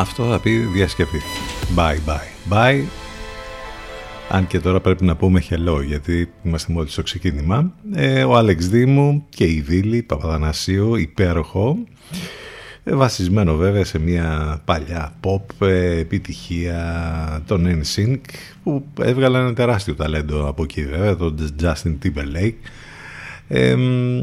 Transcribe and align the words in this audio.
αυτό 0.00 0.30
θα 0.30 0.40
πει 0.40 0.56
διασκευή. 0.56 1.20
Bye 1.76 1.98
bye 2.08 2.52
bye. 2.52 2.84
Αν 4.28 4.46
και 4.46 4.60
τώρα 4.60 4.80
πρέπει 4.80 5.04
να 5.04 5.16
πούμε 5.16 5.42
hello 5.50 5.84
γιατί 5.86 6.32
είμαστε 6.42 6.72
μόλις 6.72 6.92
στο 6.92 7.02
ξεκίνημα. 7.02 7.72
Ε, 7.94 8.24
ο 8.24 8.36
Άλεξ 8.36 8.68
Δήμου 8.68 9.26
και 9.28 9.44
η 9.44 9.60
δίλη, 9.60 10.02
Παπαδανασίου, 10.02 10.94
υπέροχο. 10.94 11.78
Ε, 12.84 12.94
βασισμένο 12.94 13.56
βέβαια 13.56 13.84
σε 13.84 13.98
μια 13.98 14.60
παλιά 14.64 15.14
pop 15.20 15.66
ε, 15.66 15.98
επιτυχία 15.98 17.42
των 17.46 17.82
NSYNC 17.82 18.20
που 18.62 18.86
έβγαλε 19.00 19.38
ένα 19.38 19.54
τεράστιο 19.54 19.94
ταλέντο 19.94 20.48
από 20.48 20.62
εκεί 20.62 20.84
βέβαια, 20.84 21.16
τον 21.16 21.36
Justin 21.62 21.96
Timberlake 22.02 22.54
ε, 23.48 23.76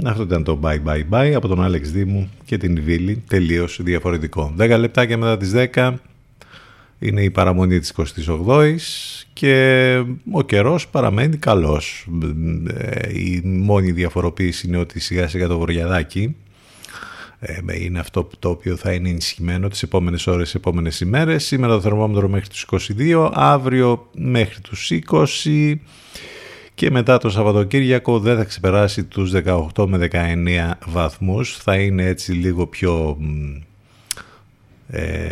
αυτό 0.03 0.23
ήταν 0.23 0.43
το 0.43 0.59
Bye 0.63 0.79
Bye 0.85 1.03
Bye 1.09 1.31
από 1.35 1.47
τον 1.47 1.63
Άλεξ 1.63 1.91
Δήμου 1.91 2.29
και 2.45 2.57
την 2.57 2.81
Βίλη. 2.83 3.23
Τελείως 3.27 3.79
διαφορετικό. 3.83 4.53
10 4.57 4.75
λεπτάκια 4.79 5.17
μετά 5.17 5.37
τις 5.37 5.51
10 5.73 5.93
είναι 6.99 7.23
η 7.23 7.29
παραμονή 7.29 7.79
της 7.79 7.93
28η 7.97 8.75
και 9.33 9.95
ο 10.31 10.41
καιρός 10.41 10.87
παραμένει 10.87 11.37
καλός. 11.37 12.07
Ε, 12.67 13.19
η 13.19 13.41
μόνη 13.43 13.91
διαφοροποίηση 13.91 14.67
είναι 14.67 14.77
ότι 14.77 14.99
σιγά 14.99 15.27
σιγά 15.27 15.47
το 15.47 15.57
βορειαδάκι 15.57 16.35
ε, 17.39 17.83
είναι 17.83 17.99
αυτό 17.99 18.29
το 18.39 18.49
οποίο 18.49 18.75
θα 18.75 18.91
είναι 18.91 19.09
ενισχυμένο 19.09 19.67
τις 19.67 19.83
επόμενες 19.83 20.27
ώρες, 20.27 20.43
τις 20.43 20.55
επόμενες 20.55 20.99
ημέρες. 20.99 21.45
Σήμερα 21.45 21.73
το 21.73 21.81
θερμόμετρο 21.81 22.29
μέχρι 22.29 22.47
τους 22.47 22.65
22, 22.97 23.29
αύριο 23.33 24.09
μέχρι 24.15 24.61
τους 24.61 24.91
20 25.09 25.73
και 26.81 26.91
μετά 26.91 27.17
το 27.17 27.29
Σαββατοκύριακο 27.29 28.19
δεν 28.19 28.37
θα 28.37 28.43
ξεπεράσει 28.43 29.03
τους 29.03 29.31
18 29.75 29.85
με 29.87 30.07
19 30.11 30.71
βαθμούς. 30.85 31.57
Θα 31.57 31.75
είναι 31.75 32.05
έτσι 32.05 32.31
λίγο 32.31 32.67
πιο 32.67 33.17
ε, 34.87 35.29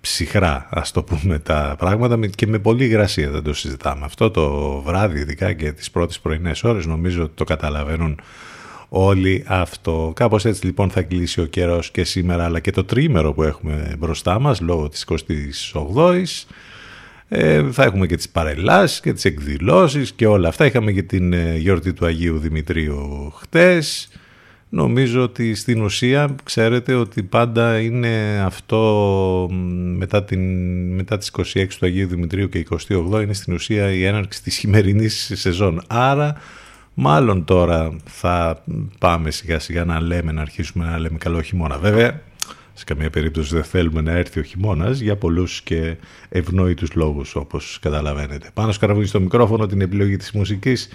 ψυχρά 0.00 0.68
ας 0.70 0.90
το 0.90 1.02
πούμε 1.02 1.38
τα 1.38 1.74
πράγματα 1.78 2.26
και 2.26 2.46
με 2.46 2.58
πολύ 2.58 2.86
γρασία 2.86 3.30
δεν 3.30 3.42
το 3.42 3.54
συζητάμε. 3.54 4.04
Αυτό 4.04 4.30
το 4.30 4.76
βράδυ 4.80 5.20
ειδικά 5.20 5.52
και 5.52 5.72
τις 5.72 5.90
πρώτες 5.90 6.20
πρωινές 6.20 6.64
ώρες 6.64 6.86
νομίζω 6.86 7.22
ότι 7.22 7.32
το 7.34 7.44
καταλαβαίνουν 7.44 8.20
όλοι 8.88 9.44
αυτό. 9.46 10.12
Κάπως 10.16 10.44
έτσι 10.44 10.66
λοιπόν 10.66 10.90
θα 10.90 11.02
κλείσει 11.02 11.40
ο 11.40 11.46
καιρός 11.46 11.90
και 11.90 12.04
σήμερα 12.04 12.44
αλλά 12.44 12.60
και 12.60 12.70
το 12.70 12.84
τρίμερο 12.84 13.32
που 13.32 13.42
έχουμε 13.42 13.94
μπροστά 13.98 14.38
μας 14.38 14.60
λόγω 14.60 14.88
της 14.88 15.06
28ης 15.08 16.46
ε, 17.32 17.62
θα 17.70 17.84
έχουμε 17.84 18.06
και 18.06 18.16
τις 18.16 18.28
παρελάσεις 18.28 19.00
και 19.00 19.12
τις 19.12 19.24
εκδηλώσεις 19.24 20.12
και 20.12 20.26
όλα 20.26 20.48
αυτά. 20.48 20.66
Είχαμε 20.66 20.92
και 20.92 21.02
την 21.02 21.32
ε, 21.32 21.56
γιορτή 21.56 21.92
του 21.92 22.06
Αγίου 22.06 22.38
Δημητρίου 22.38 23.30
χτες. 23.36 24.08
Νομίζω 24.68 25.22
ότι 25.22 25.54
στην 25.54 25.82
ουσία 25.82 26.34
ξέρετε 26.44 26.94
ότι 26.94 27.22
πάντα 27.22 27.80
είναι 27.80 28.42
αυτό 28.44 29.48
μετά, 29.96 30.24
την, 30.24 30.40
μετά 30.94 31.18
τις 31.18 31.32
26 31.54 31.66
του 31.78 31.86
Αγίου 31.86 32.06
Δημητρίου 32.06 32.48
και 32.48 32.66
28 32.88 33.22
είναι 33.22 33.32
στην 33.32 33.54
ουσία 33.54 33.92
η 33.92 34.04
έναρξη 34.04 34.42
της 34.42 34.56
χειμερινής 34.56 35.32
σεζόν. 35.34 35.82
Άρα 35.86 36.34
μάλλον 36.94 37.44
τώρα 37.44 37.96
θα 38.04 38.62
πάμε 38.98 39.30
σιγά 39.30 39.58
σιγά 39.58 39.84
να 39.84 40.00
λέμε, 40.00 40.32
να 40.32 40.40
αρχίσουμε 40.40 40.84
να 40.84 40.98
λέμε 40.98 41.18
καλό 41.18 41.42
χειμώνα. 41.42 41.78
Βέβαια 41.78 42.20
σε 42.80 42.86
καμία 42.86 43.10
περίπτωση 43.10 43.54
δεν 43.54 43.64
θέλουμε 43.64 44.00
να 44.00 44.12
έρθει 44.12 44.40
ο 44.40 44.42
χειμώνας 44.42 45.00
για 45.00 45.16
πολλούς 45.16 45.62
και 45.62 45.96
ευνόητους 46.28 46.94
λόγους 46.94 47.34
όπως 47.34 47.78
καταλαβαίνετε. 47.82 48.50
Πάνω 48.54 48.72
σκαραβούνι 48.72 49.06
στο 49.06 49.20
μικρόφωνο 49.20 49.66
την 49.66 49.80
επιλογή 49.80 50.16
της 50.16 50.32
μουσικής 50.32 50.88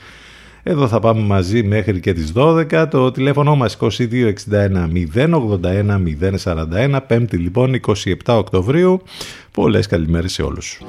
εδώ 0.68 0.88
θα 0.88 1.00
πάμε 1.00 1.22
μαζί 1.22 1.64
μέχρι 1.64 2.00
και 2.00 2.14
τις 2.14 2.32
12. 2.36 2.88
Το 2.90 3.12
τηλέφωνο 3.12 3.56
μας 3.56 3.78
2261 3.80 3.90
081 5.16 6.00
041. 6.44 7.00
Πέμπτη 7.08 7.38
λοιπόν 7.38 7.80
27 7.88 8.14
Οκτωβρίου. 8.26 9.02
Πολλές 9.52 9.88
καλημέρες 9.88 10.34
σε 10.34 10.42
όλους. 10.42 10.82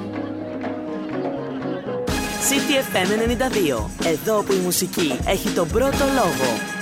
CTFM 2.49 3.09
92. 3.75 4.07
Εδώ 4.07 4.43
που 4.43 4.53
η 4.53 4.59
μουσική 4.63 5.13
έχει 5.25 5.49
τον 5.49 5.67
πρώτο 5.67 6.05
λόγο. 6.15 6.76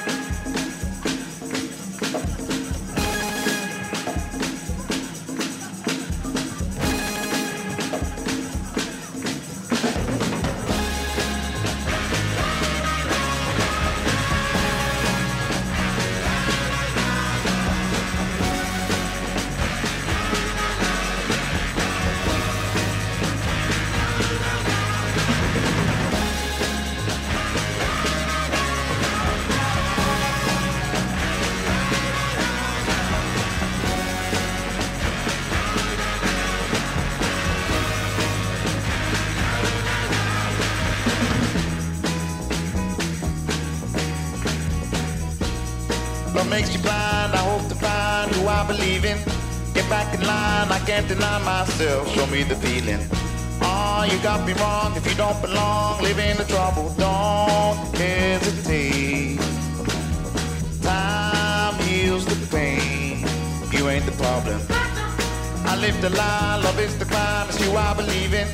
get 49.85 49.89
back 49.89 50.13
in 50.13 50.25
line, 50.25 50.71
I 50.71 50.79
can't 50.85 51.07
deny 51.07 51.37
myself. 51.43 52.07
Show 52.13 52.25
me 52.27 52.43
the 52.43 52.55
feeling. 52.55 52.99
Ah, 53.61 54.01
oh, 54.01 54.03
you 54.11 54.17
got 54.21 54.45
me 54.45 54.53
wrong. 54.53 54.95
If 54.95 55.07
you 55.07 55.15
don't 55.15 55.39
belong, 55.41 56.01
live 56.01 56.19
in 56.19 56.37
the 56.37 56.45
trouble. 56.45 56.93
Don't 56.97 57.77
hesitate. 57.95 59.39
Time 60.81 61.75
heals 61.83 62.25
the 62.25 62.37
pain. 62.55 63.25
You 63.71 63.89
ain't 63.89 64.05
the 64.05 64.15
problem. 64.23 64.59
I 65.71 65.75
live 65.77 65.99
the 66.01 66.09
lie, 66.11 66.61
love 66.63 66.79
is 66.79 66.97
the 66.97 67.05
crime. 67.05 67.47
It's 67.49 67.59
you 67.63 67.71
I 67.75 67.93
believe 67.93 68.33
in. 68.33 68.47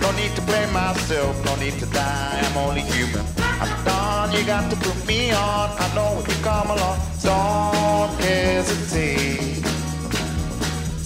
No 0.00 0.10
need 0.12 0.34
to 0.36 0.42
blame 0.42 0.72
myself, 0.72 1.34
no 1.44 1.54
need 1.56 1.78
to 1.80 1.86
die. 1.86 2.40
I'm 2.44 2.56
only 2.56 2.82
human. 2.82 3.24
I'm 3.38 3.84
done. 3.84 4.32
You 4.32 4.44
got 4.44 4.70
to 4.70 4.76
put 4.76 5.06
me 5.06 5.32
on. 5.32 5.70
I 5.84 5.86
know 5.94 6.16
when 6.16 6.24
you 6.30 6.38
come 6.42 6.70
along, 6.70 6.98
don't 7.22 8.20
hesitate. 8.20 9.51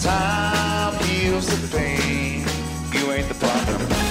Time 0.07 1.03
heals 1.03 1.47
the 1.47 1.77
pain. 1.77 2.45
You 2.93 3.11
ain't 3.11 3.27
the 3.27 3.33
problem. 3.33 4.06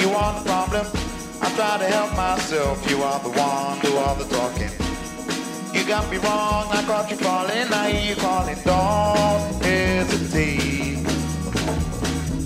you 0.00 0.10
are 0.10 0.32
the 0.38 0.44
problem. 0.48 0.86
I 1.42 1.48
try 1.56 1.78
to 1.78 1.84
help 1.84 2.16
myself, 2.16 2.90
you 2.90 3.02
are 3.02 3.20
the 3.20 3.30
one, 3.30 3.78
do 3.80 3.96
all 3.96 4.14
the 4.14 4.24
talking. 4.24 4.70
You 5.74 5.86
got 5.86 6.10
me 6.10 6.18
wrong, 6.18 6.66
I 6.70 6.82
caught 6.86 7.10
you 7.10 7.16
falling, 7.16 7.72
I 7.72 7.90
hear 7.90 8.10
you 8.10 8.16
calling. 8.20 8.56
Don't 8.64 9.64
hesitate. 9.64 11.06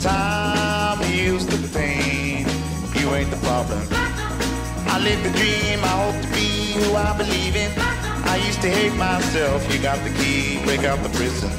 Time 0.01 1.03
heals 1.05 1.47
the 1.47 1.59
pain, 1.77 2.47
you 2.99 3.15
ain't 3.15 3.31
the 3.31 3.41
problem. 3.49 3.83
I 4.95 5.01
live 5.01 5.23
the 5.23 5.31
dream, 5.39 5.79
I 5.83 5.95
hope 6.05 6.23
to 6.23 6.29
be 6.29 6.75
who 6.79 6.95
I 6.95 7.17
believe 7.17 7.57
in. 7.57 7.73
I 8.27 8.37
used 8.47 8.63
to 8.63 8.71
hate 8.71 8.95
myself, 8.95 9.61
you 9.73 9.81
got 9.81 9.99
the 10.05 10.11
key, 10.11 10.63
break 10.65 10.85
out 10.85 11.03
the 11.03 11.09
prison 11.11 11.51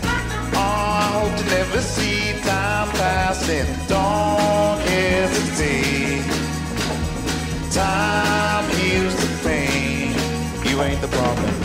hope 1.16 1.36
to 1.38 1.46
never 1.46 1.80
see 1.82 2.34
time 2.42 2.90
passing. 3.00 3.66
Don't 3.88 4.80
hesitate. 4.92 6.26
Time 7.72 8.66
heals 8.76 9.16
the 9.24 9.30
pain. 9.48 10.12
You 10.70 10.82
ain't 10.82 11.02
the 11.02 11.08
problem. 11.08 11.65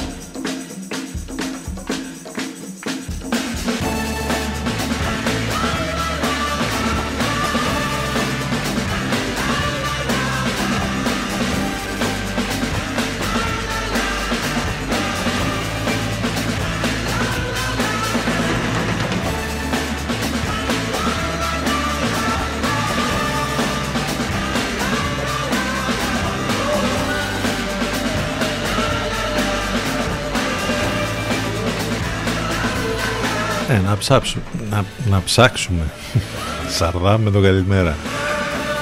Ψάξουμε, 33.99 34.45
να, 34.71 34.85
να 35.11 35.23
ψάξουμε. 35.23 35.83
Σαρδά 36.77 37.19
με 37.19 37.31
το 37.31 37.41
καλημέρα. 37.41 37.97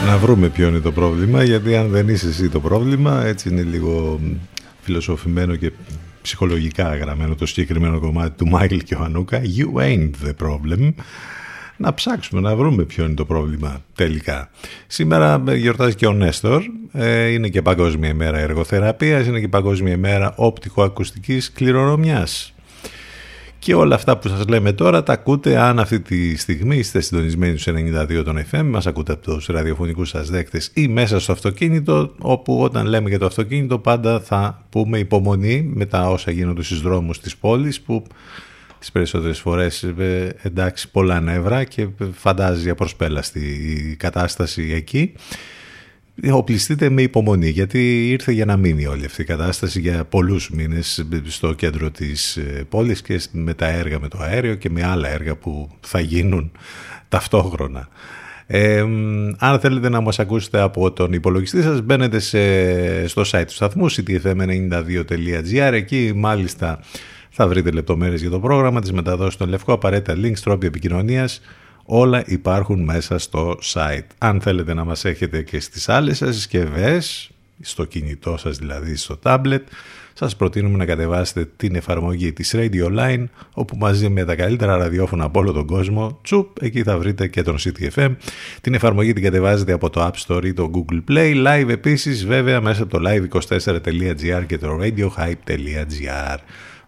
Να 0.07 0.17
βρούμε 0.17 0.49
ποιο 0.49 0.69
είναι 0.69 0.79
το 0.79 0.93
πρόβλημα 0.93 1.45
γιατί 1.45 1.77
αν 1.77 1.89
δεν 1.89 2.09
είσαι 2.09 2.29
εσύ 2.29 2.49
το 2.49 2.61
πρόβλημα 2.61 3.25
έτσι 3.25 3.49
είναι 3.49 3.63
λίγο 3.63 4.21
φιλοσοφημένο 4.81 5.57
και 5.57 5.73
ψυχολογικά 6.23 6.97
γραμμένο 6.97 7.35
το 7.35 7.47
συγκεκριμένο 7.47 8.01
κομμάτι 8.01 8.37
του 8.37 8.47
Μάικλ 8.47 8.77
και 8.77 8.95
ο 8.95 9.03
Ανούκα 9.03 9.41
You 9.41 9.83
ain't 9.83 10.11
the 10.25 10.47
problem. 10.47 10.93
Να 11.77 11.95
ψάξουμε 11.95 12.41
να 12.41 12.57
βρούμε 12.57 12.85
ποιο 12.85 13.05
είναι 13.05 13.15
το 13.15 13.25
πρόβλημα 13.25 13.83
τελικά. 13.95 14.51
Σήμερα 14.87 15.43
γιορτάζει 15.55 15.95
και 15.95 16.07
ο 16.07 16.13
Νέστορ, 16.13 16.63
ε, 16.93 17.29
είναι 17.29 17.49
και 17.49 17.63
Παγκόσμια 17.63 18.09
ημέρα 18.09 18.39
εργοθεραπείας, 18.39 19.27
είναι 19.27 19.41
και 19.41 19.49
Παγκόσμια 19.49 19.93
ημέρα 19.93 20.33
οπτικοακουστικής 20.37 21.53
κληρονομιάς. 21.53 22.53
Και 23.59 23.75
όλα 23.75 23.95
αυτά 23.95 24.19
που 24.19 24.29
σας 24.29 24.47
λέμε 24.47 24.73
τώρα 24.73 25.03
τα 25.03 25.13
ακούτε 25.13 25.59
αν 25.59 25.79
αυτή 25.79 26.01
τη 26.01 26.37
στιγμή 26.37 26.77
είστε 26.77 27.01
συντονισμένοι 27.01 27.59
στους 27.59 27.75
92 27.77 28.23
των 28.25 28.45
FM, 28.51 28.63
μας 28.65 28.87
ακούτε 28.87 29.13
από 29.13 29.23
τους 29.23 29.47
ραδιοφωνικούς 29.47 30.09
σας 30.09 30.31
δέκτες 30.31 30.71
ή 30.75 30.89
μέσα 30.89 31.21
στο 31.21 31.33
αυτοκίνητο, 31.33 32.15
όπου 32.19 32.61
όταν 32.61 32.87
λέμε 32.87 33.09
για 33.09 33.19
το 33.19 33.27
αυτοκίνητο 33.27 33.79
πάντα 33.79 34.21
θα 34.21 34.67
πούμε 34.71 34.99
υπομονή 34.99 35.71
με 35.75 35.87
τα 35.87 36.11
όσα 36.11 36.31
γίνονται 36.31 36.63
στους 36.63 36.83
δρόμους 36.83 37.21
της 37.21 37.37
πόλης 37.37 37.81
που 37.81 38.03
τις 38.79 38.93
περισσότερες 38.93 39.39
φορές 39.41 39.83
ε, 39.83 40.37
εντάξει 40.43 40.91
πολλά 40.91 41.21
νεύρα 41.21 41.65
και 41.65 41.89
φαντάζει 42.13 42.63
για 42.63 42.75
προσπέλαστη 42.75 43.41
η 43.91 43.97
κατάσταση 43.97 44.73
εκεί. 44.75 45.13
Οπλιστείτε 46.33 46.89
με 46.89 47.03
υπομονή 47.03 47.49
γιατί 47.49 48.11
ήρθε 48.11 48.33
για 48.33 48.45
να 48.45 48.57
μείνει 48.57 48.87
όλη 48.87 49.05
αυτή 49.05 49.23
η 49.23 49.25
κατάσταση 49.25 49.81
για 49.81 50.05
πολλούς 50.05 50.51
μήνες 50.51 51.07
στο 51.27 51.53
κέντρο 51.53 51.91
της 51.91 52.37
ε, 52.37 52.67
πόλης 52.69 53.03
και 53.03 53.21
με 53.33 53.55
τα 53.55 53.67
έργα 53.67 54.01
με 54.01 54.09
το 54.09 54.19
αέριο 54.21 54.55
και 54.55 54.71
με 54.71 54.85
άλλα 54.85 55.09
έργα 55.09 55.37
που 55.37 55.69
θα 55.81 56.01
γίνουν 56.01 56.53
ταυτόχρονα. 57.09 57.89
Ε, 58.47 58.85
αν 59.39 59.61
θέλετε 59.61 59.89
να 59.89 60.01
μας 60.01 60.19
ακούσετε 60.19 60.61
από 60.61 60.93
τον 60.93 61.13
υπολογιστή 61.13 61.63
σας 61.63 61.81
μπαίνετε 61.81 62.19
στο 63.09 63.23
site 63.31 63.45
του 63.47 63.53
σταθμού 63.53 63.91
ctfm92.gr 63.91 65.73
εκεί 65.73 66.13
μάλιστα 66.15 66.81
θα 67.31 67.49
βρείτε 67.49 67.71
λεπτομέρειες 67.71 68.21
για 68.21 68.31
το 68.31 68.41
πρόγραμμα 68.41 68.81
της 68.81 68.93
μεταδόσης 68.93 69.37
των 69.37 69.49
Λευκό 69.49 69.73
απαραίτητα 69.73 70.21
links, 70.23 70.39
τρόποι 70.43 70.67
επικοινωνίας 70.67 71.41
όλα 71.91 72.23
υπάρχουν 72.27 72.85
μέσα 72.85 73.19
στο 73.19 73.59
site. 73.63 74.07
Αν 74.19 74.41
θέλετε 74.41 74.75
να 74.75 74.85
μας 74.85 75.05
έχετε 75.05 75.43
και 75.43 75.61
στις 75.61 75.89
άλλες 75.89 76.17
σας 76.17 76.35
συσκευές, 76.35 77.31
στο 77.61 77.85
κινητό 77.85 78.37
σας 78.37 78.57
δηλαδή, 78.57 78.97
στο 78.97 79.19
tablet, 79.23 79.63
σας 80.13 80.37
προτείνουμε 80.37 80.77
να 80.77 80.85
κατεβάσετε 80.85 81.49
την 81.57 81.75
εφαρμογή 81.75 82.33
της 82.33 82.55
Radio 82.57 82.99
Line, 82.99 83.25
όπου 83.53 83.77
μαζί 83.77 84.09
με 84.09 84.25
τα 84.25 84.35
καλύτερα 84.35 84.77
ραδιόφωνα 84.77 85.25
από 85.25 85.39
όλο 85.39 85.53
τον 85.53 85.67
κόσμο, 85.67 86.19
τσουπ, 86.23 86.63
εκεί 86.63 86.83
θα 86.83 86.99
βρείτε 86.99 87.27
και 87.27 87.43
τον 87.43 87.57
CTFM. 87.59 88.17
Την 88.61 88.75
εφαρμογή 88.75 89.13
την 89.13 89.23
κατεβάζετε 89.23 89.73
από 89.73 89.91
το 89.91 90.07
App 90.07 90.27
Store 90.27 90.45
ή 90.45 90.53
το 90.53 90.71
Google 90.75 91.01
Play, 91.11 91.47
live 91.47 91.69
επίσης 91.69 92.27
βέβαια 92.27 92.61
μέσα 92.61 92.83
από 92.83 92.99
το 92.99 93.11
live24.gr 93.11 94.43
και 94.47 94.59
το 94.59 94.79
radiohype.gr. 94.81 96.37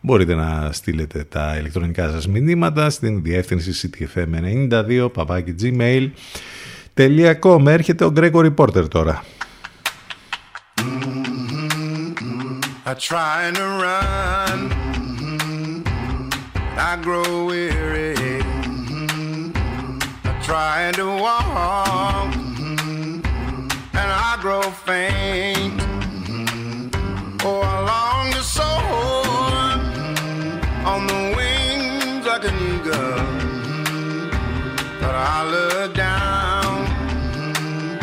Μπορείτε 0.01 0.35
να 0.35 0.69
στείλετε 0.73 1.25
τα 1.25 1.57
ηλεκτρονικά 1.59 2.11
σας 2.11 2.29
μηνύματα 2.29 2.91
στην 2.91 3.23
διεύθυνση 3.23 3.91
ctfm92 3.99 5.09
παπάκι 5.13 5.55
gmail.com 6.97 7.67
Έρχεται 7.67 8.05
ο 8.05 8.13
Gregory 8.17 8.55
Porter 8.55 8.89
τώρα. 8.91 9.25
I 12.87 12.95
try 12.95 13.53
to 13.53 13.67
run. 13.85 14.59
I 16.77 16.97
grow 17.07 17.45
weary. 17.45 18.17
I 20.25 20.33
try 20.49 20.91
to 20.99 21.07
walk. 21.25 22.35
And 24.01 24.11
I 24.29 24.39
grow 24.41 24.63
faint. 24.87 25.81
Oh, 27.45 27.61
I 27.61 27.90
I 35.23 35.45
look 35.51 35.95
down, 35.95 36.87
mm-hmm. 37.35 37.99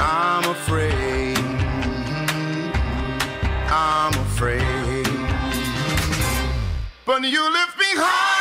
I'm 0.00 0.50
afraid, 0.50 1.36
mm-hmm. 1.36 2.70
I'm 3.70 4.14
afraid. 4.26 5.06
But 7.04 7.22
you 7.24 7.52
lift 7.52 7.78
me 7.78 7.90
higher 7.94 8.33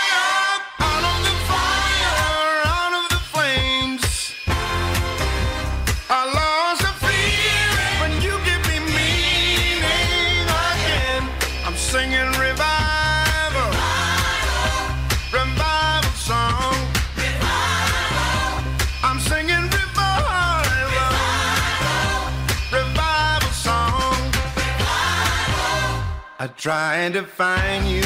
I 26.44 26.48
tried 26.48 27.14
to 27.14 27.24
find 27.24 27.88
you, 27.88 28.02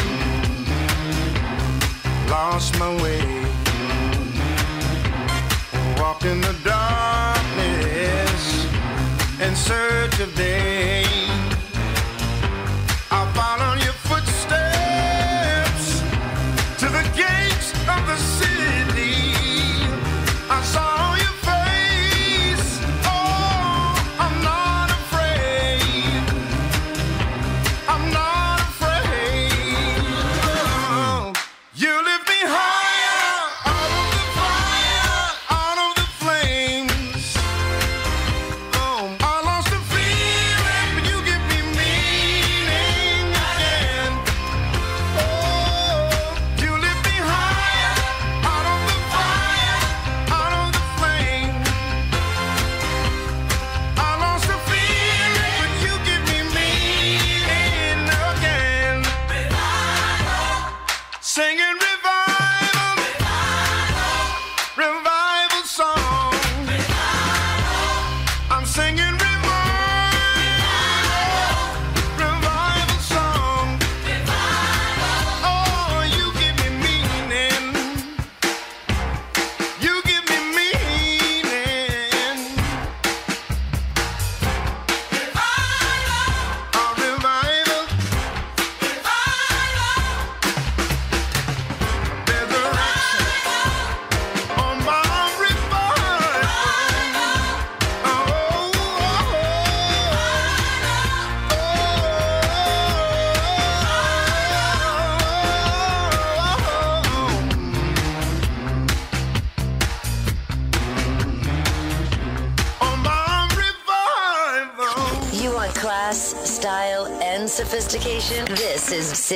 lost 2.29 2.77
my 2.77 2.93
way. 3.01 3.19
Walked 5.99 6.25
in 6.25 6.41
the 6.41 6.55
darkness 6.63 8.43
in 9.41 9.55
search 9.55 10.19
of 10.19 10.35
day. 10.35 11.26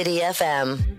City 0.02 0.22
FM. 0.22 0.91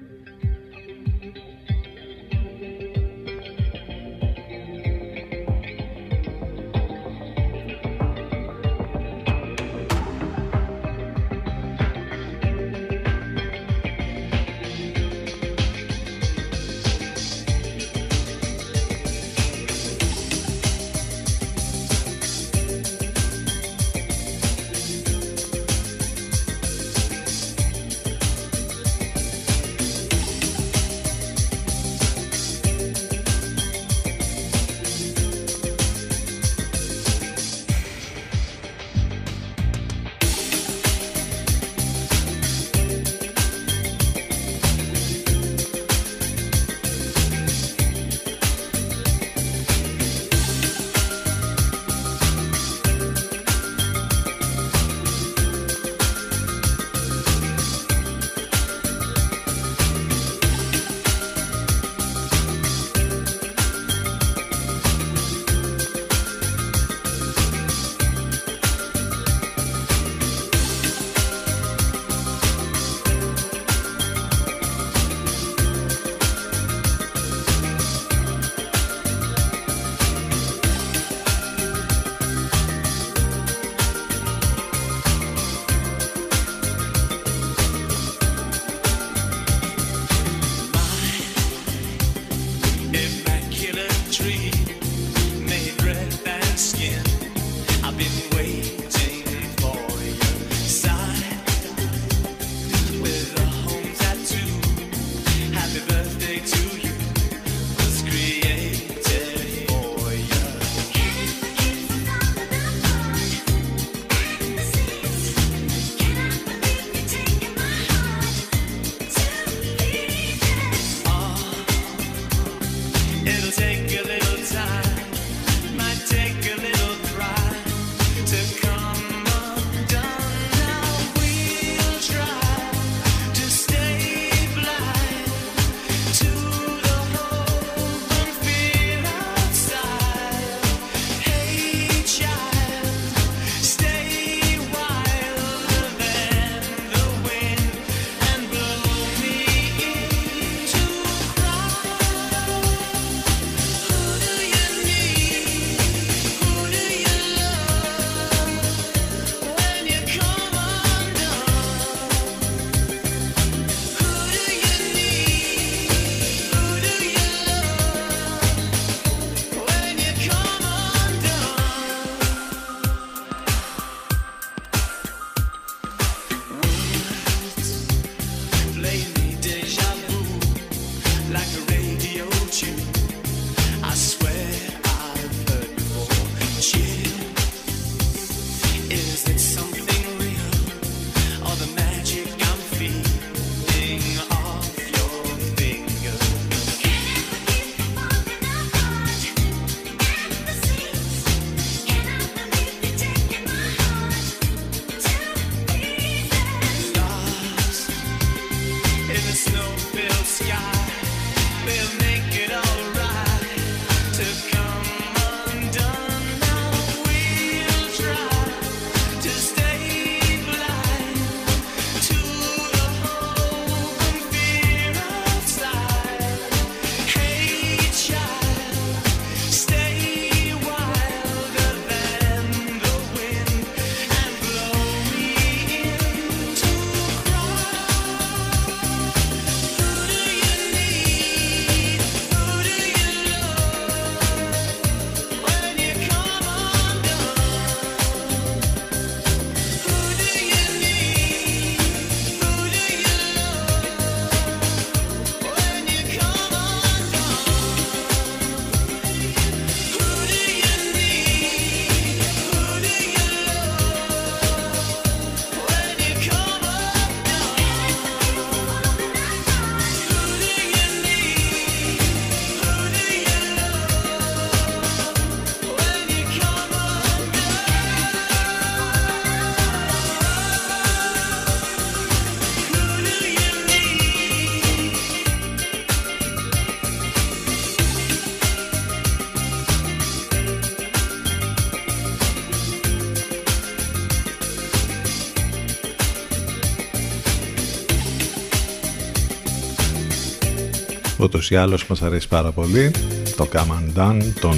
Ούτως 301.33 301.51
ή 301.51 301.57
άλλως 301.57 301.87
μας 301.87 302.03
αρέσει 302.03 302.29
πάρα 302.29 302.51
πολύ 302.51 302.91
το 303.37 303.49
Come 303.53 303.57
Undone, 303.57 304.23
τον 304.41 304.57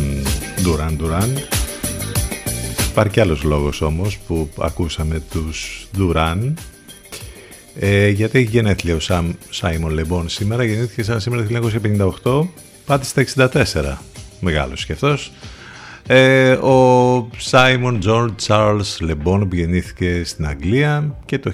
Duran 0.65 0.91
Duran. 1.03 1.29
Υπάρχει 2.91 3.13
κι 3.13 3.21
άλλος 3.21 3.43
λόγος 3.43 3.81
όμως 3.81 4.19
που 4.27 4.49
ακούσαμε 4.59 5.23
τους 5.31 5.87
Duran. 5.99 6.53
Ε, 7.79 8.09
γιατί 8.09 8.39
έχει 8.39 8.49
γενέθλια 8.51 8.95
ο 8.95 9.01
Σαμ 9.01 9.33
Σάιμον 9.51 9.93
Λεμπόν 9.93 10.29
σήμερα. 10.29 10.65
Γεννήθηκε 10.65 11.03
σαν 11.03 11.21
σήμερα 11.21 11.45
το 11.45 11.71
1958 12.23 12.47
πάτε 12.87 13.05
στα 13.05 13.49
64 13.73 13.99
μεγάλος 14.41 14.85
και 14.85 14.93
αυτός. 14.93 15.33
Ε, 16.07 16.53
ο 16.53 17.29
Σάιμον 17.37 18.01
Τζορτ 18.01 18.37
Τσάρλς 18.37 19.01
Λεμπόν 19.01 19.49
που 19.49 19.55
γεννήθηκε 19.55 20.23
στην 20.25 20.47
Αγγλία 20.47 21.17
και 21.25 21.39
το 21.39 21.53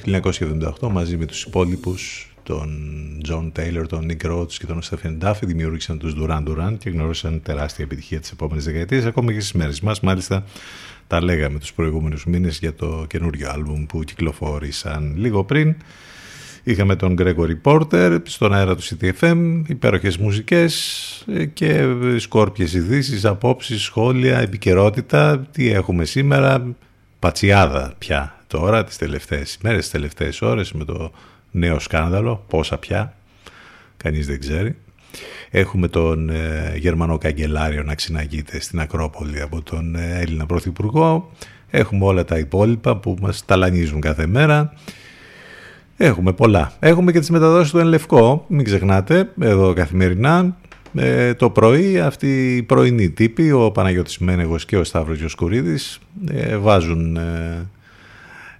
1978 0.80 0.88
μαζί 0.90 1.16
με 1.16 1.26
τους 1.26 1.42
υπόλοιπους 1.42 2.30
τον 2.42 2.89
Τζον 3.30 3.52
Τέιλορ, 3.52 3.86
τον 3.86 4.04
Νικ 4.04 4.24
Ρόουντς 4.24 4.58
και 4.58 4.66
τον 4.66 4.82
Στίβεν 4.82 5.18
Ντάφι 5.18 5.46
δημιούργησαν 5.46 5.98
τους 5.98 6.14
Duran 6.20 6.42
Duran 6.48 6.74
και 6.78 6.90
γνώρισαν 6.90 7.42
τεράστια 7.42 7.84
επιτυχία 7.84 8.20
τις 8.20 8.30
επόμενες 8.30 8.64
δεκαετίες 8.64 9.04
ακόμα 9.04 9.32
και 9.32 9.40
στις 9.40 9.52
μέρες 9.52 9.80
μας. 9.80 10.00
Μάλιστα 10.00 10.44
τα 11.06 11.22
λέγαμε 11.22 11.58
τους 11.58 11.72
προηγούμενους 11.72 12.24
μήνες 12.24 12.58
για 12.58 12.74
το 12.74 13.04
καινούριο 13.08 13.50
άλμπουμ 13.50 13.86
που 13.86 14.02
κυκλοφόρησαν 14.02 15.14
λίγο 15.16 15.44
πριν. 15.44 15.76
Είχαμε 16.62 16.96
τον 16.96 17.16
Gregory 17.18 17.60
Porter 17.62 18.18
στον 18.22 18.54
αέρα 18.54 18.76
του 18.76 18.82
CTFM, 18.82 19.62
υπέροχες 19.66 20.16
μουσικές 20.16 21.24
και 21.52 21.84
σκόρπιες 22.16 22.74
ειδήσεις, 22.74 23.24
απόψεις, 23.24 23.82
σχόλια, 23.82 24.38
επικαιρότητα. 24.38 25.46
Τι 25.50 25.70
έχουμε 25.70 26.04
σήμερα, 26.04 26.66
πατσιάδα 27.18 27.94
πια 27.98 28.44
τώρα 28.46 28.84
τις 28.84 28.96
τελευταίες 28.96 29.58
μέρες, 29.62 29.80
τις 29.80 29.90
τελευταίες 29.90 30.42
ώρες 30.42 30.72
με 30.72 30.84
το 30.84 31.12
νέο 31.50 31.78
σκάνδαλο, 31.78 32.44
πόσα 32.48 32.78
πια, 32.78 33.14
κανείς 34.02 34.26
δεν 34.26 34.40
ξέρει. 34.40 34.76
Έχουμε 35.50 35.88
τον 35.88 36.30
ε, 36.30 36.74
Γερμανό 36.76 37.18
Καγκελάριο 37.18 37.82
να 37.82 37.94
ξυναγείται 37.94 38.60
στην 38.60 38.80
Ακρόπολη 38.80 39.40
από 39.40 39.62
τον 39.62 39.94
ε, 39.94 40.20
Έλληνα 40.20 40.46
Πρωθυπουργό. 40.46 41.30
Έχουμε 41.70 42.04
όλα 42.04 42.24
τα 42.24 42.38
υπόλοιπα 42.38 42.96
που 42.96 43.16
μας 43.20 43.44
ταλανίζουν 43.44 44.00
κάθε 44.00 44.26
μέρα. 44.26 44.72
Έχουμε 45.96 46.32
πολλά. 46.32 46.72
Έχουμε 46.78 47.12
και 47.12 47.18
τις 47.18 47.30
μεταδόσεις 47.30 47.70
του 47.70 47.78
Ενλευκό, 47.78 48.44
μην 48.48 48.64
ξεχνάτε, 48.64 49.30
εδώ 49.40 49.72
καθημερινά. 49.72 50.56
Ε, 50.94 51.34
το 51.34 51.50
πρωί 51.50 51.98
αυτοί 51.98 52.56
οι 52.56 52.62
πρωινοί 52.62 53.10
τύποι, 53.10 53.52
ο 53.52 53.70
Παναγιώτης 53.70 54.18
Μένεγος 54.18 54.64
και 54.64 54.76
ο 54.76 54.84
Σταύρος 54.84 55.18
Γιοσκουρίδης, 55.18 55.98
ε, 56.30 56.56
βάζουν 56.56 57.18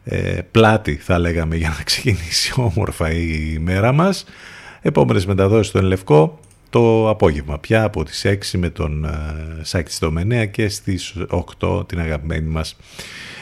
ε, 0.05 0.39
πλάτη 0.51 0.95
θα 0.95 1.19
λέγαμε 1.19 1.57
για 1.57 1.75
να 1.79 1.83
ξεκινήσει 1.83 2.53
όμορφα 2.73 3.11
η 3.13 3.59
μέρα 3.61 3.93
μας. 3.93 4.25
Επόμενες 4.83 5.27
μεταδόσεις 5.27 5.67
στο 5.67 5.79
Ενλευκό 5.79 6.39
το 6.71 7.09
απόγευμα 7.09 7.59
πια 7.59 7.85
από 7.85 8.05
τις 8.05 8.27
6 8.27 8.59
με 8.59 8.71
τον 8.71 9.05
ε, 9.05 9.11
Σάκη 9.63 9.93
Στομενέα 9.93 10.47
και 10.47 10.69
στις 10.69 11.15
8 11.61 11.89
την 11.89 12.01
αγαπημένη 12.01 12.49
μας 12.49 12.77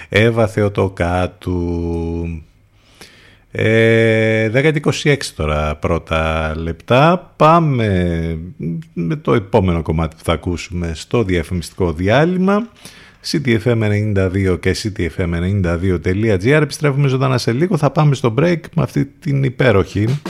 Εύα 0.09 0.46
Θεοτοκάτου. 0.46 2.42
Ε, 3.51 4.51
10-26 5.05 5.16
τώρα 5.37 5.77
πρώτα 5.77 6.53
λεπτά. 6.57 7.33
Πάμε 7.37 8.38
με 8.92 9.16
το 9.16 9.35
επόμενο 9.35 9.83
κομμάτι 9.83 10.16
που 10.16 10.24
θα 10.24 10.33
ακούσουμε 10.33 10.92
στο 10.94 11.22
διαφημιστικό 11.22 11.92
διάλειμμα 11.92 12.68
ctfm92 13.31 14.59
και 14.61 14.77
ctfm92.gr 14.83 16.61
επιστρέφουμε 16.62 17.09
ζωντανά 17.09 17.38
σε 17.38 17.53
λίγο 17.53 17.77
θα 17.77 17.90
πάμε 17.90 18.14
στο 18.14 18.35
break 18.38 18.61
με 18.74 18.83
αυτή 18.83 19.05
την 19.05 19.44
υπέροχη 19.44 20.20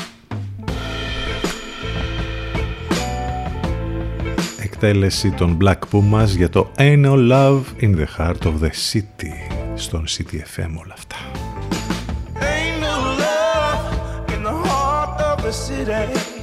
εκτέλεση 4.80 5.30
των 5.30 5.58
Black 5.60 5.78
Pumas 5.92 6.26
για 6.26 6.48
το 6.48 6.70
Ain't 6.76 7.04
No 7.04 7.30
Love 7.30 7.62
in 7.80 7.96
the 7.96 8.06
Heart 8.18 8.46
of 8.46 8.54
the 8.62 8.70
City 8.92 9.52
στον 9.74 10.04
CTFM 10.08 10.78
όλα 10.80 10.94
αυτά 10.94 11.16
Ain't 12.34 12.80
no 12.82 12.96
love 13.22 14.34
in 14.34 14.42
the 14.42 14.68
heart 14.68 15.20
of 15.20 15.44
the 15.44 15.52
city 15.52 16.37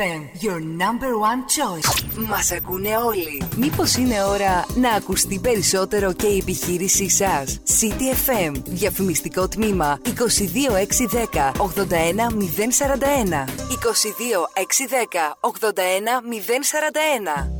CTFM, 0.00 0.22
your 0.40 0.60
number 0.60 1.18
one 1.18 1.44
choice. 1.56 1.88
Μας 2.28 2.52
ακούνε 2.52 2.96
όλοι. 2.96 3.42
Μήπως 3.56 3.96
είναι 3.96 4.24
ώρα 4.24 4.66
να 4.74 4.90
ακουστεί 4.90 5.38
περισσότερο 5.38 6.12
και 6.12 6.26
η 6.26 6.38
επιχείρησή 6.38 7.10
σας; 7.10 7.60
CTFM, 7.80 8.52
διαφημιστικό 8.64 9.48
τμήμα 9.48 10.00
22610 10.04 11.52
81041. 11.56 13.44
22610 13.68 15.36
81041. 15.40 17.59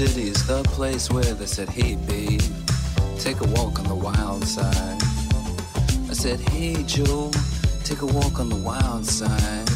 is 0.00 0.46
the 0.46 0.62
place 0.62 1.10
where 1.10 1.24
they 1.24 1.46
said, 1.46 1.68
Hey, 1.68 1.96
babe, 1.96 2.40
take 3.18 3.40
a 3.40 3.48
walk 3.48 3.80
on 3.80 3.88
the 3.88 3.94
wild 3.94 4.44
side. 4.44 5.02
I 6.08 6.12
said, 6.12 6.38
Hey, 6.50 6.84
Joe, 6.84 7.32
take 7.82 8.02
a 8.02 8.06
walk 8.06 8.38
on 8.38 8.48
the 8.48 8.62
wild 8.62 9.04
side. 9.04 9.67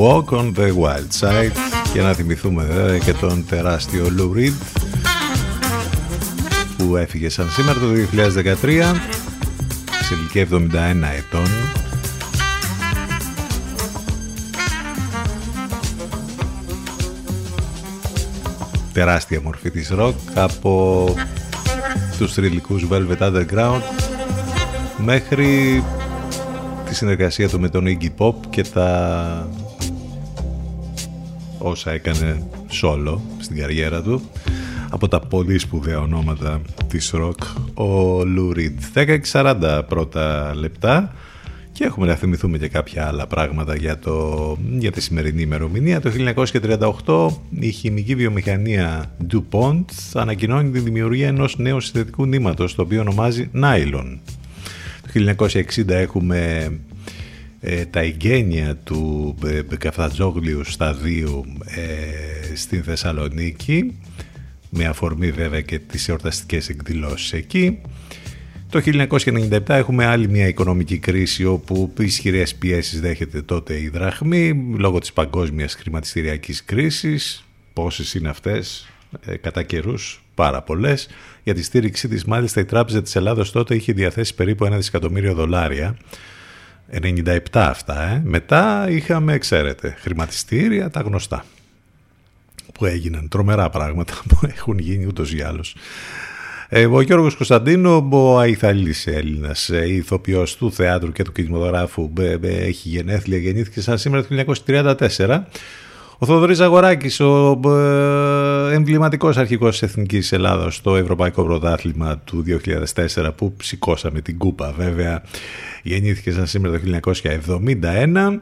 Walk 0.00 0.32
on 0.32 0.54
the 0.54 0.72
Wild 0.72 1.10
Side. 1.20 1.52
Και 1.92 2.00
να 2.00 2.12
θυμηθούμε 2.12 2.64
βέβαια 2.64 2.98
και 2.98 3.12
τον 3.12 3.46
τεράστιο 3.46 4.06
Lou 4.18 4.36
Reed 4.36 4.52
που 6.76 6.96
έφυγε 6.96 7.28
σαν 7.28 7.50
σήμερα 7.50 7.78
το 7.78 7.86
2013 7.86 8.82
σε 10.02 10.14
ηλικία 10.14 10.46
71 10.50 10.56
ετών. 11.16 11.46
Τεράστια 18.92 19.40
μορφή 19.40 19.70
της 19.70 19.92
rock 19.98 20.14
από 20.34 21.14
τους 22.18 22.32
θρηλυκούς 22.32 22.86
Velvet 22.90 23.18
Underground 23.18 23.82
μέχρι 24.96 25.84
τη 26.88 26.94
συνεργασία 26.94 27.48
του 27.48 27.60
με 27.60 27.68
τον 27.68 27.84
Iggy 27.86 28.08
Pop 28.18 28.34
και 28.50 28.62
τα 28.62 29.48
όσα 31.62 31.90
έκανε 31.90 32.48
solo 32.82 33.18
στην 33.38 33.56
καριέρα 33.56 34.02
του 34.02 34.22
από 34.90 35.08
τα 35.08 35.20
πολύ 35.20 35.58
σπουδαία 35.58 36.00
ονόματα 36.00 36.60
της 36.88 37.14
rock 37.14 37.42
ο 37.74 38.20
Lou 38.20 38.56
Reed 38.56 39.18
10-40 39.32 39.82
πρώτα 39.88 40.54
λεπτά 40.54 41.14
και 41.72 41.84
έχουμε 41.84 42.06
να 42.06 42.14
θυμηθούμε 42.14 42.58
και 42.58 42.68
κάποια 42.68 43.06
άλλα 43.06 43.26
πράγματα 43.26 43.74
για, 43.74 43.98
το, 43.98 44.56
για 44.78 44.92
τη 44.92 45.00
σημερινή 45.00 45.42
ημερομηνία. 45.42 46.00
Το 46.00 46.10
1938 47.06 47.28
η 47.60 47.70
χημική 47.70 48.14
βιομηχανία 48.14 49.16
DuPont 49.32 49.84
ανακοινώνει 50.14 50.70
τη 50.70 50.78
δημιουργία 50.78 51.28
ενός 51.28 51.58
νέου 51.58 51.80
συνθετικού 51.80 52.26
νήματος 52.26 52.74
το 52.74 52.82
οποίο 52.82 53.00
ονομάζει 53.00 53.50
Nylon. 53.54 54.18
Το 55.02 55.34
1960 55.38 55.88
έχουμε 55.88 56.70
ε, 57.60 57.84
τα 57.84 58.00
εγγένεια 58.00 58.76
του 58.76 59.34
ε, 59.44 59.76
Καφτατζόγλιου 59.76 60.64
σταδίου 60.64 61.44
ε, 61.64 62.56
στην 62.56 62.82
Θεσσαλονίκη 62.82 63.98
με 64.70 64.84
αφορμή 64.84 65.30
βέβαια 65.30 65.60
και 65.60 65.78
τις 65.78 66.08
εορταστικές 66.08 66.68
εκδηλώσεις 66.68 67.32
εκεί. 67.32 67.80
Το 68.70 68.80
1997 68.84 69.60
έχουμε 69.66 70.04
άλλη 70.04 70.28
μια 70.28 70.46
οικονομική 70.46 70.98
κρίση 70.98 71.44
όπου 71.44 71.92
ισχυρές 71.98 72.54
πιέσεις 72.54 73.00
δέχεται 73.00 73.42
τότε 73.42 73.80
η 73.80 73.88
δραχμή 73.88 74.74
λόγω 74.78 74.98
της 74.98 75.12
παγκόσμιας 75.12 75.74
χρηματιστηριακής 75.74 76.64
κρίσης. 76.64 77.44
Πόσες 77.72 78.14
είναι 78.14 78.28
αυτές; 78.28 78.88
Ε, 79.26 79.36
κατά 79.36 79.62
καιρούς, 79.62 80.22
πάρα 80.34 80.62
πολλές. 80.62 81.08
Για 81.42 81.54
τη 81.54 81.62
στήριξή 81.62 82.08
της 82.08 82.24
μάλιστα 82.24 82.60
η 82.60 82.64
Τράπεζα 82.64 83.02
της 83.02 83.16
Ελλάδος 83.16 83.52
τότε 83.52 83.74
είχε 83.74 83.92
διαθέσει 83.92 84.34
περίπου 84.34 84.64
ένα 84.64 84.76
δισεκατομμύριο 84.76 85.34
δολάρια 85.34 85.96
97 87.02 87.38
αυτά, 87.52 88.02
ε. 88.02 88.22
Μετά 88.24 88.86
είχαμε, 88.90 89.38
ξέρετε, 89.38 89.96
χρηματιστήρια, 89.98 90.90
τα 90.90 91.00
γνωστά. 91.00 91.44
Που 92.74 92.86
έγιναν, 92.86 93.28
τρομερά 93.28 93.70
πράγματα 93.70 94.22
που 94.28 94.38
έχουν 94.42 94.78
γίνει 94.78 95.06
ούτως 95.06 95.32
ή 95.32 95.42
άλλως. 95.42 95.76
Ε, 96.68 96.86
ο 96.86 97.00
Γιώργος 97.00 97.36
Κωνσταντίνο, 97.36 98.08
ο 98.10 98.38
Αϊθαλής 98.38 99.06
Έλληνας, 99.06 99.68
ε, 99.68 99.92
ηθοποιός 99.92 100.56
του 100.56 100.72
θεάτρου 100.72 101.12
και 101.12 101.22
του 101.22 101.32
κινηματογράφου, 101.32 102.12
έχει 102.42 102.88
γενέθλια, 102.88 103.38
γεννήθηκε 103.38 103.80
σαν 103.80 103.98
σήμερα 103.98 104.26
το 104.26 104.34
1934 104.34 105.46
ο 106.22 106.26
Θοδωρής 106.26 106.60
Αγοράκης, 106.60 107.20
ο 107.20 107.60
ε, 107.64 108.74
εμβληματικός 108.74 109.36
αρχικός 109.36 109.70
της 109.70 109.82
Εθνικής 109.82 110.32
Ελλάδας 110.32 110.74
στο 110.74 110.96
Ευρωπαϊκό 110.96 111.44
Πρωτάθλημα 111.44 112.18
του 112.18 112.44
2004 113.16 113.30
που 113.36 113.56
σηκώσαμε 113.62 114.20
την 114.20 114.38
κούπα 114.38 114.74
βέβαια 114.76 115.22
γεννήθηκε 115.82 116.32
σαν 116.32 116.46
σήμερα 116.46 116.80
το 117.00 117.10
1971. 117.82 118.38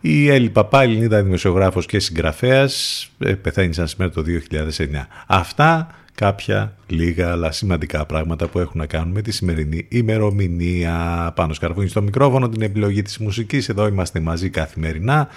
Η 0.00 0.28
Έλλη 0.30 0.50
Παπά, 0.50 0.82
Ελληνίδα 0.82 1.22
δημοσιογράφος 1.22 1.86
και 1.86 1.98
συγγραφέας, 1.98 3.06
ε, 3.18 3.32
πεθαίνει 3.32 3.74
σαν 3.74 3.88
σήμερα 3.88 4.12
το 4.12 4.22
2009. 4.22 5.08
Αυτά 5.26 5.86
κάποια 6.14 6.76
λίγα 6.86 7.30
αλλά 7.30 7.52
σημαντικά 7.52 8.06
πράγματα 8.06 8.46
που 8.46 8.58
έχουν 8.58 8.80
να 8.80 8.86
κάνουν 8.86 9.12
με 9.12 9.22
τη 9.22 9.32
σημερινή 9.32 9.86
ημερομηνία. 9.88 11.32
Πάνω 11.36 11.52
σκαρβούνι 11.52 11.88
στο 11.88 12.02
μικρόφωνο, 12.02 12.48
την 12.48 12.62
επιλογή 12.62 13.02
της 13.02 13.18
μουσικής. 13.18 13.68
Εδώ 13.68 13.86
είμαστε 13.86 14.20
μαζί 14.20 14.50
καθημερινά. 14.50 15.28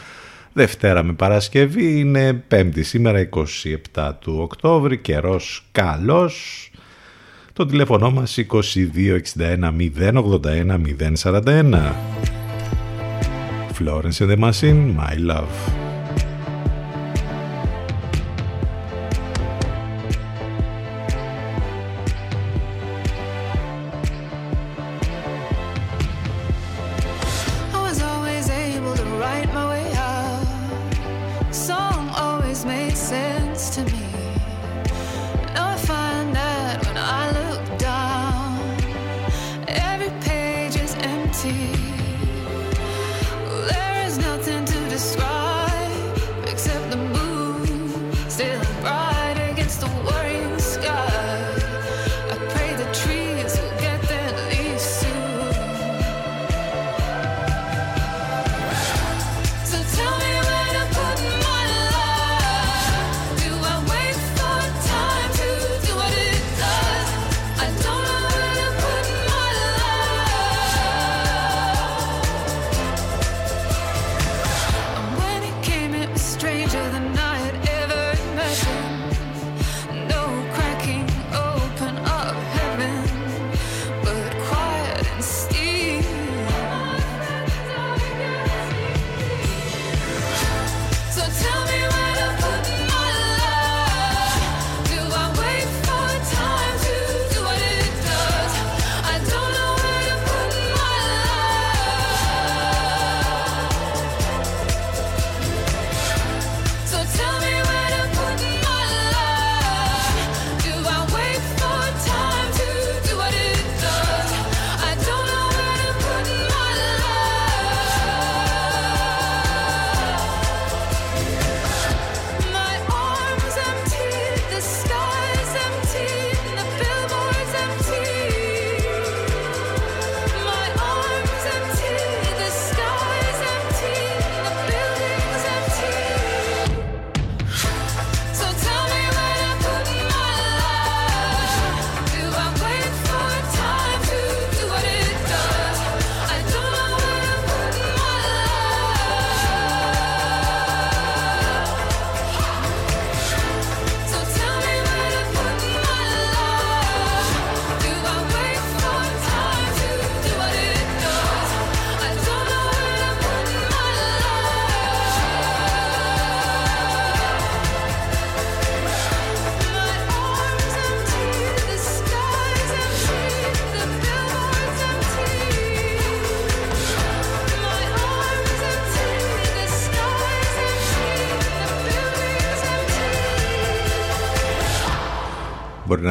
Δευτέρα 0.53 1.03
με 1.03 1.13
Παρασκευή 1.13 1.99
είναι 1.99 2.33
Πέμπτη 2.33 2.83
σήμερα 2.83 3.29
27 3.93 4.11
του 4.19 4.37
Οκτώβρη, 4.39 4.97
καιρός 4.97 5.65
καλός. 5.71 6.69
Το 7.53 7.65
τηλέφωνο 7.65 8.11
μας 8.11 8.37
2261 8.37 9.71
081 9.99 10.79
041. 11.23 11.93
Florence 13.79 14.19
and 14.19 14.29
the 14.29 14.37
Machine, 14.37 14.95
My 14.97 15.15
Love. 15.31 15.90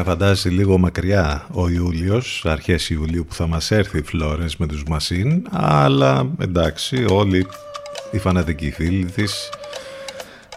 Να 0.00 0.06
φαντάσει 0.06 0.48
λίγο 0.48 0.78
μακριά 0.78 1.46
ο 1.52 1.68
Ιούλιος, 1.68 2.42
αρχές 2.46 2.90
Ιουλίου 2.90 3.24
που 3.28 3.34
θα 3.34 3.46
μας 3.46 3.70
έρθει 3.70 3.98
η 3.98 4.02
Φλόρενς 4.02 4.56
με 4.56 4.66
τους 4.66 4.82
Μασίν, 4.88 5.46
αλλά 5.50 6.30
εντάξει 6.40 7.04
όλοι 7.08 7.46
οι 8.10 8.18
φανατικοί 8.18 8.70
φίλοι 8.70 9.04
της 9.04 9.48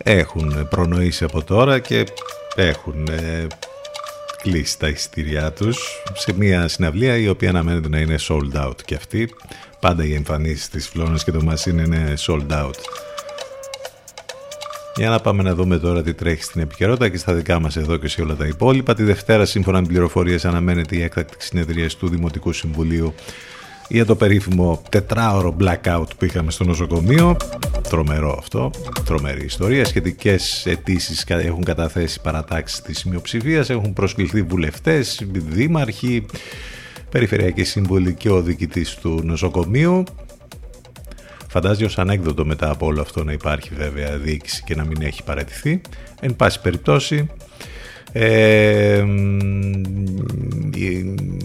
έχουν 0.03 0.67
προνοήσει 0.69 1.23
από 1.23 1.43
τώρα 1.43 1.79
και 1.79 2.05
έχουν 2.55 3.07
ε, 3.09 3.47
κλείσει 4.41 4.79
τα 4.79 4.87
εισιτήριά 4.87 5.51
τους 5.51 6.03
σε 6.13 6.33
μια 6.33 6.67
συναυλία 6.67 7.17
η 7.17 7.27
οποία 7.27 7.49
αναμένεται 7.49 7.89
να 7.89 7.99
είναι 7.99 8.15
sold 8.27 8.65
out 8.65 8.81
και 8.85 8.95
αυτή. 8.95 9.29
Πάντα 9.79 10.05
οι 10.05 10.13
εμφανίσεις 10.13 10.69
της 10.69 10.87
Φλόρενς 10.87 11.23
και 11.23 11.31
των 11.31 11.43
Μασίν 11.43 11.77
είναι 11.77 12.13
sold 12.17 12.51
out 12.51 12.92
για 14.95 15.09
να 15.09 15.19
πάμε 15.19 15.43
να 15.43 15.55
δούμε 15.55 15.77
τώρα 15.77 16.01
τι 16.01 16.13
τρέχει 16.13 16.43
στην 16.43 16.61
επικαιρότητα 16.61 17.09
και 17.09 17.17
στα 17.17 17.33
δικά 17.33 17.59
μας 17.59 17.77
εδώ 17.77 17.97
και 17.97 18.07
σε 18.07 18.21
όλα 18.21 18.35
τα 18.35 18.45
υπόλοιπα. 18.45 18.93
Τη 18.93 19.03
Δευτέρα, 19.03 19.45
σύμφωνα 19.45 19.81
με 19.81 19.87
πληροφορίες, 19.87 20.45
αναμένεται 20.45 20.95
η 20.95 21.01
έκτακτη 21.01 21.43
συνεδρία 21.43 21.89
του 21.99 22.09
Δημοτικού 22.09 22.53
Συμβουλίου 22.53 23.13
για 23.87 24.05
το 24.05 24.15
περίφημο 24.15 24.81
τετράωρο 24.89 25.55
blackout 25.59 26.07
που 26.17 26.25
είχαμε 26.25 26.51
στο 26.51 26.63
νοσοκομείο. 26.63 27.37
Τρομερό 27.89 28.35
αυτό, 28.39 28.71
τρομερή 29.05 29.45
ιστορία. 29.45 29.85
Σχετικές 29.85 30.65
αιτήσεις 30.65 31.23
έχουν 31.27 31.63
καταθέσει 31.63 32.21
παρατάξεις 32.21 32.81
της 32.81 33.03
μειοψηφίας, 33.03 33.69
έχουν 33.69 33.93
προσκληθεί 33.93 34.41
βουλευτές, 34.41 35.21
δήμαρχοι, 35.31 36.25
περιφερειακοί 37.09 37.63
σύμβουλοι 37.63 38.13
και 38.13 38.29
ο 38.29 38.41
διοικητής 38.41 38.95
του 38.95 39.21
νοσοκομείου. 39.23 40.03
Φαντάζει 41.53 41.83
ως 41.83 41.97
ανέκδοτο 41.97 42.45
μετά 42.45 42.69
από 42.69 42.85
όλο 42.85 43.01
αυτό 43.01 43.23
να 43.23 43.31
υπάρχει 43.31 43.69
βέβαια 43.75 44.17
διοίκηση 44.17 44.63
και 44.65 44.75
να 44.75 44.85
μην 44.85 45.01
έχει 45.01 45.23
παρατηθεί. 45.23 45.81
Εν 46.21 46.35
πάση 46.35 46.61
περιπτώσει 46.61 47.29
ε, 48.11 49.05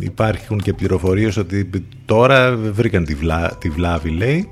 υπάρχουν 0.00 0.60
και 0.60 0.72
πληροφορίες 0.72 1.36
ότι 1.36 1.70
τώρα 2.04 2.56
βρήκαν 2.56 3.04
τη, 3.04 3.14
βλά, 3.14 3.56
τη 3.60 3.68
βλάβη 3.68 4.10
λέει 4.10 4.48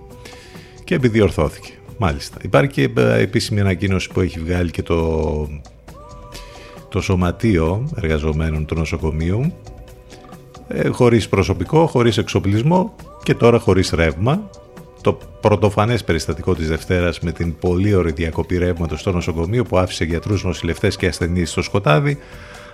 και 0.84 0.94
επιδιορθώθηκε. 0.94 1.72
Μάλιστα. 1.98 2.36
Υπάρχει 2.42 2.70
και 2.70 2.90
ε, 3.00 3.20
επίσημη 3.20 3.60
ανακοίνωση 3.60 4.08
που 4.08 4.20
έχει 4.20 4.40
βγάλει 4.40 4.70
και 4.70 4.82
το, 4.82 5.48
το 6.88 7.00
σωματείο 7.00 7.88
εργαζομένων 7.96 8.66
του 8.66 8.74
νοσοκομείου 8.74 9.52
ε, 10.68 10.88
χωρίς 10.88 11.28
προσωπικό, 11.28 11.86
χωρίς 11.86 12.18
εξοπλισμό 12.18 12.94
και 13.22 13.34
τώρα 13.34 13.58
χωρίς 13.58 13.90
ρεύμα 13.90 14.50
το 15.06 15.18
πρωτοφανές 15.40 16.04
περιστατικό 16.04 16.54
της 16.54 16.68
Δευτέρας 16.68 17.20
με 17.20 17.32
την 17.32 17.58
πολύ 17.58 17.94
ωραία 17.94 18.12
διακοπή 18.12 18.58
ρεύματος 18.58 19.00
στο 19.00 19.12
νοσοκομείο 19.12 19.64
που 19.64 19.78
άφησε 19.78 20.04
γιατρούς, 20.04 20.44
νοσηλευτές 20.44 20.96
και 20.96 21.06
ασθενείς 21.06 21.50
στο 21.50 21.62
σκοτάδι 21.62 22.18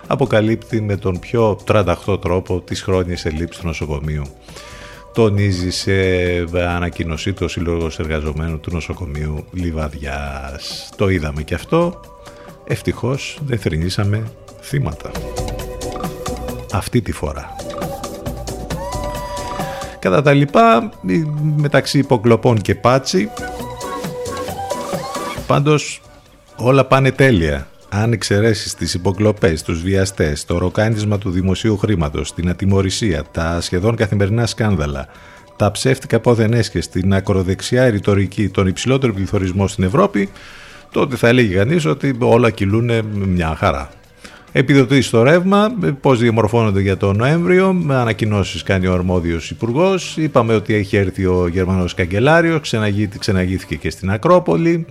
αποκαλύπτει 0.07 0.81
με 0.81 0.95
τον 0.95 1.19
πιο 1.19 1.57
τρανταχτό 1.63 2.17
τρόπο 2.17 2.61
τις 2.61 2.81
χρόνιες 2.81 3.25
ελλείψεις 3.25 3.61
του 3.61 3.67
νοσοκομείου. 3.67 4.23
Τονίζει 5.13 5.69
σε 5.69 5.93
ανακοίνωσή 6.53 7.33
του 7.33 7.41
ο 7.45 7.47
Σύλλογος 7.47 7.99
Εργαζομένου 7.99 8.59
του 8.59 8.71
Νοσοκομείου 8.73 9.45
Λιβαδιάς. 9.51 10.89
Το 10.95 11.09
είδαμε 11.09 11.43
και 11.43 11.53
αυτό. 11.53 11.99
Ευτυχώς 12.63 13.39
δεν 13.45 13.59
θρυνήσαμε 13.59 14.23
θύματα. 14.61 15.11
Αυτή 16.71 17.01
τη 17.01 17.11
φορά. 17.11 17.55
Κατά 20.03 20.21
τα 20.21 20.33
λοιπά, 20.33 20.89
μεταξύ 21.55 21.97
υποκλοπών 21.97 22.61
και 22.61 22.75
πάτσι, 22.75 23.29
πάντως 25.47 26.01
όλα 26.55 26.85
πάνε 26.85 27.11
τέλεια. 27.11 27.67
αν 27.89 28.11
εξαιρέσεις 28.11 28.73
τις 28.73 28.93
υποκλοπές, 28.93 29.63
τους 29.63 29.81
βιαστές, 29.81 30.45
το 30.45 30.57
ροκάνισμα 30.57 31.17
του 31.17 31.29
δημοσίου 31.29 31.77
χρήματος, 31.77 32.33
την 32.33 32.49
ατιμορρησία, 32.49 33.23
τα 33.31 33.61
σχεδόν 33.61 33.95
καθημερινά 33.95 34.45
σκάνδαλα, 34.45 35.07
τα 35.55 35.71
ψεύτικα 35.71 36.19
πόδεν 36.19 36.53
έσχε, 36.53 36.79
την 36.79 37.13
ακροδεξιά 37.13 37.89
ρητορική, 37.89 38.49
τον 38.49 38.67
υψηλότερο 38.67 39.13
πληθωρισμό 39.13 39.67
στην 39.67 39.83
Ευρώπη, 39.83 40.29
τότε 40.91 41.15
θα 41.15 41.27
έλεγε 41.27 41.55
κανείς 41.55 41.85
ότι 41.85 42.15
όλα 42.19 42.49
κυλούν 42.49 42.91
μια 43.13 43.55
χαρά. 43.55 43.89
Επιδοτήσει 44.55 45.07
στο 45.07 45.23
ρεύμα, 45.23 45.73
πώς 46.01 46.19
διαμορφώνονται 46.19 46.81
για 46.81 46.97
τον 46.97 47.17
Νοέμβριο, 47.17 47.73
με 47.73 47.95
ανακοινώσεις 47.95 48.63
κάνει 48.63 48.87
ο 48.87 48.93
αρμόδιος 48.93 49.49
υπουργός. 49.49 50.17
Είπαμε 50.17 50.55
ότι 50.55 50.73
έχει 50.73 50.95
έρθει 50.95 51.25
ο 51.25 51.47
Γερμανός 51.47 51.93
Καγκελάριος, 51.93 52.73
ξεναγήθηκε 53.19 53.75
και 53.75 53.89
στην 53.89 54.11
Ακρόπολη. 54.11 54.85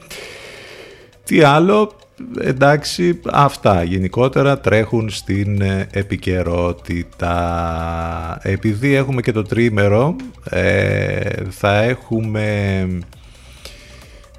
Τι 1.25 1.43
άλλο, 1.43 1.93
εντάξει, 2.41 3.21
αυτά 3.33 3.83
γενικότερα 3.83 4.61
τρέχουν 4.61 5.11
στην 5.11 5.61
ε, 5.61 5.87
επικαιρότητα. 5.93 7.29
Επειδή 8.43 8.95
έχουμε 8.95 9.21
και 9.21 9.33
το 9.33 9.43
τρίμερο, 9.43 10.17
ε, 10.51 11.21
θα 11.51 11.83
έχουμε 11.83 12.87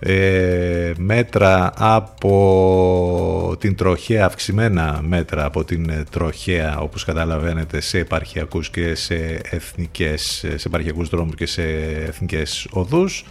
ε, 0.05 0.91
μέτρα 0.97 1.73
από 1.77 3.55
την 3.59 3.75
τροχέα, 3.75 4.25
αυξημένα 4.25 5.01
μέτρα 5.07 5.45
από 5.45 5.63
την 5.63 6.05
τροχέα, 6.09 6.79
όπως 6.79 7.05
καταλαβαίνετε, 7.05 7.81
σε 7.81 7.97
επαρχιακούς 7.97 8.69
και 8.69 8.95
σε 8.95 9.15
εθνικές, 9.49 10.45
σε 10.55 10.67
επαρχιακούς 10.67 11.09
δρόμους 11.09 11.35
και 11.35 11.45
σε 11.45 11.63
εθνικές 12.07 12.67
οδούς. 12.71 13.25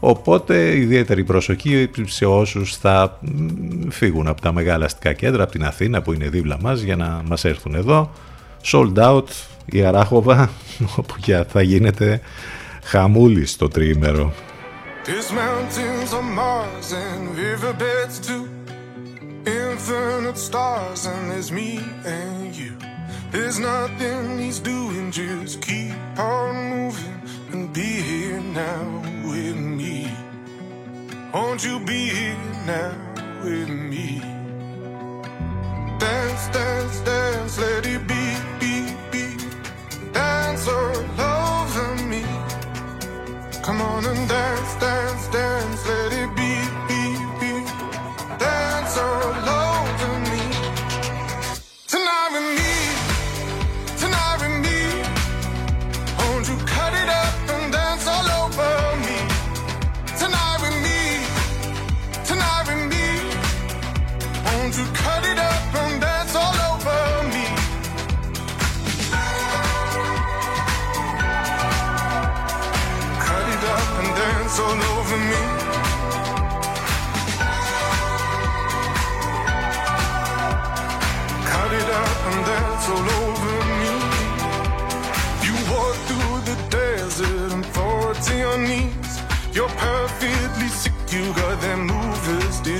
Οπότε 0.00 0.76
ιδιαίτερη 0.76 1.24
προσοχή 1.24 1.90
σε 2.04 2.24
όσους 2.24 2.76
θα 2.76 3.18
φύγουν 3.88 4.26
από 4.26 4.40
τα 4.40 4.52
μεγάλα 4.52 4.84
αστικά 4.84 5.12
κέντρα, 5.12 5.42
από 5.42 5.52
την 5.52 5.64
Αθήνα 5.64 6.02
που 6.02 6.12
είναι 6.12 6.28
δίπλα 6.28 6.58
μας 6.60 6.80
για 6.80 6.96
να 6.96 7.22
μας 7.28 7.44
έρθουν 7.44 7.74
εδώ. 7.74 8.10
Sold 8.64 8.94
out 8.94 9.28
η 9.64 9.84
Αράχοβα, 9.84 10.50
όπου 10.96 11.14
θα 11.48 11.62
γίνεται 11.62 12.20
χαμούλη 12.82 13.46
στο 13.46 13.68
τριήμερο. 13.68 14.32
There's 15.04 15.32
mountains 15.32 16.12
on 16.12 16.32
Mars 16.32 16.92
and 16.92 17.36
riverbeds 17.36 18.20
too. 18.20 18.48
Infinite 19.44 20.38
stars 20.38 21.06
and 21.06 21.28
there's 21.28 21.50
me 21.50 21.80
and 22.04 22.54
you. 22.54 22.76
There's 23.32 23.58
nothing 23.58 24.38
he's 24.38 24.60
doing, 24.60 25.10
just 25.10 25.60
keep 25.60 25.92
on 26.16 26.70
moving 26.70 27.20
and 27.50 27.72
be 27.72 27.80
here 27.82 28.40
now 28.40 29.02
with 29.24 29.56
me. 29.56 30.08
Won't 31.34 31.64
you 31.64 31.80
be 31.80 32.08
here 32.08 32.36
now 32.64 32.94
with 33.42 33.70
me? 33.70 34.20
Dance, 35.98 36.46
dance, 36.48 37.00
dance, 37.00 37.58
let 37.58 37.86
it 37.86 38.06
be, 38.06 38.36
be, 38.60 38.94
be. 39.10 39.36
Dance 40.12 40.66
oh, 40.68 41.04
all 41.18 41.64
over 41.64 42.04
me. 42.04 42.22
Come 43.62 43.80
on 43.80 44.04
and 44.04 44.28
dance, 44.28 44.74
dance, 44.80 45.28
dance, 45.28 45.86
let 45.88 46.12
it 46.12 46.34
be. 46.34 46.52
Dance 48.38 48.98
all 48.98 49.48
over 49.62 50.18
me. 50.30 50.42
Tonight 51.86 52.30
with 52.32 52.48
me, 52.58 52.74
tonight 54.02 54.38
with 54.42 54.56
me. 54.66 54.78
Won't 56.18 56.48
you 56.48 56.56
cut 56.66 56.92
it 56.94 57.08
up 57.08 57.41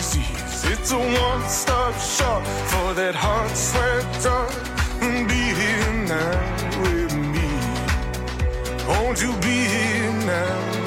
disease. 0.03 0.65
It's 0.65 0.91
a 0.91 0.99
one 0.99 1.49
stop 1.49 1.95
shop 1.95 2.45
for 2.71 2.93
that 2.95 3.15
heart 3.15 3.57
sweat 3.57 4.05
drug. 4.21 4.51
Be 5.29 5.45
here 5.63 5.93
now 6.15 6.83
with 6.83 7.15
me. 7.35 7.51
Won't 8.89 9.23
you 9.23 9.33
be 9.47 9.59
here 9.75 10.13
now 10.27 10.82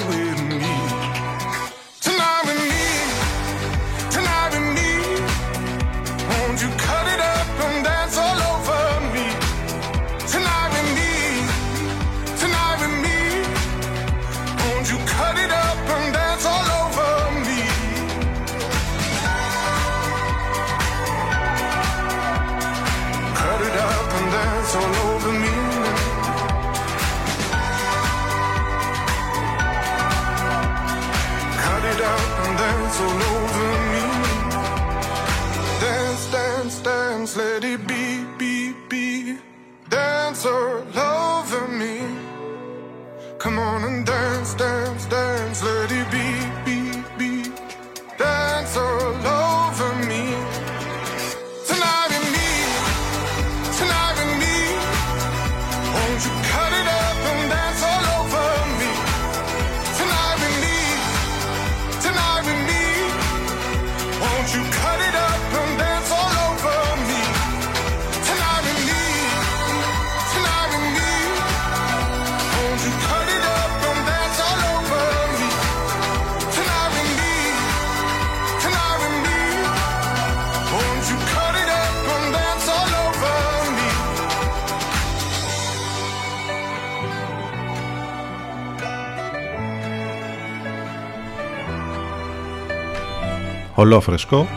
Ολόφρεσκο 93.75 94.47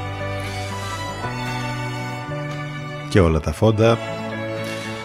και 3.08 3.20
όλα 3.20 3.40
τα 3.40 3.52
φόντα 3.52 3.98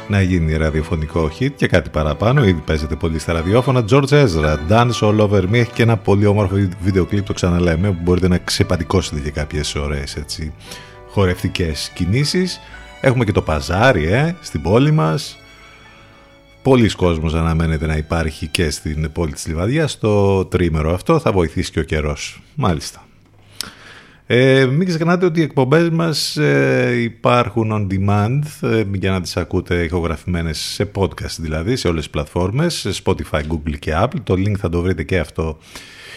να 0.07 0.22
γίνει 0.22 0.57
ραδιοφωνικό 0.57 1.32
hit 1.39 1.51
και 1.55 1.68
κάτι 1.68 1.89
παραπάνω. 1.89 2.43
Ήδη 2.43 2.61
παίζεται 2.66 2.95
πολύ 2.95 3.20
στα 3.20 3.34
ραδιόφωνα. 3.34 3.84
George 3.89 4.07
Ezra, 4.07 4.57
Dance 4.70 4.99
All 4.99 5.20
Over 5.20 5.41
Me. 5.41 5.53
Έχει 5.53 5.72
και 5.72 5.84
ένα 5.84 5.97
πολύ 5.97 6.26
όμορφο 6.26 6.55
βίντεο 6.82 7.05
κλιπ, 7.05 7.26
το 7.26 7.34
ξαναλέμε, 7.34 7.88
που 7.88 7.99
μπορείτε 8.01 8.28
να 8.28 8.38
ξεπατικώσετε 8.38 9.20
και 9.20 9.32
κάποιες 9.32 9.76
ωραίες 9.76 10.16
έτσι, 10.16 10.53
χορευτικές 11.09 11.91
κινήσεις. 11.93 12.59
Έχουμε 13.01 13.26
και 13.26 13.32
το 13.32 13.41
παζάρι 13.41 14.05
ε, 14.05 14.36
στην 14.41 14.61
πόλη 14.61 14.91
μας. 14.91 15.38
Πολλοί 16.61 16.89
κόσμος 16.89 17.34
αναμένεται 17.34 17.86
να 17.86 17.95
υπάρχει 17.95 18.47
και 18.47 18.70
στην 18.70 19.11
πόλη 19.11 19.32
της 19.32 19.47
Λιβαδιάς. 19.47 19.99
Το 19.99 20.45
τρίμερο 20.45 20.93
αυτό 20.93 21.20
θα 21.20 21.32
βοηθήσει 21.32 21.72
και 21.72 21.80
ο 21.80 21.84
καιρός. 21.84 22.41
Μάλιστα. 22.55 23.03
Ε, 24.26 24.65
μην 24.65 24.88
ξεχνάτε 24.88 25.26
ότι 25.26 25.39
οι 25.39 25.43
εκπομπές 25.43 25.89
μας 25.89 26.38
ε, 26.38 26.93
υπάρχουν 27.01 27.71
on 27.71 27.93
demand 27.93 28.41
ε, 28.69 28.84
για 28.93 29.11
να 29.11 29.21
τις 29.21 29.38
ακούτε 29.38 29.84
ηχογραφημένες 29.84 30.57
σε 30.57 30.91
podcast 30.95 31.36
δηλαδή, 31.39 31.76
σε 31.76 31.88
όλες 31.88 32.01
τις 32.01 32.09
πλατφόρμες, 32.11 32.74
σε 32.74 33.01
Spotify, 33.03 33.41
Google 33.41 33.78
και 33.80 33.91
Apple. 33.95 34.21
Το 34.24 34.34
link 34.34 34.53
θα 34.57 34.69
το 34.69 34.82
βρείτε 34.82 35.03
και 35.03 35.19
αυτό 35.19 35.57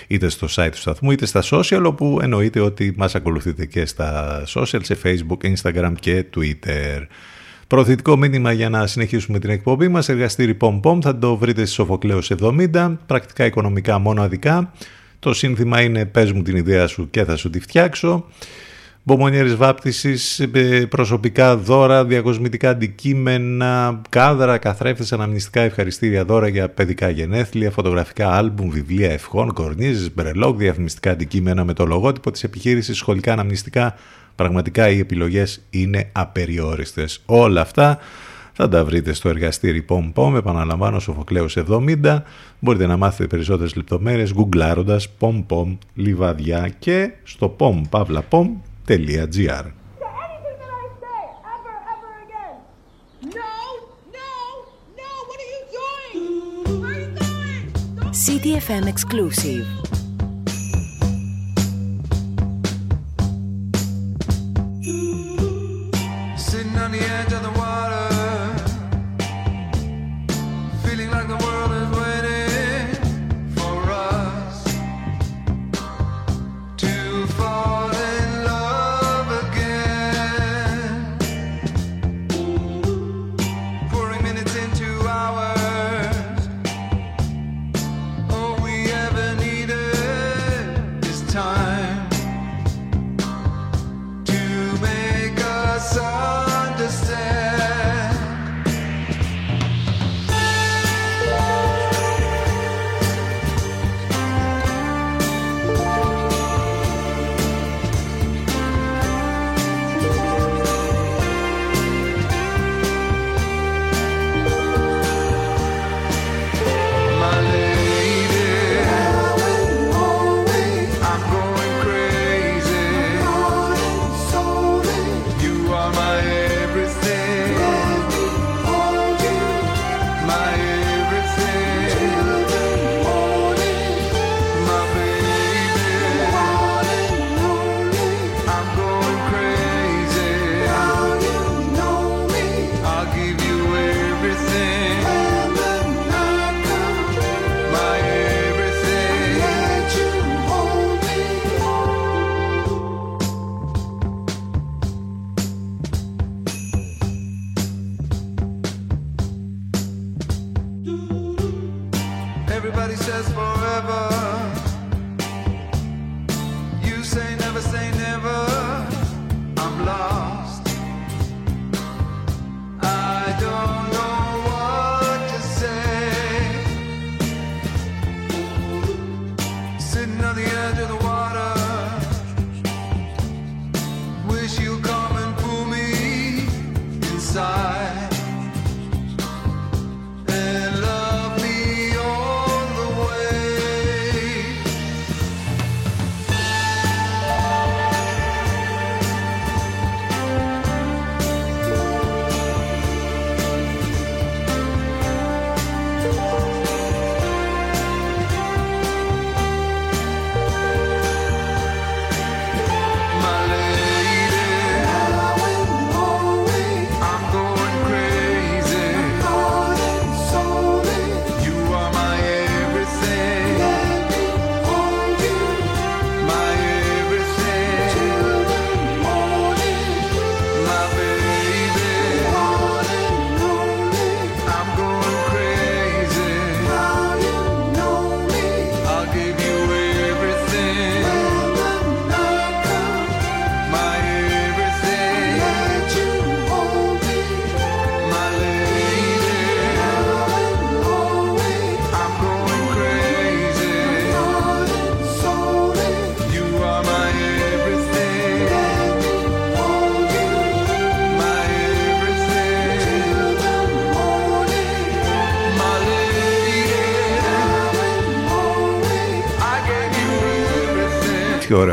είτε 0.07 0.29
στο 0.29 0.47
site 0.51 0.69
του 0.71 0.79
σταθμού 0.79 1.11
είτε 1.11 1.27
στα 1.27 1.43
social 1.51 1.83
όπου 1.87 2.19
εννοείται 2.23 2.61
ότι 2.61 2.95
μας 2.97 3.15
ακολουθείτε 3.15 3.67
και 3.67 3.87
στα 3.87 4.43
social, 4.47 4.81
σε 4.83 4.99
Facebook, 5.05 5.55
Instagram 5.55 5.93
και 6.01 6.25
Twitter. 6.37 7.07
Προωθητικό 7.67 8.17
μήνυμα 8.17 8.53
για 8.53 8.69
να 8.69 8.87
συνεχίσουμε 8.87 9.39
την 9.39 9.51
εκπομπή 9.51 9.89
μας, 9.89 10.09
εργαστήρι 10.09 10.57
POM 10.61 10.81
POM, 10.81 10.99
θα 11.03 11.19
το 11.19 11.37
βρείτε 11.37 11.65
στη 11.65 11.75
Σοφοκλέος 11.75 12.31
70, 12.43 12.97
πρακτικά 13.07 13.45
οικονομικά 13.45 13.99
μόνο 13.99 14.23
αδικά. 14.23 14.73
Το 15.19 15.35
σύνθημα 15.35 15.81
είναι 15.81 16.05
«Πες 16.05 16.33
μου 16.33 16.43
την 16.43 16.57
ιδέα 16.57 16.87
σου 16.87 17.11
και 17.11 17.25
θα 17.25 17.37
σου 17.37 17.51
τη 17.51 17.61
φτιάξω». 17.61 18.25
Μπομονιέρης 19.09 19.57
βάπτισης, 19.57 20.41
ε, 20.41 20.87
προσωπικά 20.87 21.57
δώρα, 21.57 22.05
διακοσμητικά 22.05 22.71
αντικείμενα, 22.71 24.01
κάδρα, 24.09 24.59
καθρέφτες, 24.59 25.13
αναμνηστικά 25.13 25.61
ευχαριστήρια 25.61 26.25
δώρα 26.25 26.49
για 26.49 26.69
παιδικά 26.69 27.09
γενέθλια, 27.09 27.71
φωτογραφικά 27.71 28.31
άλμπουμ, 28.31 28.71
βιβλία 28.71 29.11
ευχών, 29.11 29.53
κορνίζες, 29.53 30.15
μπρελόκ, 30.15 30.57
διαφημιστικά 30.57 31.11
αντικείμενα 31.11 31.65
με 31.65 31.73
το 31.73 31.87
λογότυπο 31.87 32.31
της 32.31 32.45
επιχείρησης, 32.45 32.97
σχολικά 32.97 33.33
αναμνηστικά. 33.33 33.95
Πραγματικά 34.35 34.89
οι 34.89 34.99
επιλογές 34.99 35.61
είναι 35.71 36.09
απεριόριστες. 36.13 37.23
Όλα 37.27 37.61
αυτά 37.61 37.99
θα 38.59 38.69
τα 38.69 38.85
βρείτε 38.85 39.13
στο 39.13 39.29
εργαστήρι 39.29 39.85
POM 39.89 40.13
POM, 40.15 40.35
επαναλαμβάνω 40.35 40.99
Σοφοκλέους 40.99 41.57
70. 41.69 42.23
Μπορείτε 42.59 42.87
να 42.87 42.97
μάθετε 42.97 43.27
περισσότερες 43.27 43.75
λεπτομέρειες 43.75 44.33
γκουγκλάροντας 44.33 45.09
POM 45.21 45.45
POM 45.49 45.77
Λιβαδιά 45.95 46.69
και 46.79 47.13
στο 47.23 47.57
pompavlapom.gr. 47.59 49.65
CTFM 58.27 58.85
exclusive. 58.95 59.67
Sitting 66.49 66.77
on 66.85 66.91
the 66.97 67.03
edge 67.19 67.33
of 67.37 67.43
the 67.47 67.56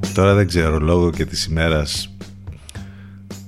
baby. 0.00 0.14
τώρα 0.14 0.34
δεν 0.34 0.46
ξέρω 0.46 0.78
λόγω 0.78 1.10
και 1.10 1.24
της 1.24 1.44
ημέρας 1.44 2.14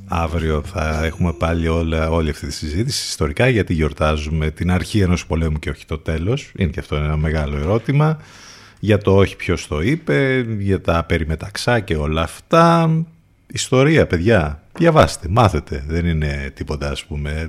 αύριο 0.08 0.62
θα 0.64 1.04
έχουμε 1.04 1.32
πάλι 1.32 1.68
όλα, 1.68 2.10
όλη 2.10 2.30
αυτή 2.30 2.46
τη 2.46 2.52
συζήτηση 2.52 3.06
ιστορικά 3.08 3.48
γιατί 3.48 3.74
γιορτάζουμε 3.74 4.50
την 4.50 4.70
αρχή 4.70 5.00
ενός 5.00 5.26
πολέμου 5.26 5.58
και 5.58 5.70
όχι 5.70 5.86
το 5.86 5.98
τέλος. 5.98 6.52
Είναι 6.56 6.70
και 6.70 6.80
αυτό 6.80 6.96
ένα 6.96 7.16
μεγάλο 7.16 7.56
ερώτημα 7.56 8.18
για 8.84 8.98
το 8.98 9.16
όχι 9.16 9.36
ποιος 9.36 9.66
το 9.66 9.80
είπε 9.80 10.46
για 10.58 10.80
τα 10.80 11.04
περιμεταξά 11.04 11.80
και 11.80 11.96
όλα 11.96 12.22
αυτά 12.22 12.90
ιστορία 13.46 14.06
παιδιά 14.06 14.62
διαβάστε, 14.76 15.28
μάθετε 15.30 15.84
δεν 15.88 16.06
είναι 16.06 16.50
τίποτα 16.54 16.90
ας 16.90 17.04
πούμε 17.04 17.48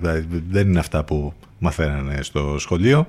δεν 0.50 0.68
είναι 0.68 0.80
αυτά 0.80 1.04
που 1.04 1.34
μαθαίνανε 1.60 2.20
στο 2.22 2.56
σχολείο 2.60 3.08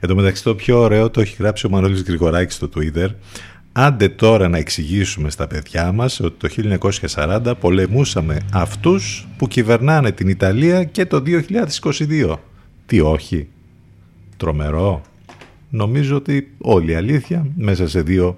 Εν 0.00 0.08
τω 0.08 0.14
μεταξύ 0.14 0.42
το 0.42 0.54
πιο 0.54 0.80
ωραίο 0.80 1.10
το 1.10 1.20
έχει 1.20 1.36
γράψει 1.38 1.66
ο 1.66 1.70
Μανώλης 1.70 2.02
Γρηγοράκης 2.02 2.54
στο 2.54 2.68
Twitter 2.76 3.08
Άντε 3.72 4.08
τώρα 4.08 4.48
να 4.48 4.58
εξηγήσουμε 4.58 5.30
στα 5.30 5.46
παιδιά 5.46 5.92
μας 5.92 6.20
ότι 6.20 6.48
το 6.48 6.78
1940 7.14 7.52
πολεμούσαμε 7.60 8.40
αυτούς 8.52 9.28
που 9.36 9.48
κυβερνάνε 9.48 10.12
την 10.12 10.28
Ιταλία 10.28 10.84
και 10.84 11.06
το 11.06 11.22
2022. 11.26 12.36
Τι 12.86 13.00
όχι; 13.00 13.48
Τρομερό. 14.36 15.02
Νομίζω 15.70 16.16
ότι 16.16 16.54
όλη 16.58 16.90
η 16.90 16.94
αλήθεια 16.94 17.46
μέσα 17.56 17.88
σε 17.88 18.02
δύο 18.02 18.36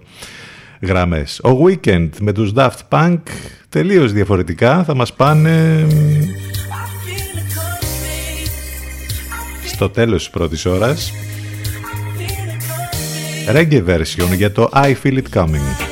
γραμμές. 0.80 1.40
Ο 1.44 1.50
Weekend 1.64 2.08
με 2.20 2.32
τους 2.32 2.52
Daft 2.56 2.78
Punk 2.88 3.20
τελείως 3.68 4.12
διαφορετικά 4.12 4.84
θα 4.84 4.94
μας 4.94 5.12
πάνε 5.12 5.86
στο 9.64 9.90
τέλος 9.90 10.22
της 10.22 10.30
πρώτης 10.30 10.66
ώρας 10.66 11.12
reggae 13.48 13.84
version 13.86 14.36
για 14.36 14.52
το 14.52 14.68
I 14.74 14.94
Feel 15.02 15.22
It 15.22 15.38
Coming. 15.38 15.91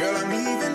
Girl, 0.00 0.16
I'm 0.16 0.30
leaving. 0.30 0.69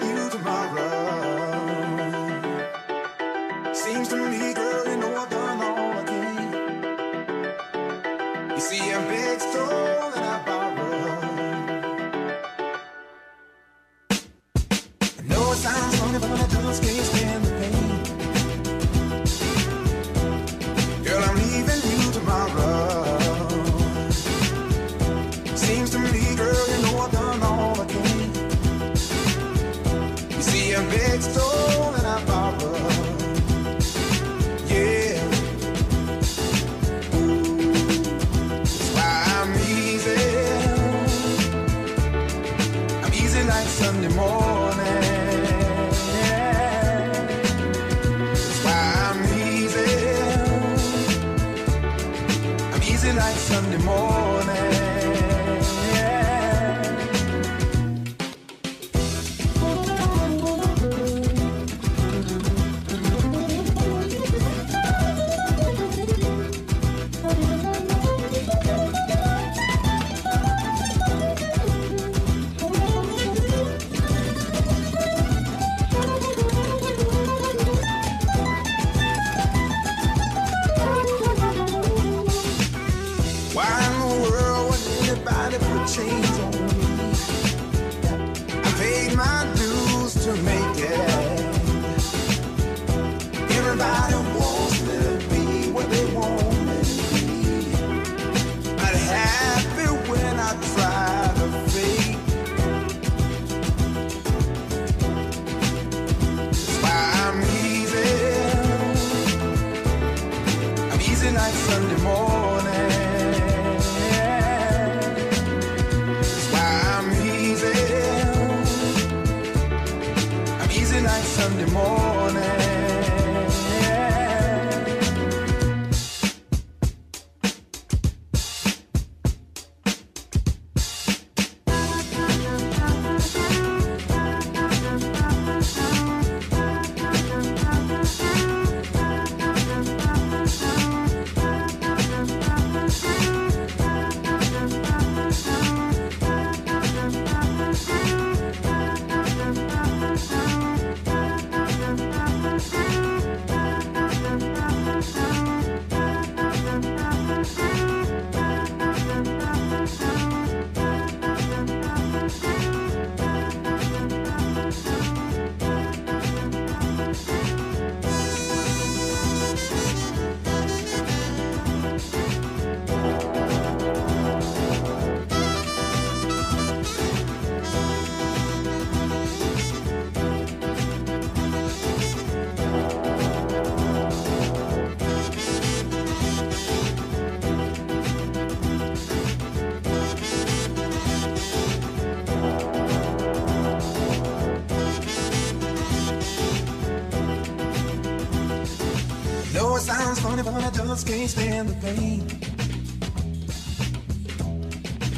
Just 200.95 201.07
can't 201.07 201.29
stand 201.29 201.69
the 201.69 201.75
pain. 201.85 202.25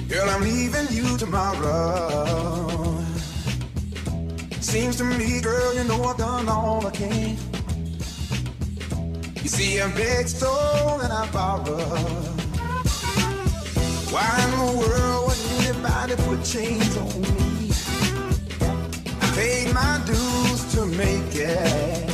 Girl, 0.08 0.30
I'm 0.30 0.42
leaving 0.42 0.88
you 0.90 1.18
tomorrow. 1.18 3.04
Seems 4.60 4.96
to 4.98 5.04
me, 5.04 5.42
girl, 5.42 5.76
you 5.76 5.84
know 5.84 6.04
I've 6.04 6.18
done 6.18 6.50
all 6.50 6.86
I 6.86 6.92
can. 6.92 7.38
You 9.44 9.50
see, 9.50 9.80
I 9.80 9.92
beg, 9.94 10.28
stole, 10.28 11.00
and 11.02 11.14
I 11.14 11.30
borrowed. 11.32 12.42
Why 14.12 14.28
in 14.44 14.52
the 14.58 14.72
world 14.80 15.28
would 15.28 15.42
anybody 15.62 16.16
put 16.24 16.44
chains 16.44 16.98
on 16.98 17.22
me? 17.22 17.72
I 19.22 19.32
paid 19.36 19.74
my 19.74 20.02
dues 20.06 20.74
to 20.74 20.86
make 20.86 21.36
it. 21.36 22.07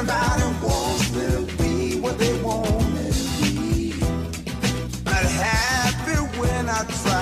Everybody 0.00 0.42
wants 0.62 1.10
to 1.10 1.28
be 1.58 1.98
what 1.98 2.18
they 2.20 2.40
want 2.40 2.70
me 2.94 3.10
to 3.10 3.42
be. 3.42 3.98
Not 5.04 5.24
happy 5.24 6.38
when 6.38 6.68
I 6.68 6.84
try 7.02 7.17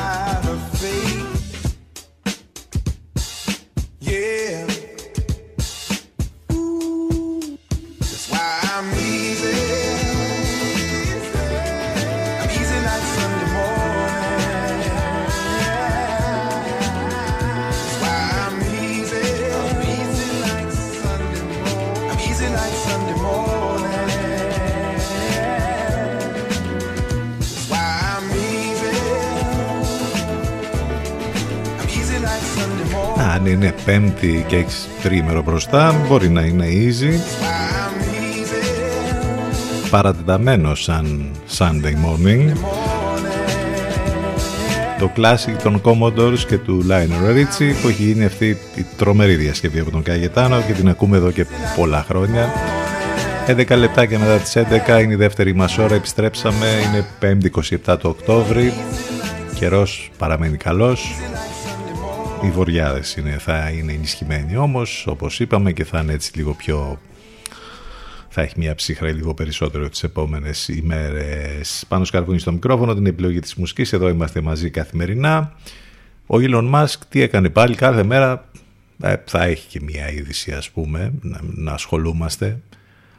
είναι 33.66 33.74
πέμπτη 33.84 34.44
και 34.48 34.56
έχεις 34.56 34.88
τρίμερο 35.02 35.42
μπροστά, 35.42 35.94
μπορεί 36.08 36.28
να 36.28 36.42
είναι 36.42 36.66
easy. 36.70 37.12
I'm 37.12 38.02
easy. 38.02 39.90
Παρατεταμένο 39.90 40.74
σαν 40.74 41.30
Sunday 41.58 41.94
morning. 41.94 42.52
Το 44.98 45.10
classic 45.16 45.56
των 45.62 45.80
Commodores 45.84 46.38
και 46.48 46.58
του 46.58 46.86
Lionel 46.88 47.30
Richie 47.34 47.72
που 47.82 47.88
έχει 47.88 48.02
γίνει 48.02 48.24
αυτή 48.24 48.58
η 48.74 48.86
τρομερή 48.96 49.34
διασκευή 49.34 49.78
από 49.78 49.90
τον 49.90 50.02
Καγετάνο 50.02 50.60
και 50.66 50.72
την 50.72 50.88
ακούμε 50.88 51.16
εδώ 51.16 51.30
και 51.30 51.46
πολλά 51.76 52.04
χρόνια. 52.08 52.52
11 53.46 53.76
λεπτάκια 53.76 54.18
μετά 54.18 54.36
τις 54.36 54.56
11 54.56 55.02
είναι 55.02 55.12
η 55.12 55.16
δεύτερη 55.16 55.54
μας 55.54 55.78
ώρα, 55.78 55.94
επιστρέψαμε, 55.94 56.66
είναι 56.86 57.04
5η 57.20 57.50
27 57.86 57.98
του 57.98 58.16
Οκτώβρη, 58.18 58.72
καιρός 59.54 60.10
παραμένει 60.18 60.56
καλός, 60.56 61.14
οι 62.46 62.50
βοριάδες 62.50 63.16
είναι, 63.16 63.30
θα 63.30 63.70
είναι 63.70 63.92
ενισχυμένοι 63.92 64.56
όμως, 64.56 65.06
όπως 65.06 65.40
είπαμε 65.40 65.72
και 65.72 65.84
θα 65.84 66.00
είναι 66.00 66.12
έτσι 66.12 66.30
λίγο 66.34 66.54
πιο 66.54 66.98
θα 68.38 68.42
έχει 68.42 68.54
μια 68.56 68.74
ψύχρα 68.74 69.12
λίγο 69.12 69.34
περισσότερο 69.34 69.88
τις 69.88 70.02
επόμενες 70.02 70.68
ημέρες. 70.68 71.84
Πάνω 71.88 72.04
σκαρβούνι 72.04 72.38
στο 72.38 72.52
μικρόφωνο, 72.52 72.94
την 72.94 73.06
επιλογή 73.06 73.40
της 73.40 73.54
μουσικής, 73.54 73.92
εδώ 73.92 74.08
είμαστε 74.08 74.40
μαζί 74.40 74.70
καθημερινά. 74.70 75.52
Ο 76.26 76.36
Elon 76.36 76.72
Musk 76.74 76.98
τι 77.08 77.20
έκανε 77.20 77.50
πάλι 77.50 77.74
κάθε 77.74 78.02
μέρα, 78.02 78.48
ε, 79.02 79.14
θα 79.24 79.44
έχει 79.44 79.68
και 79.68 79.80
μια 79.82 80.12
είδηση 80.12 80.52
ας 80.52 80.70
πούμε, 80.70 81.12
να, 81.20 81.40
να 81.42 81.72
ασχολούμαστε. 81.72 82.60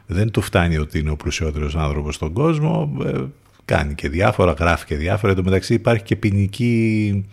Δεν 0.06 0.30
του 0.30 0.40
φτάνει 0.40 0.76
ότι 0.76 0.98
είναι 0.98 1.10
ο 1.10 1.16
πλουσιότερος 1.16 1.76
άνθρωπος 1.76 2.14
στον 2.14 2.32
κόσμο, 2.32 2.96
ε, 3.06 3.12
κάνει 3.64 3.94
και 3.94 4.08
διάφορα, 4.08 4.52
γράφει 4.52 4.84
και 4.84 4.96
διάφορα. 4.96 5.32
Εν 5.32 5.38
τω 5.38 5.44
μεταξύ 5.44 5.74
υπάρχει 5.74 6.02
και 6.02 6.16
ποινική 6.16 7.24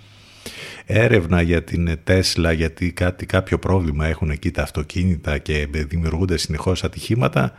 έρευνα 0.86 1.42
για 1.42 1.64
την 1.64 1.98
Τέσλα 2.04 2.52
γιατί 2.52 2.92
κάτι, 2.92 3.26
κάποιο 3.26 3.60
πρόβλημα 3.60 4.06
έχουν 4.06 4.30
εκεί 4.30 4.52
τα 4.52 4.62
αυτοκίνητα 4.62 5.38
και 5.38 5.68
δημιουργούνται 5.72 6.38
συνεχώς 6.38 6.84
ατυχήματα. 6.84 7.54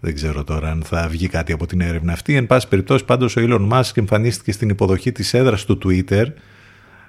Δεν 0.00 0.14
ξέρω 0.14 0.44
τώρα 0.44 0.70
αν 0.70 0.82
θα 0.86 1.08
βγει 1.08 1.28
κάτι 1.28 1.52
από 1.52 1.66
την 1.66 1.80
έρευνα 1.80 2.12
αυτή. 2.12 2.34
Εν 2.34 2.46
πάση 2.46 2.68
περιπτώσει 2.68 3.04
πάντως 3.04 3.36
ο 3.36 3.40
Elon 3.44 3.68
Musk 3.72 3.90
εμφανίστηκε 3.94 4.52
στην 4.52 4.68
υποδοχή 4.68 5.12
της 5.12 5.34
έδρας 5.34 5.64
του 5.64 5.78
Twitter 5.84 6.26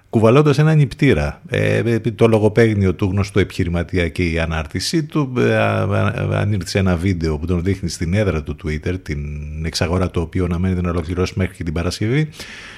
κουβαλώντας 0.10 0.58
ένα 0.58 0.74
νηπτήρα. 0.74 1.42
Ε, 1.50 1.78
ε, 1.78 2.00
το 2.00 2.28
λογοπαίγνιο 2.28 2.94
του 2.96 3.06
γνωστού 3.12 3.40
επιχειρηματία 3.40 4.10
και 4.10 4.24
η 4.24 4.40
ανάρτησή 4.40 5.04
του 5.04 5.34
ε, 5.38 6.60
σε 6.64 6.80
ένα 6.80 6.96
βίντεο 6.96 7.38
που 7.38 7.46
τον 7.46 7.64
δείχνει 7.64 7.90
στην 7.90 8.14
έδρα 8.14 8.44
του 8.44 8.56
Twitter, 8.64 8.96
την 9.04 9.20
εξαγορά 9.66 10.10
του 10.10 10.22
οποίου 10.22 10.46
αναμένεται 10.46 10.82
να 10.82 10.90
ολοκληρώσει 10.90 11.34
μέχρι 11.36 11.56
και 11.56 11.64
την 11.64 11.74
Παρασκευή, 11.74 12.30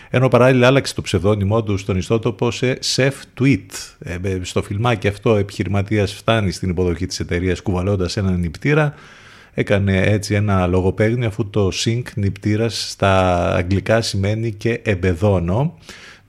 ενώ 0.10 0.28
παράλληλα 0.28 0.68
άλλαξε 0.68 0.94
το 0.94 1.02
ψευδόνυμό 1.02 1.64
του 1.64 1.78
στον 1.78 1.98
ιστότοπο 1.98 2.52
σε 2.52 2.80
Chef 2.96 3.12
Tweet. 3.40 3.66
Ε, 4.00 4.18
στο 4.42 4.62
φιλμάκι 4.62 5.08
αυτό 5.08 5.32
ο 5.32 5.36
επιχειρηματίας 5.38 6.14
φτάνει 6.14 6.52
στην 6.52 6.70
υποδοχή 6.70 7.06
της 7.06 7.20
εταιρείας 7.20 7.62
κουβαλώντας 7.62 8.18
ένα 8.18 8.32
νηπτήρα, 8.32 8.94
έκανε 9.54 10.02
έτσι 10.02 10.34
ένα 10.34 10.68
λογοπαίγνιο 10.68 11.28
αφού 11.28 11.50
το 11.50 11.72
sync 11.74 12.04
νηπτήρας 12.16 12.90
στα 12.90 13.46
αγγλικά 13.56 14.02
σημαίνει 14.02 14.52
και 14.52 14.82
εμπεδώνω 14.84 15.78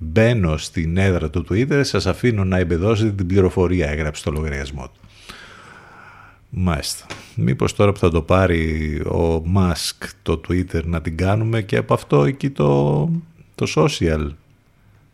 Μπαίνω 0.03 0.57
στην 0.57 0.97
έδρα 0.97 1.31
του 1.31 1.47
Twitter, 1.51 1.81
σας 1.83 2.07
αφήνω 2.07 2.45
να 2.45 2.59
εμπεδώσετε 2.59 3.11
την 3.11 3.27
πληροφορία, 3.27 3.89
έγραψε 3.89 4.25
το 4.25 4.31
λογαριασμό 4.31 4.83
του. 4.83 5.01
Μάλιστα. 6.51 7.07
Μήπως 7.35 7.75
τώρα 7.75 7.93
που 7.93 7.99
θα 7.99 8.11
το 8.11 8.23
πάρει 8.23 9.01
ο 9.01 9.43
Musk 9.57 10.09
το 10.23 10.41
Twitter 10.49 10.85
να 10.85 11.01
την 11.01 11.17
κάνουμε 11.17 11.63
και 11.63 11.77
από 11.77 11.95
αυτό 11.95 12.25
εκεί 12.25 12.51
το, 12.51 13.09
το 13.65 13.73
social. 13.77 14.29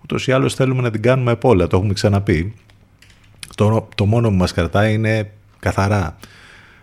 Ούτως 0.02 0.26
ή 0.26 0.32
άλλως 0.32 0.54
θέλουμε 0.54 0.82
να 0.82 0.90
την 0.90 1.02
κάνουμε 1.02 1.30
από 1.30 1.48
όλα, 1.48 1.66
το 1.66 1.76
έχουμε 1.76 1.92
ξαναπεί. 1.92 2.54
Το, 3.54 3.88
το 3.94 4.06
μόνο 4.06 4.28
που 4.28 4.34
μας 4.34 4.52
κρατάει 4.52 4.94
είναι 4.94 5.32
καθαρά 5.58 6.16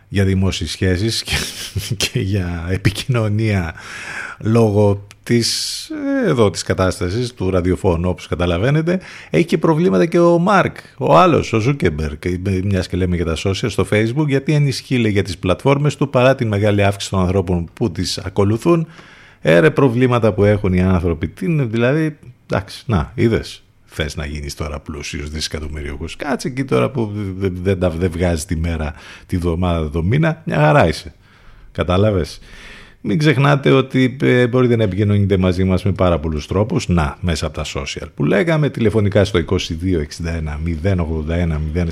για 0.08 0.26
δημόσιες 0.26 0.70
σχέσεις 0.70 1.24
και, 1.24 1.36
και 2.10 2.20
για 2.20 2.66
επικοινωνία 2.70 3.74
λόγω 4.40 5.08
της, 5.24 5.90
ε, 6.26 6.30
εδώ, 6.30 6.50
της 6.50 6.64
κατάστασης 6.64 7.34
του 7.34 7.50
ραδιοφώνου 7.50 8.10
όπως 8.10 8.28
καταλαβαίνετε 8.28 9.00
έχει 9.30 9.46
και 9.46 9.58
προβλήματα 9.58 10.06
και 10.06 10.20
ο 10.20 10.38
Μαρκ 10.40 10.78
ο 10.98 11.18
άλλος, 11.18 11.54
ο 11.54 11.60
Ζούκερμπεργκ 11.60 12.24
μιας 12.64 12.88
και 12.88 12.98
λέμε 12.98 13.16
για 13.16 13.26
τα 13.26 13.36
social 13.44 13.70
στο 13.70 13.86
facebook 13.92 14.28
γιατί 14.28 14.54
ενισχύει 14.54 15.10
για 15.10 15.24
τις 15.24 15.38
πλατφόρμες 15.38 15.96
του 15.96 16.10
παρά 16.10 16.36
την 16.36 16.48
μεγάλη 16.48 16.84
αύξηση 16.84 17.12
των 17.12 17.20
ανθρώπων 17.20 17.70
που 17.74 17.92
τις 17.92 18.18
ακολουθούν 18.18 18.88
έρε 19.46 19.72
προβλήματα 19.72 20.34
που 20.34 20.44
έχουν 20.44 20.74
οι 20.74 20.82
άνθρωποι. 20.82 21.28
Τι 21.28 21.46
είναι 21.46 21.64
δηλαδή 21.64 22.18
εντάξει 22.46 22.84
να 22.86 23.12
είδες 23.16 23.64
θες 23.96 24.16
να 24.16 24.26
γίνεις 24.26 24.56
τώρα 24.56 24.80
πλούσιος 24.80 25.30
δισεκατομμυριούχος 25.30 26.16
κάτσε 26.16 26.48
εκεί 26.48 26.64
τώρα 26.64 26.90
που 26.90 27.12
δεν, 27.38 27.58
δεν, 27.64 27.80
δεν 27.98 28.12
βγάζει 28.12 28.46
τη 28.46 28.56
μέρα 28.56 28.94
τη 29.26 29.38
βδομάδα 29.38 29.90
το 29.90 30.04
μήνα 30.04 30.42
μια 30.46 30.58
χαρά 30.58 30.88
είσαι. 30.88 31.14
Κατάλαβες. 31.72 32.40
Μην 33.02 33.18
ξεχνάτε 33.18 33.72
ότι 33.72 34.18
ε, 34.22 34.48
μπορείτε 34.48 34.76
να 34.76 34.84
επικοινωνείτε 34.84 35.38
μαζί 35.38 35.64
μας 35.64 35.84
με 35.84 35.92
πάρα 35.92 36.20
πολλούς 36.20 36.48
τρόπους. 36.48 36.88
Να, 36.88 37.18
μέσα 37.20 37.46
από 37.46 37.56
τα 37.56 37.66
social 37.76 38.08
που 38.16 38.24
λέγαμε, 38.24 38.70
τηλεφωνικά 38.70 39.26
στο 39.26 39.40
2261 39.50 39.56
081 40.84 40.98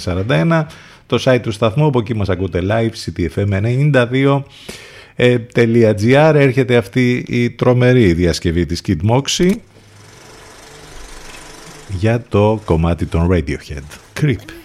041, 0.04 0.66
το 1.06 1.24
site 1.24 1.39
του 1.41 1.52
σταθμού, 1.52 1.86
από 1.86 1.99
εκεί 1.99 2.16
μας 2.16 2.30
ακούτε 2.30 2.62
live, 2.64 2.91
ctfm92.gr. 5.22 6.34
Έρχεται 6.36 6.78
αυτή 6.78 7.26
η 7.28 7.49
τρομερή 7.49 8.13
διασκευή 8.13 8.65
της 8.65 8.82
Kid 8.88 8.97
Moxie 9.09 9.53
για 11.88 12.22
το 12.30 12.61
κομμάτι 12.65 13.05
των 13.05 13.30
Radiohead. 13.32 14.22
Creep. 14.22 14.61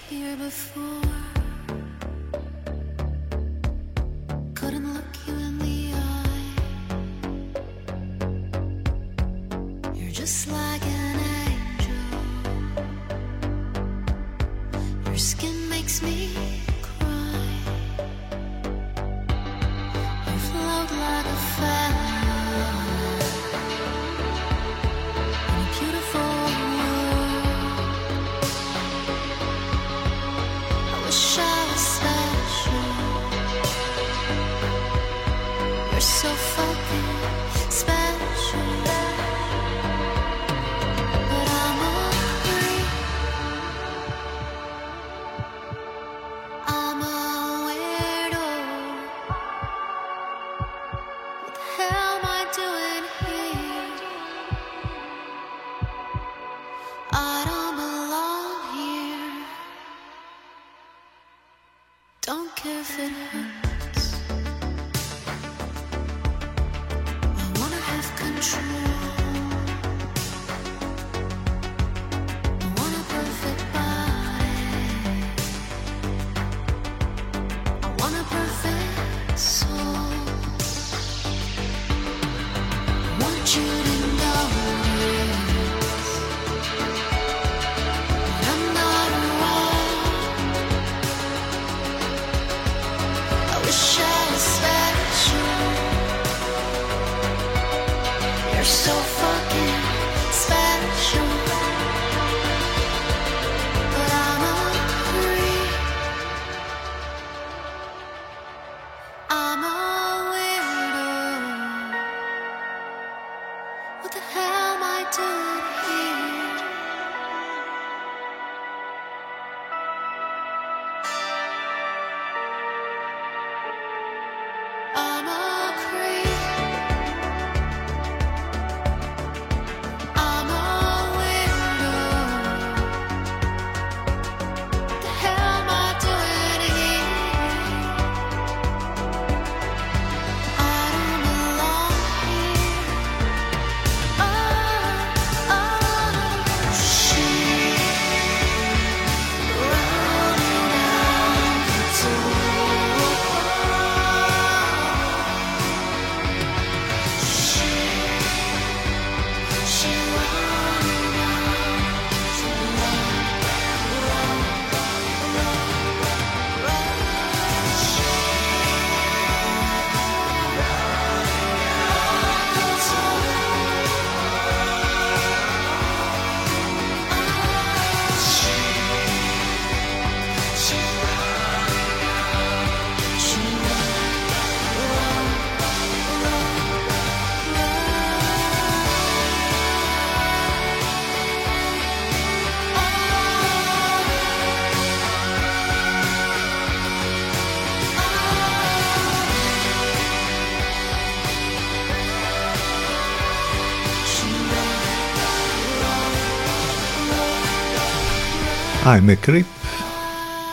I'm 208.89 209.09
a 209.09 209.17
Creep 209.27 209.45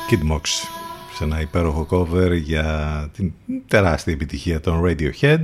Kid 0.09 0.31
Mox 0.31 0.41
σε 1.13 1.23
ένα 1.23 1.41
υπέροχο 1.41 1.87
cover 1.89 2.31
για 2.43 3.09
την 3.13 3.31
τεράστια 3.67 4.13
επιτυχία 4.13 4.59
των 4.59 4.81
Radiohead. 4.85 5.39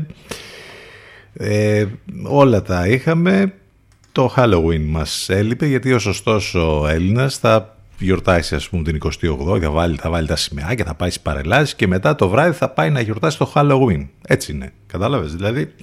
Ε, 1.33 1.85
όλα 2.23 2.61
τα 2.61 2.87
είχαμε. 2.87 3.53
Το 4.11 4.33
Halloween 4.35 4.83
μας 4.85 5.29
έλειπε 5.29 5.65
γιατί 5.65 5.93
ο 5.93 5.99
σωστός 5.99 6.55
ο 6.55 6.87
Έλληνας 6.87 7.37
θα 7.37 7.77
γιορτάσει 7.97 8.55
ας 8.55 8.69
πούμε 8.69 8.83
την 8.83 8.99
28η 9.03 9.59
θα 9.61 9.69
βάλει, 9.69 9.97
θα 9.97 10.09
βάλει 10.09 10.27
τα 10.27 10.35
σημαία 10.35 10.75
θα 10.85 10.95
πάει 10.95 11.09
στις 11.09 11.21
παρελάσεις 11.21 11.75
και 11.75 11.87
μετά 11.87 12.15
το 12.15 12.29
βράδυ 12.29 12.57
θα 12.57 12.69
πάει 12.69 12.89
να 12.89 13.01
γιορτάσει 13.01 13.37
το 13.37 13.51
Halloween. 13.55 14.07
Έτσι 14.27 14.51
είναι. 14.51 14.73
Κατάλαβες; 14.87 15.35
Δηλαδή 15.35 15.73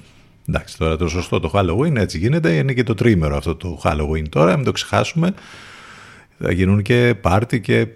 εντάξει 0.47 0.77
τώρα 0.77 0.97
το 0.97 1.07
σωστό 1.07 1.39
το 1.39 1.51
Halloween 1.53 1.95
έτσι 1.95 2.17
γίνεται. 2.17 2.51
Είναι 2.51 2.73
και 2.73 2.83
το 2.83 2.93
τρίμερο 2.93 3.37
αυτό 3.37 3.55
το 3.55 3.81
Halloween 3.83 4.29
τώρα 4.29 4.55
μην 4.55 4.65
το 4.65 4.71
ξεχάσουμε 4.71 5.33
θα 6.39 6.51
γίνουν 6.51 6.81
και 6.81 7.15
πάρτι 7.21 7.61
και 7.61 7.87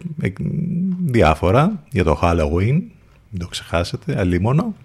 διάφορα 1.06 1.84
για 1.92 2.04
το 2.04 2.20
Halloween. 2.22 2.82
Μην 3.30 3.40
το 3.40 3.48
ξεχάσετε, 3.48 4.20
αλίμονο. 4.20 4.76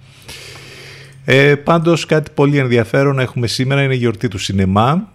Ε, 1.25 1.55
πάντως 1.55 2.07
κάτι 2.07 2.31
πολύ 2.35 2.59
ενδιαφέρον 2.59 3.19
έχουμε 3.19 3.47
σήμερα 3.47 3.83
είναι 3.83 3.95
η 3.95 3.97
γιορτή 3.97 4.29
του 4.29 4.39
σινεμά 4.39 5.11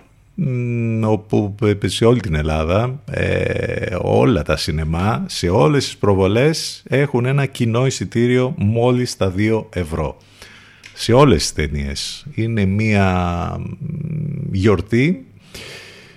όπου 1.03 1.55
σε 1.85 2.05
όλη 2.05 2.19
την 2.19 2.35
Ελλάδα 2.35 3.01
ε, 3.11 3.95
όλα 4.01 4.41
τα 4.43 4.57
σινεμά 4.57 5.25
σε 5.27 5.49
όλες 5.49 5.85
τις 5.85 5.97
προβολές 5.97 6.83
έχουν 6.87 7.25
ένα 7.25 7.45
κοινό 7.45 7.85
εισιτήριο 7.85 8.53
μόλις 8.57 9.17
τα 9.17 9.33
2 9.37 9.63
ευρώ 9.73 10.17
σε 10.93 11.13
όλες 11.13 11.39
τις 11.39 11.53
ταινίες 11.53 12.25
είναι 12.33 12.65
μια 12.65 13.57
γιορτή 14.51 15.25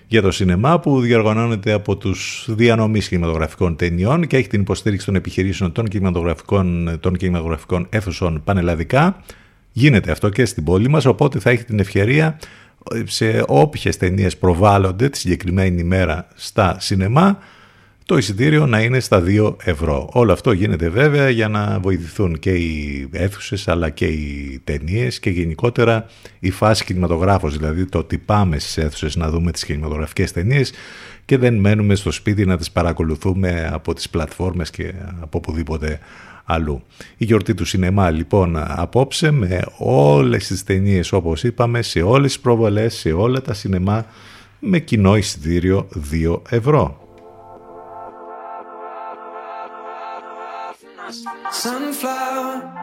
για 0.07 0.23
το 0.23 0.31
σινεμά 0.31 0.81
που 0.81 1.01
διοργανώνεται 1.01 1.73
από 1.73 1.97
τους 1.97 2.47
διανομείς 2.51 3.09
κινηματογραφικών 3.09 3.77
ταινιών 3.77 4.27
και 4.27 4.37
έχει 4.37 4.49
την 4.49 4.61
υποστήριξη 4.61 5.07
των 5.07 5.15
επιχειρήσεων 5.15 5.73
των 5.73 5.89
κινηματογραφικών, 5.89 6.97
των 7.01 7.17
κινηματογραφικών 7.17 7.87
αίθουσων 7.91 8.41
πανελλαδικά. 8.45 9.23
Γίνεται 9.73 10.11
αυτό 10.11 10.29
και 10.29 10.45
στην 10.45 10.65
πόλη 10.65 10.89
μας, 10.89 11.05
οπότε 11.05 11.39
θα 11.39 11.51
έχει 11.51 11.65
την 11.65 11.79
ευκαιρία 11.79 12.39
σε 13.05 13.45
όποιες 13.47 13.97
ταινίες 13.97 14.37
προβάλλονται 14.37 15.09
τη 15.09 15.19
συγκεκριμένη 15.19 15.81
ημέρα 15.81 16.29
στα 16.35 16.77
σινεμά 16.81 17.39
το 18.07 18.17
εισιτήριο 18.17 18.67
να 18.67 18.83
είναι 18.83 19.01
στα 19.01 19.23
2 19.27 19.57
ευρώ. 19.65 20.09
Όλο 20.13 20.33
αυτό 20.33 20.53
γίνεται 20.53 20.89
βέβαια 20.89 21.31
για 21.31 21.49
να 21.49 21.79
βοηθηθούν 21.81 22.39
και 22.39 22.51
οι 22.51 23.09
αίθουσες 23.13 23.69
αλλά 23.69 23.91
και 23.91 24.07
οι 24.07 24.61
ταινίες 24.65 25.21
και 25.21 25.31
γενικότερα 25.31 26.07
η 26.39 26.51
φάση 26.51 26.85
κινηματογράφος, 26.85 27.57
δηλαδή 27.57 27.85
το 27.85 27.99
ότι 27.99 28.19
πάμε 28.19 28.59
στις 28.59 28.77
αίθουσες 28.77 29.17
να 29.17 29.31
δούμε 29.31 29.53
τις 29.53 29.65
κινηματογραφικές 29.65 30.33
ταινίες 30.33 30.73
και 31.25 31.39
δεν 31.39 31.55
μένουμε 31.55 31.95
στο 31.95 32.11
σπίτι 32.11 32.45
να 32.45 32.57
τις 32.57 32.71
παρακολουθούμε 32.71 33.71
από 33.73 33.95
τις 33.95 34.09
πλατφόρμες 34.09 34.71
και 34.71 34.93
από 35.21 35.39
οπουδήποτε 35.39 35.99
αλλού. 36.45 36.83
Η 37.17 37.25
γιορτή 37.25 37.55
του 37.55 37.65
σινεμά 37.65 38.11
λοιπόν 38.11 38.57
απόψε 38.57 39.31
με 39.31 39.63
όλες 39.79 40.47
τις 40.47 40.65
ταινίες 40.65 41.13
όπως 41.13 41.43
είπαμε 41.43 41.83
σε 41.83 42.03
όλες 42.03 42.33
τις 42.33 42.41
προβολές, 42.41 42.95
σε 42.95 43.13
όλα 43.13 43.43
τα 43.43 43.55
σινεμά 43.55 44.07
με 44.59 44.79
κοινό 44.79 45.17
εισιτήριο 45.17 45.89
2 46.11 46.41
ευρώ. 46.49 47.04
Sunflower, 51.55 52.74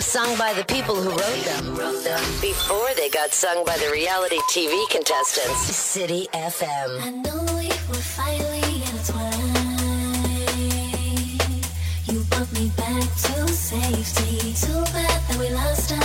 songs 0.00 0.28
sung 0.28 0.38
by 0.38 0.52
the 0.54 0.64
people 0.64 0.94
who 0.94 1.10
wrote 1.10 1.44
them. 1.44 1.74
Before 2.40 2.88
they 2.96 3.08
got 3.08 3.32
sung 3.32 3.64
by 3.64 3.76
the 3.78 3.90
reality 3.90 4.38
TV 4.50 4.88
contestants. 4.90 5.60
City 5.76 6.28
FM. 6.32 7.00
I 7.02 7.10
know 7.10 7.42
we 7.56 7.68
were 7.88 8.04
finally. 8.18 8.60
You 12.06 12.24
brought 12.24 12.52
me 12.52 12.70
back 12.76 13.02
to 13.02 13.48
safety. 13.48 14.54
Too 14.66 14.82
bad 14.92 15.20
that 15.28 15.36
we 15.38 15.48
lost 15.50 15.92
a 15.92 15.99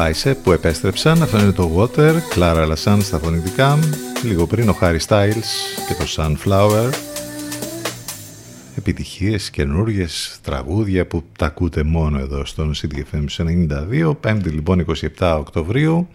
Bicep 0.00 0.34
που 0.42 0.52
επέστρεψαν, 0.52 1.22
αυτό 1.22 1.38
είναι 1.38 1.52
το 1.52 1.70
Water, 1.76 2.14
Clara 2.34 2.72
Lassan 2.72 2.98
στα 3.00 3.18
φωνητικά, 3.18 3.78
λίγο 4.24 4.46
πριν 4.46 4.68
ο 4.68 4.76
Harry 4.80 4.98
Styles 5.06 5.50
και 5.88 5.94
το 5.98 6.04
Sunflower. 6.16 6.90
Επιτυχίες, 8.76 9.50
καινούργιες 9.50 10.38
τραγούδια 10.42 11.06
που 11.06 11.24
τα 11.38 11.46
ακούτε 11.46 11.82
μόνο 11.82 12.18
εδώ 12.18 12.44
στον 12.44 12.72
CDFM 12.74 13.24
92, 13.36 14.12
5η 14.24 14.44
λοιπόν 14.44 14.86
27 15.18 15.36
Οκτωβρίου. 15.38 16.08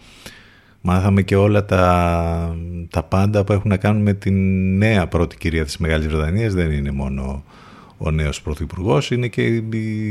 Μάθαμε 0.80 1.22
και 1.22 1.36
όλα 1.36 1.64
τα, 1.64 2.56
τα 2.90 3.02
πάντα 3.02 3.44
που 3.44 3.52
έχουν 3.52 3.70
να 3.70 3.76
κάνουν 3.76 4.02
με 4.02 4.12
την 4.12 4.34
νέα 4.76 5.06
πρώτη 5.06 5.36
κυρία 5.36 5.64
της 5.64 5.76
Μεγάλης 5.76 6.06
Βρετανίας. 6.06 6.54
Δεν 6.54 6.70
είναι 6.70 6.90
μόνο 6.90 7.44
ο 7.98 8.10
νέος 8.10 8.42
πρωθυπουργός, 8.42 9.10
είναι 9.10 9.28
και 9.28 9.42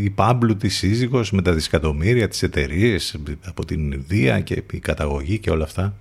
η 0.03 0.09
Πάμπλου 0.09 0.57
της 0.57 0.77
σύζυγος 0.77 1.31
με 1.31 1.41
τα 1.41 1.53
δισεκατομμύρια 1.53 2.27
της 2.27 2.43
εταιρείε 2.43 2.97
από 3.45 3.65
την 3.65 3.91
Ινδία 3.91 4.39
και 4.39 4.63
η 4.71 4.79
καταγωγή 4.79 5.39
και 5.39 5.49
όλα 5.49 5.63
αυτά. 5.63 5.95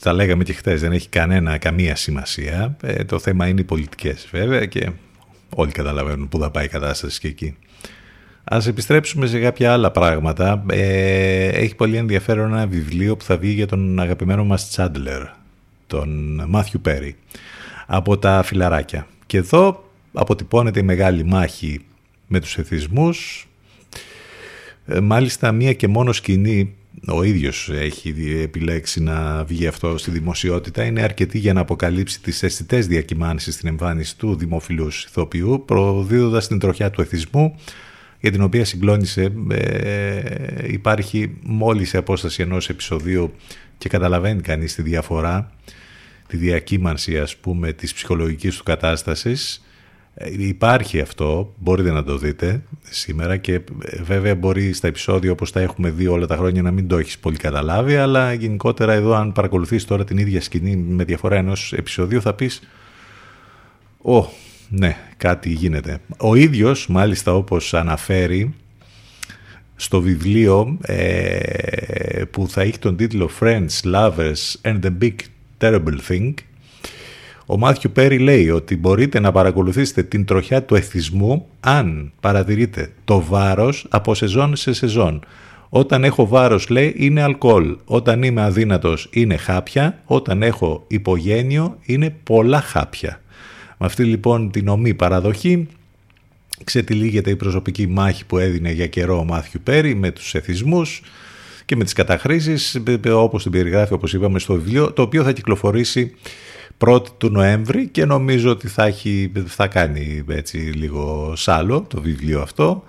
Τα 0.00 0.12
λέγαμε 0.12 0.44
και 0.44 0.52
χθες, 0.52 0.80
δεν 0.80 0.92
έχει 0.92 1.08
κανένα, 1.08 1.58
καμία 1.58 1.96
σημασία. 1.96 2.76
Ε, 2.82 3.04
το 3.04 3.18
θέμα 3.18 3.48
είναι 3.48 3.60
οι 3.60 3.64
πολιτικές 3.64 4.28
βέβαια 4.30 4.66
και 4.66 4.90
Όλοι 5.54 5.72
καταλαβαίνουν 5.72 6.28
που 6.28 6.38
θα 6.38 6.50
πάει 6.50 6.64
η 6.64 6.68
κατάσταση 6.68 7.20
και 7.20 7.28
εκεί. 7.28 7.56
Ας 8.44 8.66
επιστρέψουμε 8.66 9.26
σε 9.26 9.40
κάποια 9.40 9.72
άλλα 9.72 9.90
πράγματα. 9.90 10.64
Ε, 10.70 11.46
έχει 11.46 11.74
πολύ 11.74 11.96
ενδιαφέρον 11.96 12.52
ένα 12.52 12.66
βιβλίο 12.66 13.16
που 13.16 13.24
θα 13.24 13.36
βγει 13.36 13.52
για 13.52 13.66
τον 13.66 14.00
αγαπημένο 14.00 14.44
μας 14.44 14.68
Τσάντλερ, 14.68 15.22
τον 15.86 16.42
Μάθιου 16.48 16.80
Πέρι, 16.80 17.16
από 17.86 18.18
τα 18.18 18.42
φιλαράκια. 18.42 19.06
Και 19.26 19.36
εδώ 19.36 19.89
αποτυπώνεται 20.12 20.80
η 20.80 20.82
μεγάλη 20.82 21.24
μάχη 21.24 21.80
με 22.26 22.40
τους 22.40 22.58
εθισμούς. 22.58 23.48
Ε, 24.86 25.00
μάλιστα 25.00 25.52
μία 25.52 25.72
και 25.72 25.88
μόνο 25.88 26.12
σκηνή 26.12 26.74
ο 27.06 27.22
ίδιος 27.22 27.70
έχει 27.72 28.14
επιλέξει 28.42 29.02
να 29.02 29.44
βγει 29.44 29.66
αυτό 29.66 29.98
στη 29.98 30.10
δημοσιότητα 30.10 30.84
είναι 30.84 31.02
αρκετή 31.02 31.38
για 31.38 31.52
να 31.52 31.60
αποκαλύψει 31.60 32.20
τις 32.20 32.42
αισθητές 32.42 32.86
διακυμάνσεις 32.86 33.54
στην 33.54 33.68
εμφάνιση 33.68 34.16
του 34.16 34.36
δημοφιλούς 34.36 35.04
ηθοποιού 35.04 35.62
προδίδοντας 35.66 36.48
την 36.48 36.58
τροχιά 36.58 36.90
του 36.90 37.00
εθισμού 37.00 37.54
για 38.20 38.30
την 38.30 38.42
οποία 38.42 38.64
συγκλώνησε 38.64 39.32
ε, 39.50 40.22
υπάρχει 40.66 41.36
μόλις 41.42 41.88
σε 41.88 41.98
απόσταση 41.98 42.42
ενός 42.42 42.68
επεισοδίου 42.68 43.32
και 43.78 43.88
καταλαβαίνει 43.88 44.40
κανείς 44.40 44.74
τη 44.74 44.82
διαφορά 44.82 45.52
τη 46.26 46.36
διακύμανση 46.36 47.18
ας 47.18 47.36
πούμε 47.36 47.72
της 47.72 47.94
ψυχολογικής 47.94 48.56
του 48.56 48.62
κατάστασης 48.62 49.56
ε, 49.56 49.69
υπάρχει 50.28 51.00
αυτό, 51.00 51.54
μπορείτε 51.58 51.90
να 51.90 52.04
το 52.04 52.16
δείτε 52.18 52.62
σήμερα 52.82 53.36
και 53.36 53.54
ε, 53.54 54.02
βέβαια 54.02 54.34
μπορεί 54.34 54.72
στα 54.72 54.86
επεισόδια 54.86 55.32
όπως 55.32 55.52
τα 55.52 55.60
έχουμε 55.60 55.90
δει 55.90 56.06
όλα 56.06 56.26
τα 56.26 56.36
χρόνια 56.36 56.62
να 56.62 56.70
μην 56.70 56.88
το 56.88 56.98
έχεις 56.98 57.18
πολύ 57.18 57.36
καταλάβει 57.36 57.96
αλλά 57.96 58.32
γενικότερα 58.32 58.92
εδώ 58.92 59.14
αν 59.14 59.32
παρακολουθείς 59.32 59.84
τώρα 59.84 60.04
την 60.04 60.18
ίδια 60.18 60.40
σκηνή 60.40 60.76
με 60.76 61.04
διαφορά 61.04 61.36
ενός 61.36 61.72
επεισοδίου 61.72 62.20
θα 62.20 62.34
πεις 62.34 62.60
«Ω, 64.02 64.24
ναι, 64.68 64.96
κάτι 65.16 65.50
γίνεται». 65.50 65.98
Ο 66.18 66.34
ίδιος 66.34 66.88
μάλιστα 66.88 67.34
όπως 67.34 67.74
αναφέρει 67.74 68.54
στο 69.76 70.00
βιβλίο 70.00 70.78
ε, 70.80 72.22
που 72.30 72.48
θα 72.48 72.62
έχει 72.62 72.78
τον 72.78 72.96
τίτλο 72.96 73.30
«Friends, 73.40 73.92
Lovers 73.94 74.54
and 74.62 74.80
the 74.80 74.90
Big 75.00 75.14
Terrible 75.60 75.98
Thing» 76.08 76.34
Ο 77.52 77.58
Μάθιου 77.58 77.90
Πέρι 77.92 78.18
λέει 78.18 78.50
ότι 78.50 78.76
μπορείτε 78.76 79.20
να 79.20 79.32
παρακολουθήσετε 79.32 80.02
την 80.02 80.24
τροχιά 80.24 80.62
του 80.62 80.74
εθισμού 80.74 81.46
αν 81.60 82.12
παρατηρείτε 82.20 82.92
το 83.04 83.20
βάρος 83.20 83.86
από 83.88 84.14
σεζόν 84.14 84.56
σε 84.56 84.72
σεζόν. 84.72 85.24
Όταν 85.68 86.04
έχω 86.04 86.26
βάρος 86.26 86.68
λέει 86.68 86.94
είναι 86.96 87.22
αλκοόλ, 87.22 87.76
όταν 87.84 88.22
είμαι 88.22 88.42
αδύνατος 88.42 89.08
είναι 89.12 89.36
χάπια, 89.36 90.02
όταν 90.04 90.42
έχω 90.42 90.84
υπογένειο 90.86 91.76
είναι 91.82 92.16
πολλά 92.22 92.60
χάπια. 92.60 93.20
Με 93.78 93.86
αυτή 93.86 94.04
λοιπόν 94.04 94.50
την 94.50 94.68
ομή 94.68 94.94
παραδοχή 94.94 95.68
ξετυλίγεται 96.64 97.30
η 97.30 97.36
προσωπική 97.36 97.86
μάχη 97.86 98.26
που 98.26 98.38
έδινε 98.38 98.72
για 98.72 98.86
καιρό 98.86 99.18
ο 99.18 99.24
Μάθιου 99.24 99.60
Πέρι 99.64 99.94
με 99.94 100.10
τους 100.10 100.34
εθισμούς 100.34 101.02
και 101.64 101.76
με 101.76 101.84
τις 101.84 101.92
καταχρήσεις 101.92 102.80
όπως 103.12 103.42
την 103.42 103.52
περιγράφει 103.52 103.92
όπως 103.92 104.12
είπαμε 104.12 104.38
στο 104.38 104.54
βιβλίο 104.54 104.92
το 104.92 105.02
οποίο 105.02 105.22
θα 105.22 105.32
κυκλοφορήσει 105.32 106.14
1η 106.86 107.06
του 107.18 107.30
Νοέμβρη 107.30 107.88
και 107.88 108.04
νομίζω 108.04 108.50
ότι 108.50 108.68
θα, 108.68 108.84
έχει, 108.84 109.32
θα 109.46 109.66
κάνει 109.66 110.24
έτσι 110.28 110.56
λίγο 110.56 111.32
σάλο 111.36 111.80
το 111.88 112.00
βιβλίο 112.00 112.40
αυτό. 112.40 112.84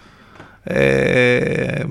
Ε, 0.63 1.83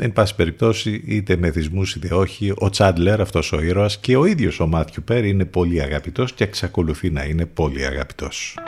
εν 0.00 0.12
πάση 0.12 0.34
περιπτώσει 0.34 1.02
είτε 1.06 1.36
με 1.36 1.50
θυσμούς 1.50 1.94
είτε 1.94 2.14
όχι 2.14 2.52
ο 2.56 2.70
Τσάντλερ 2.70 3.20
αυτός 3.20 3.52
ο 3.52 3.60
ήρωας 3.60 3.98
και 3.98 4.16
ο 4.16 4.24
ίδιος 4.24 4.60
ο 4.60 4.66
Μάθιου 4.66 5.02
Πέρ 5.06 5.24
είναι 5.24 5.44
πολύ 5.44 5.82
αγαπητός 5.82 6.32
και 6.32 6.44
εξακολουθεί 6.44 7.10
να 7.10 7.24
είναι 7.24 7.46
πολύ 7.46 7.86
αγαπητός. 7.86 8.58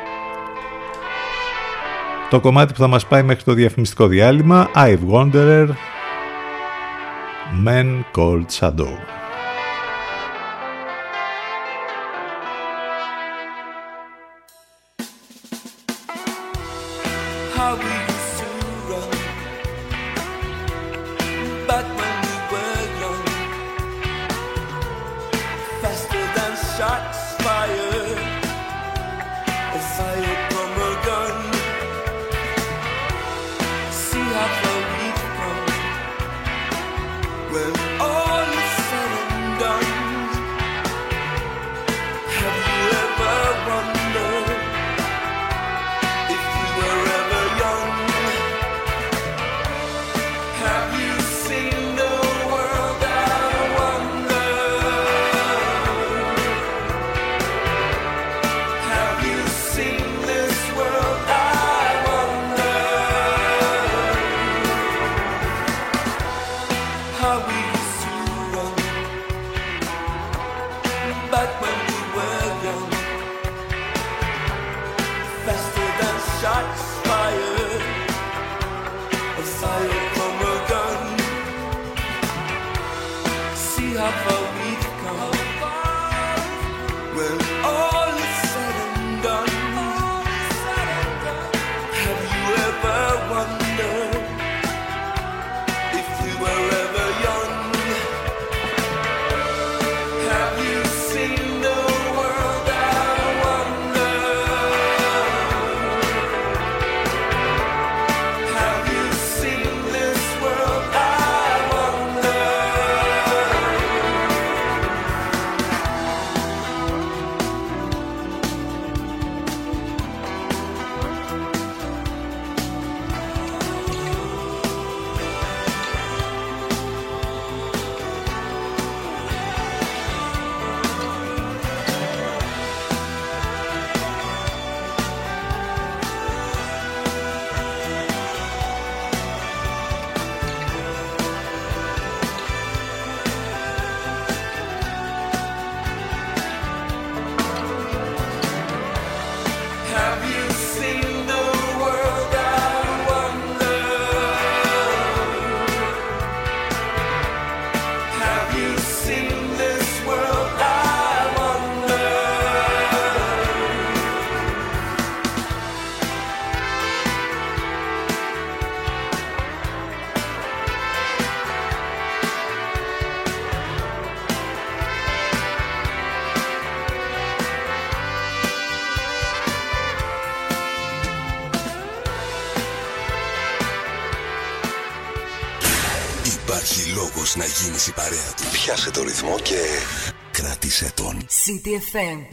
Το 2.30 2.40
κομμάτι 2.40 2.72
που 2.72 2.78
θα 2.78 2.86
μας 2.86 3.06
πάει 3.06 3.22
μέχρι 3.22 3.44
το 3.44 3.52
διαφημιστικό 3.52 4.06
διάλειμμα 4.06 4.70
I've 4.74 5.10
Wanderer 5.10 5.68
Men 7.64 8.02
Called 8.14 8.46
Shadow. 8.58 9.19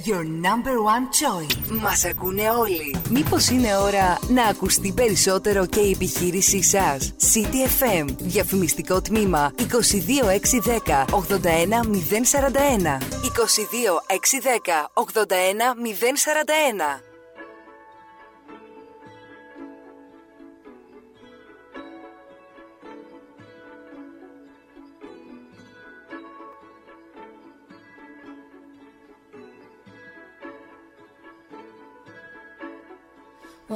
Your 0.07 0.23
number 0.23 0.75
one 0.95 1.05
choice. 1.21 1.81
Μας 1.81 2.05
ακούνε 2.05 2.49
όλοι. 2.49 2.95
Μήπως 3.09 3.49
είναι 3.49 3.77
ώρα 3.77 4.17
να 4.27 4.43
ακουστεί 4.43 4.91
περισσότερο 4.91 5.65
και 5.65 5.79
η 5.79 5.91
επιχείρησή 5.91 6.63
σας; 6.63 7.13
CTFM, 7.33 8.05
διαφημιστικό 8.17 9.01
τμήμα 9.01 9.51
22610 9.57 11.05
81041. 11.11 12.97
22610 13.21 14.91
81041. 14.93 17.06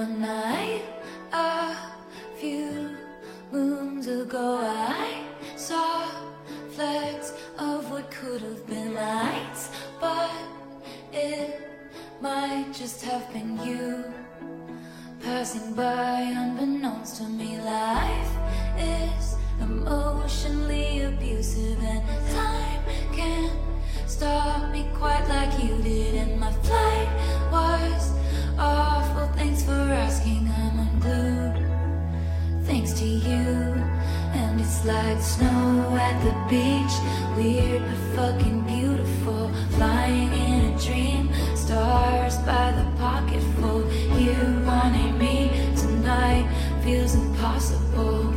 One 0.01 0.19
night, 0.19 0.81
a 1.31 1.75
few 2.39 2.97
moons 3.51 4.07
ago, 4.07 4.57
I 4.63 5.27
saw 5.55 6.09
flecks 6.71 7.33
of 7.59 7.91
what 7.91 8.09
could 8.09 8.41
have 8.41 8.65
been 8.65 8.95
lights, 8.95 9.69
but 9.99 10.31
it 11.13 11.69
might 12.19 12.73
just 12.73 13.05
have 13.05 13.31
been 13.31 13.63
you 13.63 14.03
passing 15.21 15.75
by, 15.75 16.33
unbeknownst 16.35 17.17
to 17.17 17.25
me. 17.29 17.61
Life 17.61 18.33
is 18.79 19.35
emotionally 19.61 21.03
abusive, 21.03 21.79
and 21.79 22.01
time 22.33 22.81
can't 23.13 23.53
stop 24.07 24.71
me 24.71 24.87
quite 24.95 25.27
like 25.27 25.63
you 25.63 25.79
did. 25.83 26.15
And 26.15 26.39
my 26.39 26.51
flight 26.65 27.09
was 27.51 28.20
awful. 28.61 29.27
Thanks 29.35 29.63
for 29.63 29.81
asking. 30.05 30.49
I'm 30.61 30.79
unglued. 30.85 31.57
Thanks 32.65 32.93
to 32.93 33.05
you. 33.05 33.47
And 34.39 34.61
it's 34.61 34.85
like 34.85 35.19
snow 35.21 35.97
at 35.99 36.17
the 36.23 36.35
beach. 36.49 36.95
Weird 37.35 37.81
but 37.81 38.01
fucking 38.15 38.61
beautiful. 38.61 39.51
Flying 39.71 40.31
in 40.33 40.73
a 40.73 40.79
dream. 40.79 41.29
Stars 41.55 42.37
by 42.49 42.71
the 42.71 42.87
pocketful. 42.97 43.79
You 44.17 44.37
wanting 44.65 45.17
me 45.17 45.49
tonight 45.75 46.47
feels 46.83 47.15
impossible. 47.15 48.33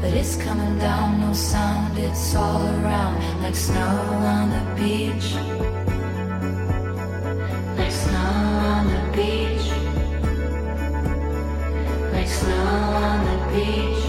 But 0.00 0.12
it's 0.12 0.36
coming 0.36 0.78
down, 0.78 1.20
no 1.20 1.32
sound, 1.32 1.96
it's 1.98 2.34
all 2.34 2.62
around 2.62 3.42
like 3.42 3.54
snow 3.54 3.96
on 4.34 4.50
the 4.50 4.64
beach. 4.76 5.28
Like 7.78 7.90
snow 7.90 8.43
beach. 9.14 9.70
Like 12.12 12.26
snow 12.26 12.66
on 13.06 13.18
the 13.28 13.38
beach. 13.52 14.04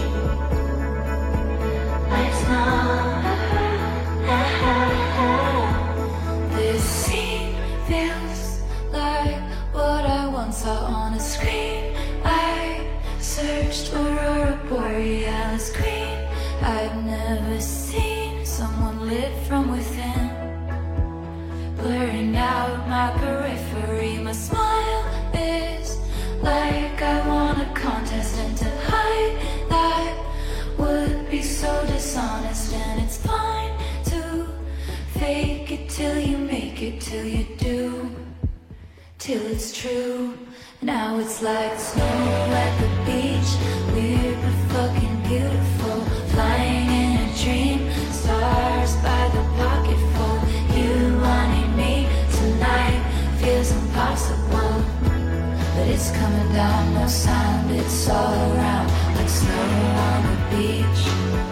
Like 2.10 2.34
snow. 2.42 3.22
This 6.56 6.82
scene 6.82 7.54
feels 7.86 8.60
like 8.92 9.40
what 9.72 10.04
I 10.04 10.28
once 10.28 10.58
saw 10.58 10.84
on 10.86 11.14
a 11.14 11.20
screen. 11.20 11.94
I 12.24 12.84
searched 13.20 13.88
for 13.88 13.98
Aurora 13.98 14.58
Borealis 14.68 15.70
green. 15.76 16.18
I've 16.62 17.04
never 17.04 17.60
seen 17.60 18.44
someone 18.44 19.06
lit 19.08 19.32
from 19.46 19.70
within 19.70 20.46
blurring 21.76 22.36
out 22.36 22.88
my 22.88 23.12
periphery. 23.20 24.18
My 24.18 24.32
smile 24.32 24.75
till 35.96 36.18
you 36.18 36.36
make 36.36 36.82
it, 36.82 37.00
till 37.00 37.24
you 37.24 37.46
do, 37.56 38.10
till 39.16 39.40
it's 39.46 39.72
true. 39.80 40.36
Now 40.82 41.18
it's 41.18 41.40
like 41.40 41.80
snow 41.80 42.04
at 42.64 42.72
the 42.82 42.90
beach, 43.08 43.50
weird 43.94 44.36
but 44.42 44.56
fucking 44.74 45.16
beautiful. 45.22 45.98
Flying 46.34 46.88
in 47.00 47.12
a 47.24 47.28
dream, 47.42 47.80
stars 48.12 48.92
by 48.96 49.22
the 49.36 49.44
pocketful. 49.56 50.34
You 50.76 51.16
wanting 51.24 51.74
me 51.80 52.06
tonight 52.40 53.00
feels 53.40 53.70
impossible. 53.72 54.74
But 55.74 55.86
it's 55.88 56.10
coming 56.10 56.52
down, 56.52 56.92
no 56.92 57.06
sound, 57.06 57.70
it's 57.70 58.10
all 58.10 58.34
around 58.52 58.86
like 59.16 59.30
snow 59.30 59.64
on 60.08 60.20
the 60.28 60.36
beach. 60.56 61.45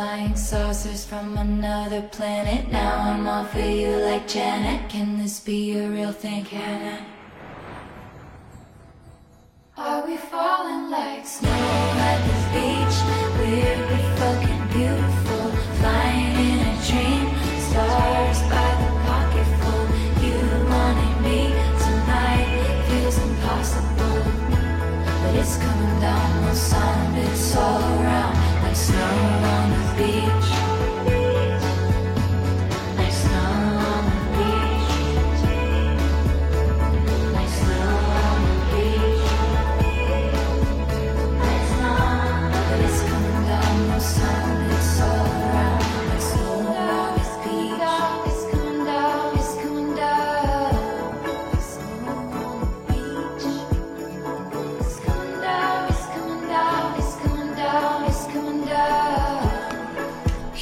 Flying 0.00 0.36
saucers 0.36 1.04
from 1.04 1.36
another 1.36 2.00
planet. 2.12 2.70
Now 2.70 3.00
I'm 3.00 3.26
all 3.26 3.44
for 3.44 3.58
you 3.58 3.90
like 3.96 4.28
Janet. 4.28 4.88
Can 4.88 5.18
this 5.18 5.40
be 5.40 5.76
a 5.76 5.88
real 5.88 6.12
thing? 6.12 6.46
It? 6.50 7.19
Are 9.82 10.06
we 10.06 10.18
falling 10.18 10.90
like 10.90 11.24
snow 11.24 11.48
at 11.48 12.20
the 12.28 12.36
beach? 12.52 12.96
Weird 13.40 13.78
but 13.88 14.04
fucking 14.20 14.64
beautiful. 14.76 15.44
Flying 15.80 16.36
in 16.36 16.58
a 16.68 16.74
dream. 16.84 17.26
Stars 17.64 18.40
by 18.52 18.70
the 18.80 18.90
pocketful. 19.08 19.80
You 20.20 20.36
wanting 20.68 21.16
me 21.24 21.40
tonight 21.80 22.84
feels 22.88 23.16
impossible. 23.24 24.20
But 25.22 25.34
it's 25.36 25.56
coming 25.56 26.00
down, 26.00 26.42
no 26.44 26.52
sound, 26.52 27.16
it's 27.16 27.56
all 27.56 27.80
around 27.80 28.36
like 28.62 28.76
snow 28.76 29.16
on 29.56 29.70
the 29.70 29.94
beach. 29.96 30.49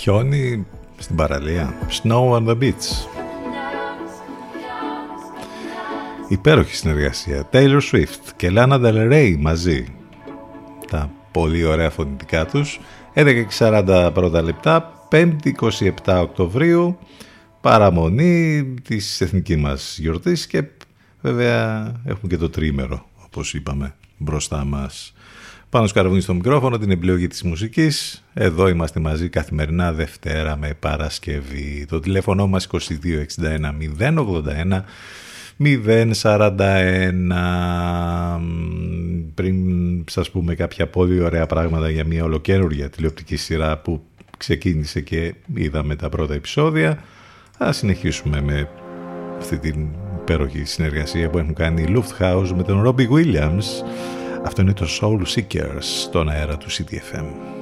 Χιόνι 0.08 0.66
στην 0.98 1.16
παραλία. 1.16 1.74
Snow 2.02 2.30
on 2.30 2.46
the 2.46 2.58
beach. 2.58 3.06
Υπέροχη 6.28 6.74
συνεργασία. 6.74 7.48
Taylor 7.52 7.80
Swift 7.92 8.30
και 8.36 8.50
Lana 8.54 8.80
Del 8.84 9.12
Rey 9.12 9.36
μαζί. 9.38 9.86
Τα 10.90 11.10
πολύ 11.32 11.64
ωραία 11.64 11.90
φωνητικά 11.90 12.46
τους. 12.46 12.80
11.40 13.14 14.10
πρώτα 14.14 14.42
λεπτά. 14.42 14.92
5η 15.10 15.52
27 16.04 16.20
Οκτωβρίου. 16.22 16.98
Παραμονή 17.60 18.64
της 18.82 19.20
εθνική 19.20 19.56
μας 19.56 19.98
γιορτής 19.98 20.46
και 20.46 20.64
βέβαια 21.20 21.92
έχουμε 22.04 22.28
και 22.28 22.36
το 22.36 22.50
τρίμερο 22.50 23.08
όπως 23.24 23.54
είπαμε 23.54 23.94
μπροστά 24.16 24.64
μας. 24.64 25.14
Πάνω 25.70 25.86
σκαρβούνι 25.86 26.20
στο 26.20 26.34
μικρόφωνο 26.34 26.78
την 26.78 26.90
επιλογή 26.90 27.26
της 27.26 27.42
μουσικής. 27.42 28.24
Εδώ 28.34 28.68
είμαστε 28.68 29.00
μαζί 29.00 29.28
καθημερινά 29.28 29.92
Δευτέρα 29.92 30.56
με 30.56 30.74
Παρασκευή. 30.78 31.86
Το 31.88 32.00
τηλέφωνο 32.00 32.46
μας 32.46 32.68
2261 32.72 32.78
081 33.98 34.82
041 36.22 36.48
πριν 39.34 39.56
σας 40.08 40.30
πούμε 40.30 40.54
κάποια 40.54 40.86
πολύ 40.86 41.20
ωραία 41.20 41.46
πράγματα 41.46 41.90
για 41.90 42.04
μια 42.04 42.24
ολοκένουργια 42.24 42.90
τηλεοπτική 42.90 43.36
σειρά 43.36 43.78
που 43.78 44.02
ξεκίνησε 44.36 45.00
και 45.00 45.34
είδαμε 45.54 45.96
τα 45.96 46.08
πρώτα 46.08 46.34
επεισόδια 46.34 46.98
θα 47.58 47.72
συνεχίσουμε 47.72 48.40
με 48.40 48.68
αυτή 49.38 49.58
την 49.58 49.86
υπέροχη 50.20 50.64
συνεργασία 50.64 51.30
που 51.30 51.38
έχουν 51.38 51.54
κάνει 51.54 51.82
η 51.82 51.96
Lufthouse 51.96 52.52
με 52.56 52.62
τον 52.62 52.82
Robbie 52.86 53.08
Williams. 53.08 53.64
Αυτό 54.44 54.62
είναι 54.62 54.72
το 54.72 54.86
Soul 55.00 55.22
Seekers 55.34 55.80
στον 55.80 56.28
αέρα 56.28 56.56
του 56.56 56.66
CTFM. 56.70 57.57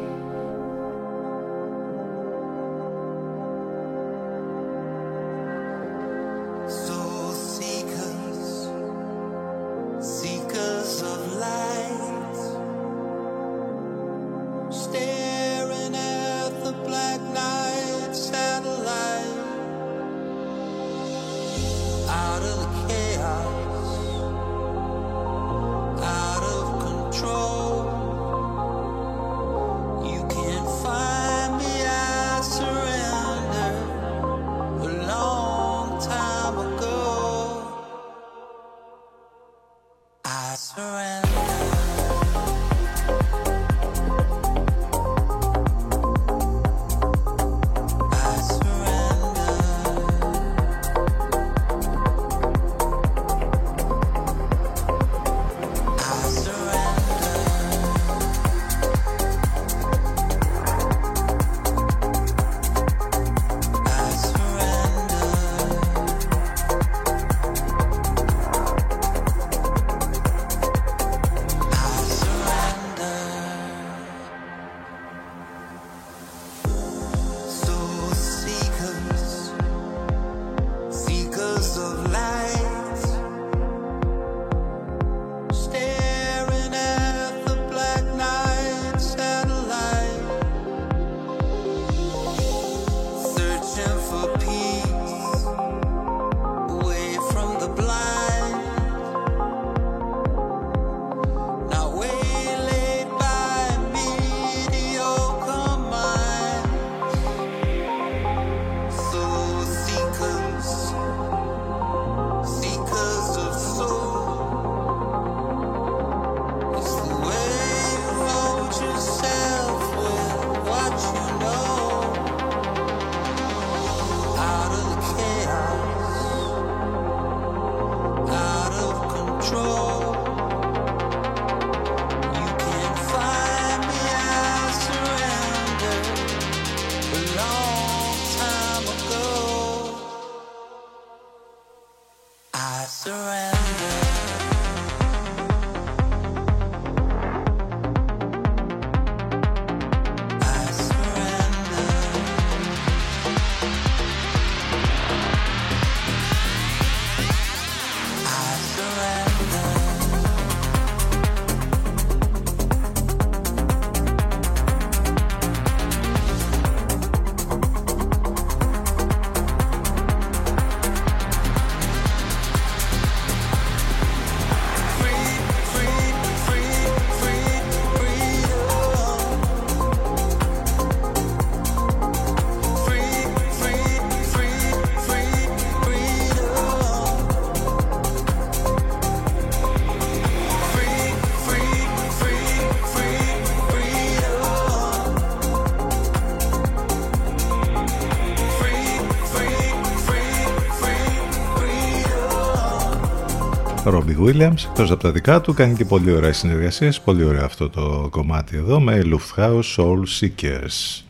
Robbie 203.88 204.18
Williams, 204.26 204.64
εκτός 204.68 204.90
από 204.90 205.02
τα 205.02 205.12
δικά 205.12 205.40
του, 205.40 205.54
κάνει 205.54 205.74
και 205.74 205.84
πολύ 205.84 206.10
ωραία 206.10 206.32
συνεργασίες, 206.32 207.00
πολύ 207.00 207.24
ωραίο 207.24 207.44
αυτό 207.44 207.70
το 207.70 208.08
κομμάτι 208.10 208.56
εδώ 208.56 208.80
με 208.80 209.02
Lufthouse 209.04 209.76
Soul 209.76 210.02
Seekers. 210.20 211.02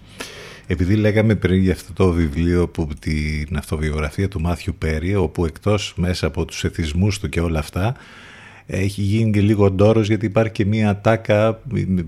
Επειδή 0.67 0.95
λέγαμε 0.95 1.35
πριν 1.35 1.61
για 1.61 1.73
αυτό 1.73 1.93
το 1.93 2.13
βιβλίο 2.13 2.69
που 2.69 2.89
την 3.01 3.57
αυτοβιογραφία 3.57 4.29
του 4.29 4.41
Μάθιου 4.41 4.75
Πέρι, 4.79 5.15
όπου 5.15 5.45
εκτός 5.45 5.95
μέσα 5.97 6.27
από 6.27 6.45
τους 6.45 6.65
εθισμούς 6.65 7.19
του 7.19 7.29
και 7.29 7.41
όλα 7.41 7.59
αυτά, 7.59 7.95
έχει 8.67 9.01
γίνει 9.03 9.31
και 9.31 9.41
λίγο 9.41 9.71
ντόρος 9.71 10.07
γιατί 10.07 10.27
υπάρχει 10.27 10.53
και 10.53 10.65
μία 10.65 11.01
τάκα 11.01 11.61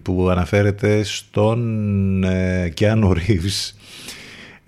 που 0.03 0.29
αναφέρεται 0.31 1.03
στον 1.03 2.25
ε, 2.25 2.73
Keanu 2.79 3.13
Reeves 3.13 3.73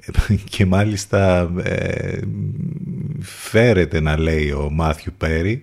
και 0.51 0.66
μάλιστα 0.66 1.52
ε, 1.62 2.18
φέρεται 3.20 4.01
να 4.01 4.18
λέει 4.18 4.51
ο 4.51 4.68
Μάθιου 4.72 5.12
Πέρι 5.18 5.62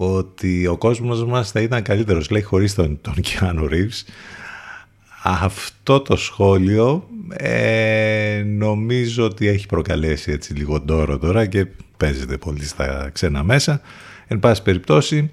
ότι 0.00 0.66
ο 0.66 0.76
κόσμος 0.76 1.24
μας 1.24 1.50
θα 1.50 1.60
ήταν 1.60 1.82
καλύτερος, 1.82 2.30
λέει, 2.30 2.42
χωρίς 2.42 2.74
τον, 2.74 2.98
τον 3.00 3.14
Keanu 3.22 3.88
Αυτό 5.22 6.00
το 6.00 6.16
σχόλιο 6.16 7.08
ε, 7.30 8.42
νομίζω 8.46 9.24
ότι 9.24 9.46
έχει 9.46 9.66
προκαλέσει 9.66 10.32
έτσι 10.32 10.54
λίγο 10.54 10.80
ντόρο 10.80 11.18
τώρα 11.18 11.46
και 11.46 11.66
παίζεται 11.96 12.36
πολύ 12.36 12.64
στα 12.64 13.10
ξένα 13.12 13.42
μέσα. 13.42 13.80
Εν 14.26 14.38
πάση 14.38 14.62
περιπτώσει, 14.62 15.30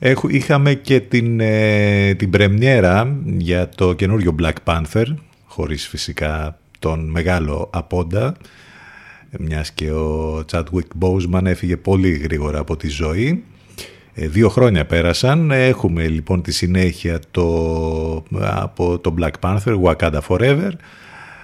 Έχω, 0.00 0.28
είχαμε 0.28 0.74
και 0.74 1.00
την, 1.00 1.40
ε, 1.40 2.14
την 2.14 2.30
πρεμιέρα 2.30 3.16
για 3.24 3.68
το 3.68 3.92
καινούριο 3.92 4.34
Black 4.42 4.52
Panther, 4.64 5.04
χωρίς 5.46 5.88
φυσικά 5.88 6.58
τον 6.78 7.10
μεγάλο 7.10 7.70
απόντα, 7.72 8.36
μιας 9.38 9.72
και 9.72 9.90
ο 9.90 10.44
Chadwick 10.52 10.88
Boseman 11.00 11.44
έφυγε 11.44 11.76
πολύ 11.76 12.10
γρήγορα 12.10 12.58
από 12.58 12.76
τη 12.76 12.88
ζωή. 12.88 13.44
Ε, 14.14 14.28
δύο 14.28 14.48
χρόνια 14.48 14.86
πέρασαν. 14.86 15.50
Έχουμε 15.50 16.08
λοιπόν 16.08 16.42
τη 16.42 16.52
συνέχεια 16.52 17.20
το, 17.30 18.24
από 18.40 18.98
το 18.98 19.14
Black 19.18 19.32
Panther, 19.40 19.82
Wakanda 19.82 20.20
Forever. 20.28 20.70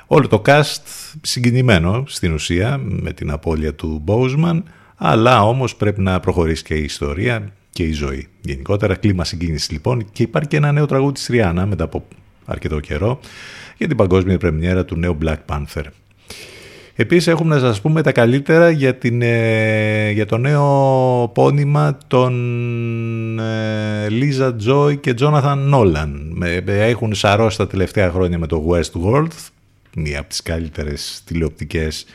Όλο 0.06 0.28
το 0.28 0.42
cast 0.46 0.82
συγκινημένο 1.20 2.04
στην 2.06 2.32
ουσία 2.32 2.78
με 2.78 3.12
την 3.12 3.30
απώλεια 3.30 3.74
του 3.74 4.04
Boseman, 4.06 4.62
αλλά 4.96 5.42
όμως 5.42 5.76
πρέπει 5.76 6.00
να 6.00 6.20
προχωρήσει 6.20 6.62
και 6.62 6.74
η 6.74 6.82
ιστορία 6.82 7.52
και 7.70 7.82
η 7.82 7.92
ζωή. 7.92 8.28
Γενικότερα 8.40 8.94
κλίμα 8.94 9.24
συγκίνησης 9.24 9.70
λοιπόν 9.70 10.10
και 10.12 10.22
υπάρχει 10.22 10.48
και 10.48 10.56
ένα 10.56 10.72
νέο 10.72 10.86
τραγούδι 10.86 11.12
της 11.12 11.26
Ριάννα 11.26 11.66
μετά 11.66 11.84
από 11.84 12.06
αρκετό 12.44 12.80
καιρό 12.80 13.20
για 13.76 13.88
την 13.88 13.96
παγκόσμια 13.96 14.38
πρεμιέρα 14.38 14.84
του 14.84 14.96
νέου 14.96 15.18
Black 15.22 15.38
Panther. 15.46 15.84
Επίσης 16.96 17.26
έχουμε 17.26 17.54
να 17.54 17.60
σας 17.60 17.80
πούμε 17.80 18.02
τα 18.02 18.12
καλύτερα 18.12 18.70
για, 18.70 18.94
την, 18.94 19.22
ε, 19.22 20.10
για 20.10 20.26
το 20.26 20.38
νέο 20.38 21.30
πόνημα 21.34 21.98
των 22.06 22.32
Λίζα 24.08 24.54
Τζόι 24.54 24.96
και 24.96 25.14
Τζόναθαν 25.14 25.58
Νόλαν. 25.58 26.42
Έχουν 26.66 27.14
σαρώσει 27.14 27.56
τα 27.56 27.66
τελευταία 27.66 28.10
χρόνια 28.10 28.38
με 28.38 28.46
το 28.46 28.64
Westworld, 28.70 29.28
μία 29.96 30.18
από 30.18 30.28
τις 30.28 30.42
καλύτερες 30.42 31.22
τηλεοπτικές 31.24 32.06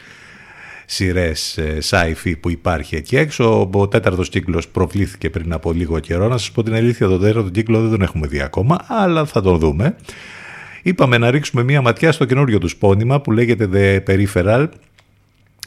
σειρές 0.85 1.57
ε, 1.57 1.77
sci-fi 1.89 2.33
που 2.39 2.49
υπάρχει 2.49 2.95
εκεί 2.95 3.17
έξω. 3.17 3.69
Ο 3.73 3.87
τέταρτος 3.87 4.29
κύκλος 4.29 4.67
προβλήθηκε 4.67 5.29
πριν 5.29 5.53
από 5.53 5.71
λίγο 5.71 5.99
καιρό. 5.99 6.27
Να 6.27 6.37
σας 6.37 6.51
πω 6.51 6.63
την 6.63 6.73
αλήθεια, 6.73 7.07
τον 7.07 7.21
τέταρτο 7.21 7.49
κύκλο 7.49 7.81
δεν 7.81 7.89
τον 7.89 8.01
έχουμε 8.01 8.27
δει 8.27 8.41
ακόμα, 8.41 8.77
αλλά 8.87 9.25
θα 9.25 9.41
τον 9.41 9.57
δούμε. 9.57 9.95
Είπαμε 10.81 11.17
να 11.17 11.31
ρίξουμε 11.31 11.63
μία 11.63 11.81
ματιά 11.81 12.11
στο 12.11 12.25
καινούριο 12.25 12.57
τους 12.57 12.71
σπόνημα 12.71 13.21
που 13.21 13.31
λέγεται 13.31 13.69
The 13.73 14.09
Peripheral. 14.09 14.67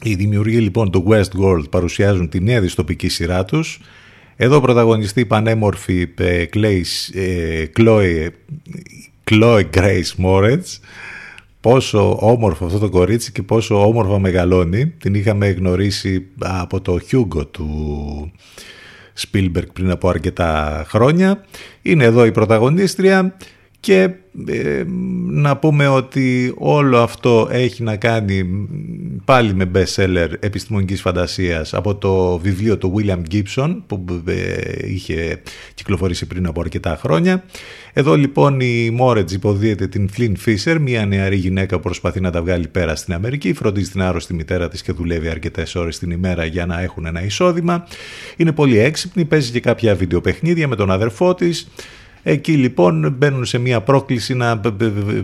Οι 0.03 0.15
δημιουργοί 0.15 0.57
λοιπόν 0.57 0.91
του 0.91 1.05
Westworld 1.09 1.69
παρουσιάζουν 1.69 2.29
τη 2.29 2.41
νέα 2.41 2.61
δυστοπική 2.61 3.09
σειρά 3.09 3.45
τους. 3.45 3.79
Εδώ 4.35 4.61
πρωταγωνιστεί 4.61 5.19
η 5.19 5.25
πανέμορφη 5.25 6.07
ε, 6.17 6.45
Chloe, 7.77 8.27
Chloe 9.29 9.63
Grace 9.73 10.25
Moretz 10.25 10.79
πόσο 11.63 12.17
όμορφο 12.19 12.65
αυτό 12.65 12.79
το 12.79 12.89
κορίτσι 12.89 13.31
και 13.31 13.41
πόσο 13.41 13.87
όμορφα 13.87 14.19
μεγαλώνει. 14.19 14.85
Την 14.85 15.13
είχαμε 15.13 15.49
γνωρίσει 15.49 16.27
από 16.39 16.81
το 16.81 16.99
Hugo 17.11 17.51
του 17.51 18.31
Spielberg 19.19 19.73
πριν 19.73 19.91
από 19.91 20.09
αρκετά 20.09 20.83
χρόνια. 20.87 21.45
Είναι 21.81 22.03
εδώ 22.03 22.25
η 22.25 22.31
πρωταγωνίστρια 22.31 23.35
και 23.83 24.09
ε, 24.47 24.83
να 25.27 25.57
πούμε 25.57 25.87
ότι 25.87 26.53
όλο 26.57 26.97
αυτό 26.97 27.47
έχει 27.51 27.83
να 27.83 27.95
κάνει 27.95 28.43
πάλι 29.25 29.53
με 29.53 29.71
best 29.75 29.95
seller 29.95 30.29
επιστημονικής 30.39 31.01
φαντασίας 31.01 31.73
από 31.73 31.95
το 31.95 32.37
βιβλίο 32.37 32.77
του 32.77 32.93
William 32.95 33.21
Gibson 33.31 33.77
που 33.87 34.05
ε, 34.27 34.55
είχε 34.87 35.41
κυκλοφορήσει 35.73 36.25
πριν 36.27 36.47
από 36.47 36.61
αρκετά 36.61 36.97
χρόνια. 37.01 37.43
Εδώ 37.93 38.15
λοιπόν 38.15 38.59
η 38.59 38.89
Μόρετζ 38.89 39.33
υποδίεται 39.33 39.87
την 39.87 40.09
Flynn 40.17 40.33
Fisher, 40.45 40.77
μια 40.79 41.05
νεαρή 41.05 41.35
γυναίκα 41.35 41.75
που 41.75 41.81
προσπαθεί 41.81 42.19
να 42.19 42.31
τα 42.31 42.41
βγάλει 42.41 42.67
πέρα 42.67 42.95
στην 42.95 43.13
Αμερική, 43.13 43.53
φροντίζει 43.53 43.89
την 43.89 44.01
άρρωστη 44.01 44.33
μητέρα 44.33 44.67
της 44.67 44.81
και 44.81 44.91
δουλεύει 44.91 45.29
αρκετές 45.29 45.75
ώρες 45.75 45.99
την 45.99 46.11
ημέρα 46.11 46.45
για 46.45 46.65
να 46.65 46.81
έχουν 46.81 47.05
ένα 47.05 47.23
εισόδημα. 47.23 47.87
Είναι 48.37 48.51
πολύ 48.51 48.77
έξυπνη, 48.77 49.25
παίζει 49.25 49.51
και 49.51 49.59
κάποια 49.59 49.95
βιντεοπαιχνίδια 49.95 50.67
με 50.67 50.75
τον 50.75 50.91
αδερφό 50.91 51.33
της. 51.33 51.67
Εκεί 52.23 52.53
λοιπόν 52.53 53.15
μπαίνουν 53.17 53.45
σε 53.45 53.57
μια 53.57 53.81
πρόκληση 53.81 54.33
να, 54.33 54.61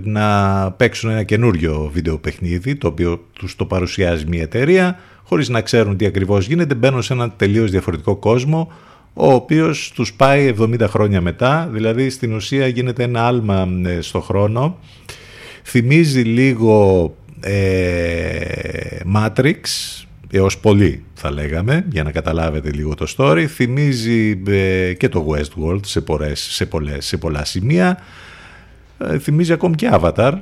να 0.03 0.71
παίξουν 0.71 1.09
ένα 1.09 1.23
καινούριο 1.23 1.89
βίντεο 1.93 2.17
παιχνίδι 2.17 2.75
το 2.75 2.87
οποίο 2.87 3.25
τους 3.33 3.55
το 3.55 3.65
παρουσιάζει 3.65 4.25
μια 4.27 4.41
εταιρεία 4.41 4.99
χωρίς 5.23 5.49
να 5.49 5.61
ξέρουν 5.61 5.97
τι 5.97 6.05
ακριβώς 6.05 6.47
γίνεται 6.47 6.75
μπαίνουν 6.75 7.01
σε 7.01 7.13
ένα 7.13 7.31
τελείως 7.31 7.71
διαφορετικό 7.71 8.15
κόσμο 8.15 8.71
ο 9.13 9.33
οποίος 9.33 9.91
τους 9.95 10.13
πάει 10.13 10.53
70 10.59 10.79
χρόνια 10.87 11.21
μετά. 11.21 11.69
Δηλαδή 11.71 12.09
στην 12.09 12.33
ουσία 12.33 12.67
γίνεται 12.67 13.03
ένα 13.03 13.27
άλμα 13.27 13.67
ε, 13.85 14.01
στο 14.01 14.21
χρόνο. 14.21 14.77
Θυμίζει 15.63 16.21
λίγο 16.21 17.15
ε, 17.41 18.99
Matrix 19.15 19.61
έως 20.31 20.57
πολύ 20.57 21.03
θα 21.13 21.31
λέγαμε 21.31 21.85
για 21.91 22.03
να 22.03 22.11
καταλάβετε 22.11 22.71
λίγο 22.71 22.95
το 22.95 23.13
story 23.17 23.45
θυμίζει 23.45 24.41
ε, 24.47 24.93
και 24.93 25.09
το 25.09 25.27
Westworld 25.29 25.85
σε, 25.85 26.01
πολλές, 26.01 26.39
σε, 26.39 26.65
πολλές, 26.65 27.05
σε 27.05 27.17
πολλά 27.17 27.45
σημεία. 27.45 27.99
Ε, 28.97 29.19
θυμίζει 29.19 29.53
ακόμη 29.53 29.75
και 29.75 29.89
Avatar. 29.91 30.33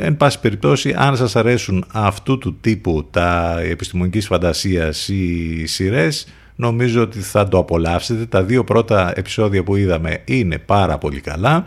Εν 0.00 0.16
πάση 0.16 0.40
περιπτώσει 0.40 0.94
αν 0.96 1.16
σας 1.16 1.36
αρέσουν 1.36 1.84
αυτού 1.92 2.38
του 2.38 2.56
τύπου 2.60 3.08
τα 3.10 3.60
επιστημονικής 3.60 4.26
φαντασίας 4.26 5.08
ή 5.08 5.66
σειρές, 5.66 6.26
νομίζω 6.56 7.02
ότι 7.02 7.18
θα 7.18 7.48
το 7.48 7.58
απολαύσετε. 7.58 8.26
Τα 8.26 8.42
δύο 8.42 8.64
πρώτα 8.64 9.12
επεισόδια 9.14 9.62
που 9.62 9.76
είδαμε 9.76 10.22
είναι 10.24 10.58
πάρα 10.58 10.98
πολύ 10.98 11.20
καλά. 11.20 11.66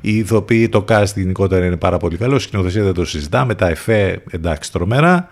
Οι 0.00 0.16
ηθοποιοί, 0.16 0.68
το 0.68 0.84
cast 0.88 1.12
γενικότερα 1.14 1.66
είναι 1.66 1.76
πάρα 1.76 1.96
πολύ 1.96 2.16
καλό, 2.16 2.38
σκηνοθεσία 2.38 2.82
δεν 2.82 2.94
το 2.94 3.04
συζητάμε, 3.04 3.54
τα 3.54 3.68
εφέ 3.68 4.22
εντάξει 4.30 4.72
τρομερά 4.72 5.28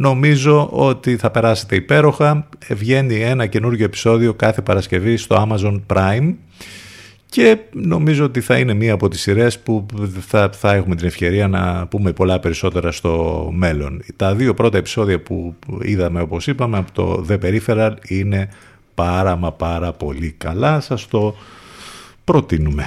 Νομίζω 0.00 0.68
ότι 0.72 1.16
θα 1.16 1.30
περάσετε 1.30 1.76
υπέροχα. 1.76 2.48
Βγαίνει 2.68 3.14
ένα 3.14 3.46
καινούργιο 3.46 3.84
επεισόδιο 3.84 4.34
κάθε 4.34 4.62
Παρασκευή 4.62 5.16
στο 5.16 5.48
Amazon 5.48 5.80
Prime 5.94 6.34
και 7.26 7.58
νομίζω 7.72 8.24
ότι 8.24 8.40
θα 8.40 8.58
είναι 8.58 8.74
μία 8.74 8.92
από 8.92 9.08
τις 9.08 9.20
σειρές 9.20 9.58
που 9.58 9.86
θα, 10.26 10.50
θα 10.52 10.74
έχουμε 10.74 10.94
την 10.94 11.06
ευκαιρία 11.06 11.48
να 11.48 11.86
πούμε 11.86 12.12
πολλά 12.12 12.40
περισσότερα 12.40 12.92
στο 12.92 13.48
μέλλον. 13.54 14.02
Τα 14.16 14.34
δύο 14.34 14.54
πρώτα 14.54 14.78
επεισόδια 14.78 15.20
που 15.20 15.54
είδαμε 15.82 16.20
όπως 16.20 16.46
είπαμε 16.46 16.78
από 16.78 16.92
το 16.92 17.26
The 17.28 17.38
Peripheral 17.42 17.92
είναι 18.08 18.48
πάρα 18.94 19.36
μα 19.36 19.52
πάρα 19.52 19.92
πολύ 19.92 20.34
καλά. 20.38 20.80
Σας 20.80 21.08
το 21.08 21.34
προτείνουμε. 22.24 22.84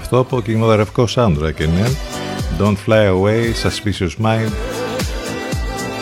Αυτό 0.00 0.18
από 0.18 0.40
κινηματογραφικό 0.40 1.08
soundtrack 1.14 1.60
είναι 1.60 1.96
Don't 2.58 2.76
Fly 2.86 3.14
Away, 3.14 3.52
Suspicious 3.62 4.24
Mind 4.24 4.52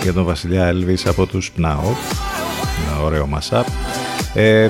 για 0.03 0.13
τον 0.13 0.25
βασιλιά 0.25 0.73
Elvis 0.73 1.03
από 1.07 1.27
τους 1.27 1.53
Now. 1.57 1.95
Ένα 2.87 3.03
ωραίο 3.03 3.29
mashup. 3.35 3.65
Ε, 4.35 4.69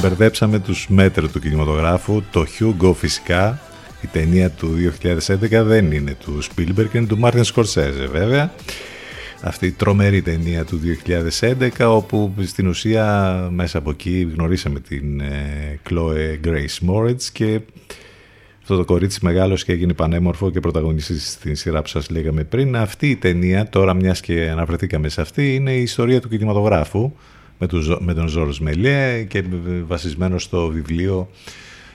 μπερδέψαμε 0.00 0.58
τους 0.58 0.86
μέτρου 0.88 1.30
του 1.30 1.40
κινηματογράφου. 1.40 2.22
Το 2.30 2.46
Hugo 2.58 2.94
φυσικά, 2.94 3.60
η 4.00 4.06
ταινία 4.06 4.50
του 4.50 4.74
2011 5.26 5.62
δεν 5.64 5.92
είναι 5.92 6.16
του 6.24 6.42
Spielberg, 6.42 6.94
είναι 6.94 7.06
του 7.06 7.18
Martin 7.22 7.42
Scorsese 7.54 8.08
βέβαια. 8.12 8.50
Αυτή 9.42 9.66
η 9.66 9.72
τρομερή 9.72 10.22
ταινία 10.22 10.64
του 10.64 10.80
2011 11.40 11.68
όπου 11.78 12.34
στην 12.42 12.66
ουσία 12.66 13.32
μέσα 13.50 13.78
από 13.78 13.90
εκεί 13.90 14.30
γνωρίσαμε 14.34 14.80
την 14.80 15.20
ε, 15.20 15.59
Chloe 15.90 16.46
Grace 16.46 16.88
Moritz 16.88 17.22
και 17.32 17.60
αυτό 18.60 18.76
το 18.76 18.84
κορίτσι 18.84 19.18
μεγάλος 19.22 19.64
και 19.64 19.72
έγινε 19.72 19.92
πανέμορφο 19.92 20.50
και 20.50 20.60
πρωταγωνιστής 20.60 21.30
στην 21.30 21.56
σειρά 21.56 21.82
που 21.82 21.88
σας 21.88 22.10
λέγαμε 22.10 22.44
πριν. 22.44 22.76
Αυτή 22.76 23.10
η 23.10 23.16
ταινία, 23.16 23.68
τώρα 23.68 23.94
μιας 23.94 24.20
και 24.20 24.50
αναφερθήκαμε 24.50 25.08
σε 25.08 25.20
αυτή, 25.20 25.54
είναι 25.54 25.72
η 25.72 25.82
ιστορία 25.82 26.20
του 26.20 26.28
κινηματογράφου 26.28 27.12
με 27.58 27.66
τον, 27.66 27.80
Ζο- 27.80 28.00
με 28.00 28.14
τον 28.14 28.28
Ζόρος 28.28 28.60
Μελιέ 28.60 29.22
και 29.22 29.44
βασισμένο 29.86 30.38
στο 30.38 30.68
βιβλίο 30.68 31.28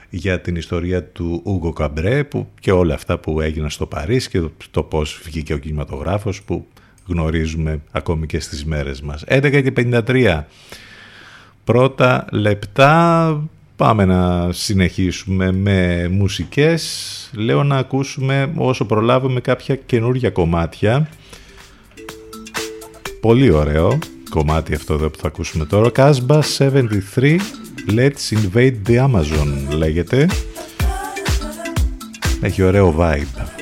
για 0.10 0.42
την 0.42 0.56
ιστορία 0.56 1.04
του 1.04 1.42
Ούγκο 1.44 1.74
Καμπρέ 1.74 2.24
που 2.24 2.48
και 2.60 2.72
όλα 2.72 2.94
αυτά 2.94 3.18
που 3.18 3.42
έγιναν 3.42 3.70
στο 3.70 3.86
Παρίσι 3.86 4.30
και 4.30 4.40
το, 4.40 4.52
το 4.72 4.84
πώς 4.84 5.22
βγήκε 5.24 5.54
ο 5.54 5.58
κινηματογράφος 5.58 6.44
που 6.44 6.68
γνωρίζουμε 7.08 7.82
ακόμη 7.92 8.26
και 8.26 8.40
στις 8.40 8.66
μέρες 8.66 9.02
μας. 9.02 9.24
11 9.28 9.62
και 9.64 9.74
53 9.76 10.44
πρώτα 11.64 12.26
λεπτά 12.32 13.50
πάμε 13.76 14.06
να 14.06 14.52
συνεχίσουμε 14.52 15.52
με 15.52 16.08
μουσικές. 16.12 17.30
Λέω 17.34 17.64
να 17.64 17.78
ακούσουμε 17.78 18.54
όσο 18.56 18.86
προλάβουμε 18.86 19.40
κάποια 19.40 19.76
καινούργια 19.76 20.30
κομμάτια. 20.30 21.10
Πολύ 23.22 23.52
ωραίο 23.52 23.98
κομμάτι 24.30 24.74
αυτό 24.74 24.94
εδώ 24.94 25.10
που 25.10 25.18
θα 25.18 25.28
ακούσουμε 25.28 25.66
τώρα. 25.66 25.92
Casbah 25.96 26.42
73 26.58 27.40
Let's 27.90 28.34
Invade 28.38 28.76
the 28.88 29.10
Amazon 29.10 29.76
λέγεται. 29.78 30.30
Έχει 32.42 32.64
ωραίο 32.64 32.96
vibe 33.00 33.55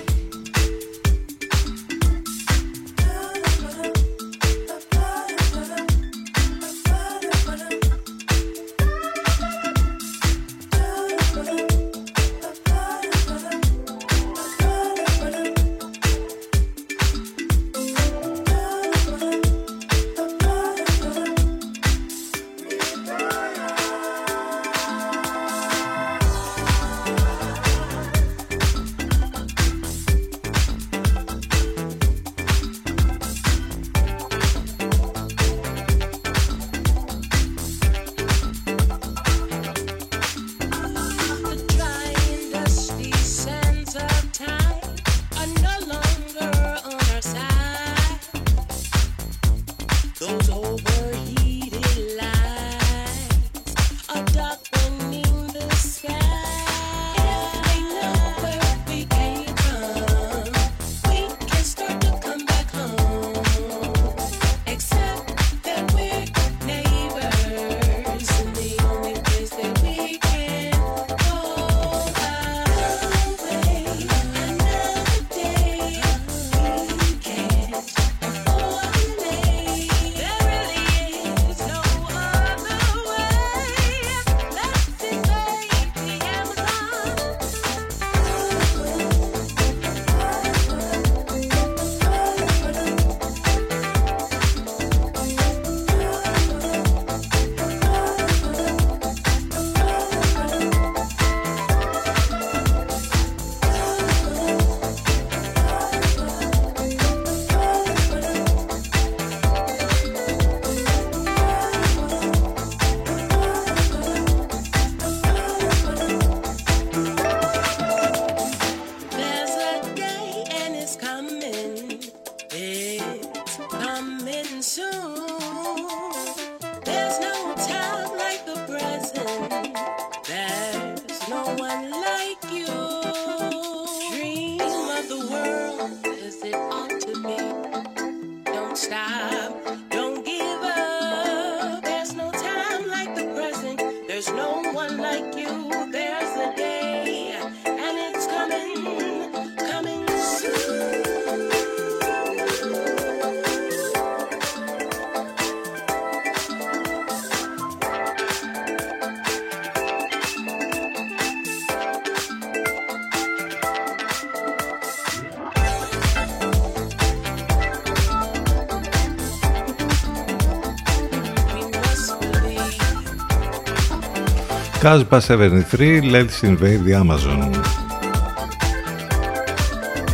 Casbah 174.83 175.21
73, 175.21 176.01
Let's 176.11 176.43
Invade 176.43 176.83
the 176.83 176.93
Amazon. 176.93 177.49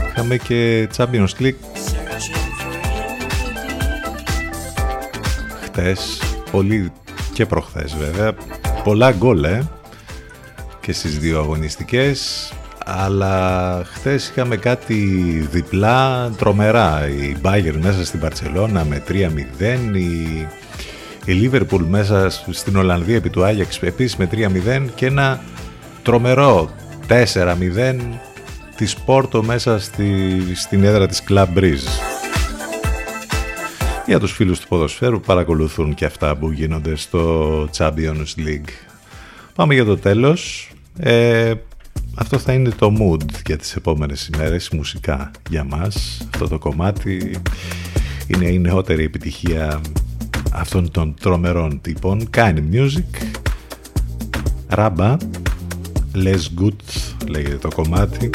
Είχαμε 0.10 0.38
και 0.38 0.90
Champions 0.98 1.28
League 1.40 1.54
χτες, 5.64 6.22
πολύ 6.52 6.92
και 7.34 7.46
προχθές 7.46 7.96
βέβαια, 7.96 8.34
πολλά 8.84 9.12
γκολ 9.12 9.44
ε, 9.44 9.68
και 10.82 10.94
στις 10.94 11.20
δύο 11.20 11.40
αγωνιστικές 11.40 12.52
αλλά 12.86 13.82
χθες 13.86 14.30
είχαμε 14.30 14.56
κάτι 14.56 14.96
διπλά 15.52 16.30
τρομερά 16.38 17.08
η 17.08 17.36
Bayern 17.44 17.78
μέσα 17.82 18.06
στην 18.06 18.20
Παρσελώνα 18.20 18.86
με 18.86 19.04
3-0 19.08 19.14
η 19.94 20.48
η 21.30 21.34
Λίβερπουλ 21.34 21.84
μέσα 21.84 22.30
στην 22.30 22.76
Ολλανδία 22.76 23.16
επί 23.16 23.30
του 23.30 23.44
Άγιαξ 23.44 23.82
επίσης 23.82 24.18
με 24.18 24.30
3-0 24.32 24.88
και 24.96 25.06
ένα 25.06 25.42
τρομερό 26.04 26.70
4-0 27.08 27.16
της 28.76 28.96
Πόρτο 28.96 29.44
μέσα 29.44 29.80
στη, 29.80 30.42
στην 30.56 30.84
έδρα 30.84 31.08
της 31.08 31.24
Club 31.30 31.48
Breeze. 31.56 31.88
Για 34.06 34.20
τους 34.20 34.32
φίλους 34.32 34.60
του 34.60 34.68
ποδοσφαίρου 34.68 35.20
παρακολουθούν 35.20 35.94
και 35.94 36.06
αυτά 36.06 36.36
που 36.36 36.52
γίνονται 36.52 36.96
στο 36.96 37.64
Champions 37.78 38.36
League. 38.38 38.70
Πάμε 39.56 39.74
για 39.74 39.86
το 39.86 39.98
τέλος. 39.98 40.72
Ε, 41.00 41.54
αυτό 42.16 42.38
θα 42.38 42.54
είναι 42.54 42.70
το 42.70 42.94
mood 43.00 43.24
για 43.46 43.58
τις 43.58 43.76
επόμενες 43.76 44.30
ημέρες 44.34 44.70
μουσικά 44.70 45.32
για 45.50 45.64
μας. 45.64 46.28
Αυτό 46.34 46.48
το 46.48 46.58
κομμάτι 46.58 47.42
είναι 48.28 48.48
η 48.48 48.60
νεότερη 48.60 49.04
επιτυχία 49.04 49.82
αυτών 50.52 50.92
των 50.92 51.14
τρομερών 51.22 51.82
τύπων 51.82 52.30
κάνει 52.30 52.70
music 52.74 53.38
ράμπα 54.68 55.18
less 56.16 56.62
good 56.62 56.76
λέγεται 57.30 57.56
το 57.56 57.70
κομμάτι. 57.76 58.30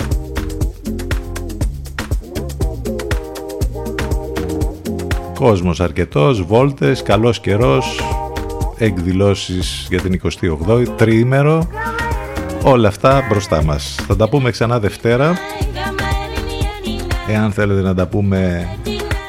Κόσμος 5.35 5.81
αρκετός 5.81 6.43
βόλτες, 6.43 7.03
καλός 7.03 7.41
καιρός 7.41 8.01
εκδηλώσεις 8.79 9.87
για 9.91 10.01
την 10.01 10.21
28η 10.69 10.87
τριήμερο. 10.97 11.69
Όλα 12.63 12.89
αυτά 12.89 13.27
μπροστά 13.29 13.63
μας. 13.63 13.97
Θα 14.07 14.17
τα 14.17 14.29
πούμε 14.29 14.51
ξανά 14.51 14.81
Δευτέρα. 14.81 15.35
Εάν 17.29 17.53
θέλετε 17.53 17.81
να 17.81 17.95
τα 17.95 18.07
πούμε 18.07 18.69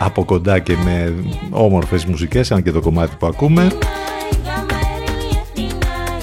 από 0.06 0.26
κοντά 0.26 0.60
και 0.60 0.76
με 0.84 1.14
όμορφες 1.50 2.06
μουσικές, 2.06 2.52
αν 2.52 2.64
και 2.64 2.72
το 2.72 2.82
κομμάτι 2.82 3.16
που 3.20 3.26
ακούμε. 3.26 3.68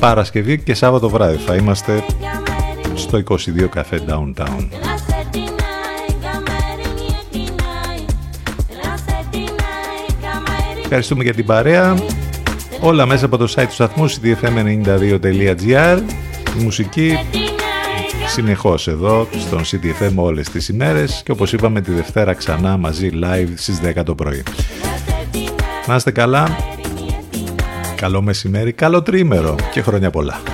Παρασκευή 0.00 0.58
και 0.58 0.74
Σάββατο 0.74 1.08
βράδυ 1.08 1.36
θα 1.36 1.54
είμαστε 1.54 2.04
στο 2.94 3.22
22 3.28 3.34
Café 3.74 3.98
Downtown. 4.08 4.68
Ευχαριστούμε 10.82 11.22
για 11.22 11.34
την 11.34 11.46
παρέα. 11.46 11.94
Όλα 12.80 13.06
μέσα 13.06 13.24
από 13.24 13.36
το 13.36 13.54
site 13.56 13.66
του 13.66 13.72
σταθμού 13.72 14.10
cdfm92.gr 14.10 16.00
Η 16.60 16.62
μουσική 16.62 17.18
συνεχώς 18.32 18.88
εδώ 18.88 19.28
στον 19.38 19.60
CTFM 19.60 20.14
όλες 20.14 20.48
τις 20.50 20.68
ημέρες 20.68 21.22
και 21.24 21.30
όπως 21.32 21.52
είπαμε 21.52 21.80
τη 21.80 21.92
Δευτέρα 21.92 22.32
ξανά 22.32 22.76
μαζί 22.76 23.10
live 23.22 23.52
στις 23.54 23.80
10 23.96 24.02
το 24.04 24.14
πρωί. 24.14 24.42
Να 25.86 25.94
είστε 25.94 26.10
καλά, 26.10 26.56
καλό 27.96 28.22
μεσημέρι, 28.22 28.72
καλό 28.72 29.02
τρίμερο 29.02 29.54
και 29.72 29.82
χρόνια 29.82 30.10
πολλά. 30.10 30.51